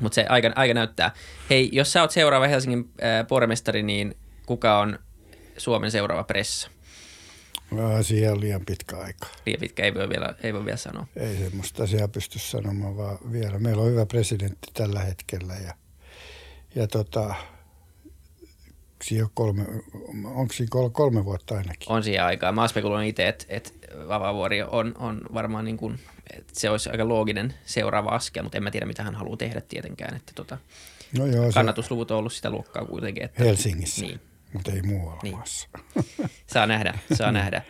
Mutta 0.00 0.14
se 0.14 0.26
aika, 0.28 0.52
aika 0.54 0.74
näyttää. 0.74 1.10
Hei, 1.50 1.68
jos 1.72 1.92
sä 1.92 2.00
oot 2.00 2.10
seuraava 2.10 2.46
Helsingin 2.46 2.90
äh, 3.02 3.26
pormestari, 3.26 3.82
niin 3.82 4.16
kuka 4.46 4.78
on 4.78 4.98
Suomen 5.56 5.90
seuraava 5.90 6.24
pressa? 6.24 6.70
Siihen 8.02 8.32
on 8.32 8.40
liian 8.40 8.66
pitkä 8.66 8.96
aika. 8.96 9.26
Liian 9.46 9.60
pitkä, 9.60 9.84
ei 9.84 9.94
voi 9.94 10.08
vielä, 10.08 10.34
ei 10.42 10.54
voi 10.54 10.64
vielä 10.64 10.76
sanoa. 10.76 11.06
Ei 11.16 11.36
semmoista 11.36 11.82
asiaa 11.82 12.08
pysty 12.08 12.38
sanomaan, 12.38 12.96
vaan 12.96 13.18
vielä. 13.32 13.58
Meillä 13.58 13.82
on 13.82 13.90
hyvä 13.90 14.06
presidentti 14.06 14.68
tällä 14.74 15.00
hetkellä 15.00 15.54
ja, 15.54 15.74
ja 16.74 16.88
tota, 16.88 17.34
siihen 19.04 19.26
kolme, 19.34 19.64
onko 20.24 20.52
siinä 20.52 20.70
kolme 20.92 21.24
vuotta 21.24 21.54
ainakin? 21.56 21.92
On 21.92 22.04
siihen 22.04 22.24
aikaa. 22.24 22.52
Mä 22.52 22.68
spekuloin 22.68 23.08
itse, 23.08 23.28
että, 23.28 23.44
että 23.48 23.70
Vavavuori 24.08 24.62
on, 24.62 24.94
on 24.98 25.20
varmaan 25.34 25.64
niin 25.64 25.76
kuin, 25.76 25.98
että 26.36 26.60
se 26.60 26.70
olisi 26.70 26.90
aika 26.90 27.08
looginen 27.08 27.54
seuraava 27.64 28.10
askel, 28.10 28.42
mutta 28.42 28.58
en 28.58 28.64
mä 28.64 28.70
tiedä, 28.70 28.86
mitä 28.86 29.02
hän 29.02 29.14
haluaa 29.14 29.36
tehdä 29.36 29.60
tietenkään. 29.60 30.16
Että 30.16 30.32
tota, 30.34 30.58
no 31.18 31.26
joo, 31.26 31.52
kannatusluvut 31.54 32.10
on 32.10 32.18
ollut 32.18 32.32
sitä 32.32 32.50
luokkaa 32.50 32.84
kuitenkin. 32.84 33.22
Että, 33.22 33.44
Helsingissä. 33.44 34.02
Niin, 34.02 34.20
mutta 34.54 34.72
ei 34.72 34.82
muualla 34.82 35.20
niin. 35.22 35.36
maassa. 35.36 35.68
Saa 36.52 36.66
nähdä, 36.66 36.98
saa 37.14 37.32
nähdä. 37.32 37.62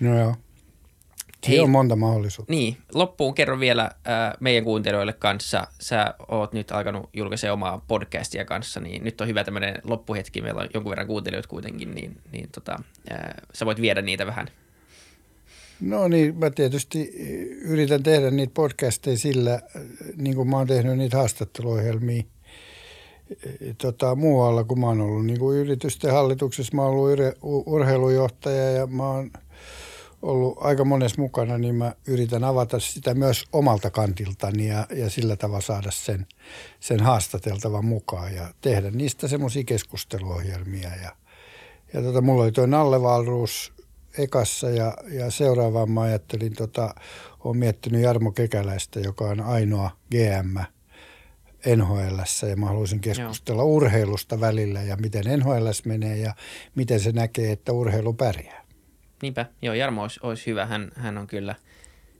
No 0.00 0.18
joo. 0.18 0.36
Hei, 1.48 1.60
on 1.60 1.70
monta 1.70 1.96
mahdollisuutta. 1.96 2.52
Niin, 2.52 2.76
loppuun 2.94 3.34
kerro 3.34 3.60
vielä 3.60 3.82
äh, 3.82 4.32
meidän 4.40 4.64
kuuntelijoille 4.64 5.12
kanssa. 5.12 5.66
Sä 5.80 6.14
oot 6.28 6.52
nyt 6.52 6.72
alkanut 6.72 7.10
julkaisen 7.14 7.52
omaa 7.52 7.84
podcastia 7.88 8.44
kanssa, 8.44 8.80
niin 8.80 9.04
nyt 9.04 9.20
on 9.20 9.28
hyvä 9.28 9.44
tämmöinen 9.44 9.78
loppuhetki. 9.84 10.40
Meillä 10.40 10.60
on 10.60 10.68
jonkun 10.74 10.90
verran 10.90 11.06
kuuntelijoita 11.06 11.48
kuitenkin, 11.48 11.94
niin, 11.94 12.16
niin 12.32 12.48
tota, 12.54 12.82
äh, 13.12 13.18
sä 13.54 13.66
voit 13.66 13.80
viedä 13.80 14.02
niitä 14.02 14.26
vähän. 14.26 14.48
No 15.80 16.08
niin, 16.08 16.38
mä 16.38 16.50
tietysti 16.50 17.12
yritän 17.60 18.02
tehdä 18.02 18.30
niitä 18.30 18.54
podcasteja 18.54 19.18
sillä, 19.18 19.60
niin 20.16 20.36
kuin 20.36 20.48
mä 20.48 20.56
oon 20.56 20.66
tehnyt 20.66 20.98
niitä 20.98 21.16
haastatteluohjelmia– 21.16 22.22
tota, 23.82 24.14
muualla, 24.14 24.64
kun 24.64 24.80
mä 24.80 24.86
oon 24.86 25.00
ollut 25.00 25.26
niin 25.26 25.38
kuin 25.38 25.58
yritysten 25.58 26.12
hallituksessa. 26.12 26.76
Mä 26.76 26.82
oon 26.82 26.90
ollut 26.90 27.12
ure, 27.12 27.34
urheilujohtaja 27.42 28.70
ja 28.70 28.86
mä 28.86 29.10
oon 29.10 29.30
ollut 30.22 30.58
aika 30.60 30.84
monessa 30.84 31.20
mukana, 31.20 31.58
niin 31.58 31.74
mä 31.74 31.94
yritän 32.06 32.44
avata 32.44 32.80
sitä 32.80 33.14
myös 33.14 33.44
omalta 33.52 33.90
kantiltani 33.90 34.68
ja, 34.68 34.86
ja 34.94 35.10
sillä 35.10 35.36
tavalla 35.36 35.60
saada 35.60 35.90
sen, 35.90 36.26
sen 36.80 37.00
haastateltavan 37.00 37.84
mukaan 37.84 38.34
ja 38.34 38.54
tehdä 38.60 38.90
niistä 38.90 39.28
semmoisia 39.28 39.64
keskusteluohjelmia. 39.64 40.90
Ja, 41.02 41.16
ja 41.92 42.02
tota, 42.02 42.20
mulla 42.20 42.42
oli 42.42 42.52
tuo 42.52 42.66
Nalle 42.66 43.02
Valruus 43.02 43.72
ekassa 44.18 44.70
ja, 44.70 44.94
ja 45.10 45.30
seuraavaan 45.30 45.90
mä 45.90 46.00
ajattelin, 46.00 46.54
tota, 46.54 46.94
olen 47.40 47.56
miettinyt 47.56 48.02
Jarmo 48.02 48.32
Kekäläistä, 48.32 49.00
joka 49.00 49.24
on 49.24 49.40
ainoa 49.40 49.90
GM– 50.10 50.58
NHL 51.76 52.48
ja 52.48 52.56
mä 52.56 52.66
haluaisin 52.66 53.00
keskustella 53.00 53.62
Joo. 53.62 53.68
urheilusta 53.68 54.40
välillä 54.40 54.82
ja 54.82 54.96
miten 54.96 55.24
NHL 55.38 55.66
menee 55.84 56.16
ja 56.16 56.34
miten 56.74 57.00
se 57.00 57.12
näkee, 57.12 57.52
että 57.52 57.72
urheilu 57.72 58.12
pärjää. 58.12 58.62
Niinpä, 59.22 59.46
joo 59.62 59.74
Jarmo 59.74 60.02
olisi, 60.02 60.20
olisi 60.22 60.46
hyvä. 60.46 60.66
Hän, 60.66 60.92
hän 60.96 61.18
on 61.18 61.26
kyllä, 61.26 61.54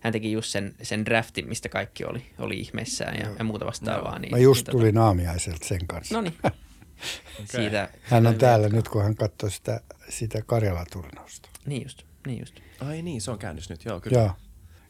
hän 0.01 0.13
teki 0.13 0.33
just 0.33 0.49
sen, 0.49 0.75
sen 0.83 1.05
draftin, 1.05 1.49
mistä 1.49 1.69
kaikki 1.69 2.05
oli, 2.05 2.27
oli 2.39 2.61
ihmeissään 2.61 3.21
ja, 3.21 3.31
ja 3.39 3.45
muuta 3.45 3.67
vastaavaa. 3.67 4.19
Niin, 4.19 4.31
mä 4.31 4.39
just 4.39 4.67
niin, 4.67 4.73
tulin 4.73 4.95
tota... 4.95 5.07
aamiaiselta 5.07 5.67
sen 5.67 5.87
kanssa. 5.87 6.15
No 6.15 6.21
niin. 6.21 6.35
okay. 6.39 6.59
Siitä, 7.57 7.89
hän 8.03 8.27
on 8.27 8.39
täällä 8.39 8.69
nyt, 8.69 8.89
kun 8.89 9.03
hän 9.03 9.15
katsoi 9.15 9.51
sitä, 9.51 9.81
sitä 10.09 10.43
Karjala-turnausta. 10.47 11.49
Niin 11.67 11.83
just, 11.83 12.03
niin 12.27 12.41
just. 12.41 12.61
Ai 12.81 13.03
niin, 13.03 13.21
se 13.21 13.31
on 13.31 13.39
käännös 13.39 13.71
nyt, 13.71 13.85
joo 13.85 14.01
kyllä. 14.01 14.19
Joo, 14.19 14.31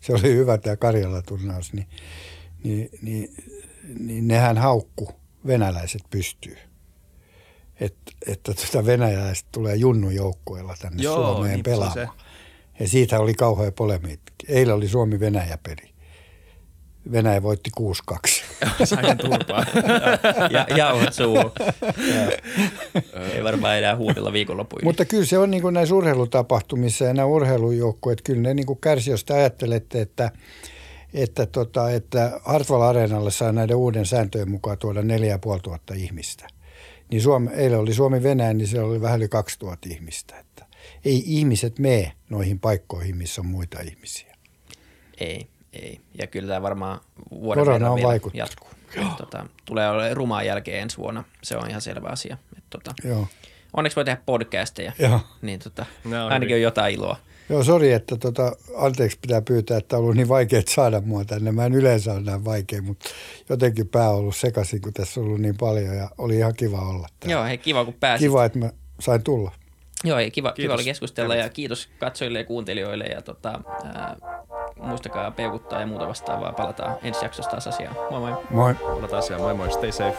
se 0.01 0.13
oli 0.13 0.35
hyvä 0.35 0.59
tämä 0.59 0.77
Karjala-turnaus, 0.77 1.73
niin, 1.73 1.87
niin, 2.65 2.89
niin, 3.03 3.35
niin 3.99 4.29
nehän 4.29 4.59
haukku 4.59 5.13
venäläiset 5.47 6.03
pystyy. 6.11 6.57
Et, 7.81 7.95
että 8.27 8.55
tuota 8.55 8.87
venäläiset 8.87 9.47
tulee 9.53 9.77
junnujoukkueella 9.77 10.75
tänne 10.81 11.03
Joo, 11.03 11.33
Suomeen 11.33 11.55
niin 11.55 11.63
pelaamaan. 11.63 12.09
Ja 12.81 12.89
siitä 12.89 13.21
oli 13.21 13.35
kauhea 13.35 13.73
polemiikki. 13.73 14.33
Eilen 14.49 14.75
oli 14.75 14.89
Suomi-Venäjä-peli. 14.89 15.93
Venäjä 17.13 17.43
voitti 17.43 17.71
6-2. 17.81 18.85
Sain 18.85 19.19
turpaa. 19.19 19.65
ja 20.51 20.67
jauhot 20.77 21.13
suuhun. 21.13 21.53
Ei 23.35 23.45
varmaan 23.45 23.79
enää 23.79 23.97
huudella 23.97 24.33
viikonloppuihin. 24.33 24.85
Mutta 24.85 25.05
kyllä 25.05 25.25
se 25.25 25.39
on 25.39 25.51
niin 25.51 25.63
kuin 25.63 25.75
näissä 25.75 25.95
urheilutapahtumissa 25.95 27.05
ja 27.05 27.15
nämä 27.15 27.27
urheilujoukkueet, 27.27 28.23
kyllä 28.23 28.43
ne 28.43 28.55
niin 28.55 28.67
kuin 28.67 28.79
kärsi, 28.81 29.11
jos 29.11 29.25
te 29.25 29.35
ajattelette, 29.35 30.01
että, 30.01 30.31
että, 31.15 31.47
tota, 31.47 31.91
että 31.91 32.41
Hartwall 32.45 32.83
Areenalle 32.83 33.31
saa 33.31 33.53
näiden 33.53 33.77
uuden 33.77 34.07
sääntöjen 34.07 34.51
mukaan 34.51 34.79
tuoda 34.79 35.03
4500 35.03 35.97
ihmistä. 35.97 36.47
Niin 37.11 37.23
Suomi, 37.23 37.51
eilen 37.55 37.79
oli 37.79 37.95
Suomi-Venäjä, 37.95 38.53
niin 38.55 38.67
siellä 38.69 38.89
oli 38.89 39.01
vähän 39.01 39.19
yli 39.19 39.29
2000 39.29 39.89
ihmistä. 39.91 40.39
Että 40.39 40.67
ei 41.05 41.23
ihmiset 41.27 41.79
mene 41.79 42.13
noihin 42.31 42.61
paikkoihin, 42.61 43.17
missä 43.17 43.41
on 43.41 43.47
muita 43.47 43.81
ihmisiä. 43.81 44.37
Ei, 45.21 45.47
ei. 45.73 46.01
Ja 46.19 46.27
kyllä 46.27 46.49
tämä 46.49 46.63
varmaan 46.63 47.01
vuoden 47.31 47.65
Korona 47.65 47.91
on 47.91 47.97
vielä 47.97 48.09
vaikuttanut. 48.09 48.49
jatkuu. 48.49 48.69
Tota, 49.17 49.47
tulee 49.65 49.89
olemaan 49.91 50.17
rumaan 50.17 50.47
jälkeen 50.47 50.83
ensi 50.83 50.97
vuonna. 50.97 51.25
Se 51.43 51.57
on 51.57 51.69
ihan 51.71 51.81
selvä 51.81 52.09
asia. 52.09 52.37
Et, 52.59 52.65
tota, 52.71 52.95
Joo. 53.05 53.27
onneksi 53.73 53.97
voi 53.97 54.05
tehdä 54.05 54.23
podcasteja, 54.27 54.93
Joo. 54.99 55.21
niin 55.43 55.61
tota, 55.61 55.87
Ne 56.05 56.23
on 56.23 56.33
ainakin 56.33 56.49
hyvin. 56.55 56.57
on 56.57 56.63
jotain 56.63 56.95
iloa. 56.95 57.17
Joo, 57.49 57.65
sori, 57.65 57.93
että 57.93 58.17
tota, 58.17 58.53
anteeksi 58.77 59.19
pitää 59.21 59.43
pyytää, 59.43 59.79
että 59.79 59.97
on 59.97 60.03
ollut 60.03 60.17
niin 60.17 60.29
vaikea 60.29 60.63
saada 60.69 61.01
mua 61.01 61.25
tänne. 61.25 61.53
Mä 61.53 61.67
en 61.67 61.75
yleensä 61.75 62.13
ole 62.13 62.21
näin 62.21 62.45
vaikea, 62.45 62.83
mutta 62.83 63.09
jotenkin 63.49 63.89
pää 63.89 64.11
on 64.11 64.17
ollut 64.17 64.37
sekaisin, 64.37 64.81
kun 64.81 64.93
tässä 64.93 65.21
on 65.21 65.27
ollut 65.27 65.41
niin 65.41 65.57
paljon 65.57 65.97
ja 65.97 66.11
oli 66.19 66.37
ihan 66.37 66.55
kiva 66.55 66.81
olla 66.81 67.09
täällä. 67.21 67.35
Joo, 67.35 67.45
hei 67.45 67.59
kiva 67.59 67.85
kun 67.85 67.95
pääsit. 68.01 68.29
Kiva, 68.29 68.45
että 68.45 68.59
mä 68.59 68.71
sain 69.01 69.23
tulla. 69.23 69.53
Joo, 70.05 70.19
ei, 70.19 70.31
kiva, 70.31 70.53
kiva 70.53 70.75
oli 70.75 70.85
keskustella 70.85 71.35
ja 71.35 71.49
kiitos 71.49 71.89
katsojille 71.99 72.39
ja 72.39 72.45
kuuntelijoille 72.45 73.05
ja 73.05 73.23
tota, 73.23 73.61
ää, 73.95 74.17
muistakaa 74.77 75.31
peukuttaa 75.31 75.81
ja 75.81 75.87
muuta 75.87 76.09
vastaavaa. 76.09 76.53
Palataan 76.53 76.97
ensi 77.03 77.25
jaksossa 77.25 77.51
taas 77.51 77.67
asiaan. 77.67 77.97
Moi 78.11 78.21
moi! 78.21 78.33
Moi. 78.51 78.75
Palataan 78.75 79.19
asiaan. 79.19 79.43
Moi 79.43 79.55
moi, 79.55 79.73
stay 79.73 79.93
safe. 79.93 80.19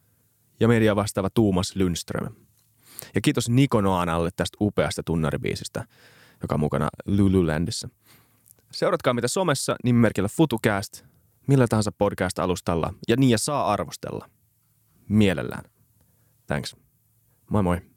ja 0.61 0.67
media 0.67 0.95
vastaava 0.95 1.29
Tuumas 1.29 1.75
Lundström. 1.75 2.35
Ja 3.15 3.21
kiitos 3.21 3.49
Niko 3.49 3.81
Noanalle 3.81 4.29
tästä 4.35 4.57
upeasta 4.61 5.03
tunnaribiisistä, 5.03 5.85
joka 6.41 6.55
on 6.55 6.59
mukana 6.59 6.89
Lululandissa. 7.05 7.89
Seuratkaa 8.71 9.13
mitä 9.13 9.27
somessa 9.27 9.75
nimimerkillä 9.83 10.29
FutuCast, 10.29 11.03
millä 11.47 11.67
tahansa 11.67 11.91
podcast-alustalla 11.91 12.93
ja 13.07 13.15
niin 13.17 13.29
ja 13.29 13.37
saa 13.37 13.71
arvostella. 13.71 14.29
Mielellään. 15.09 15.63
Thanks. 16.47 16.75
Moi 17.49 17.63
moi. 17.63 17.90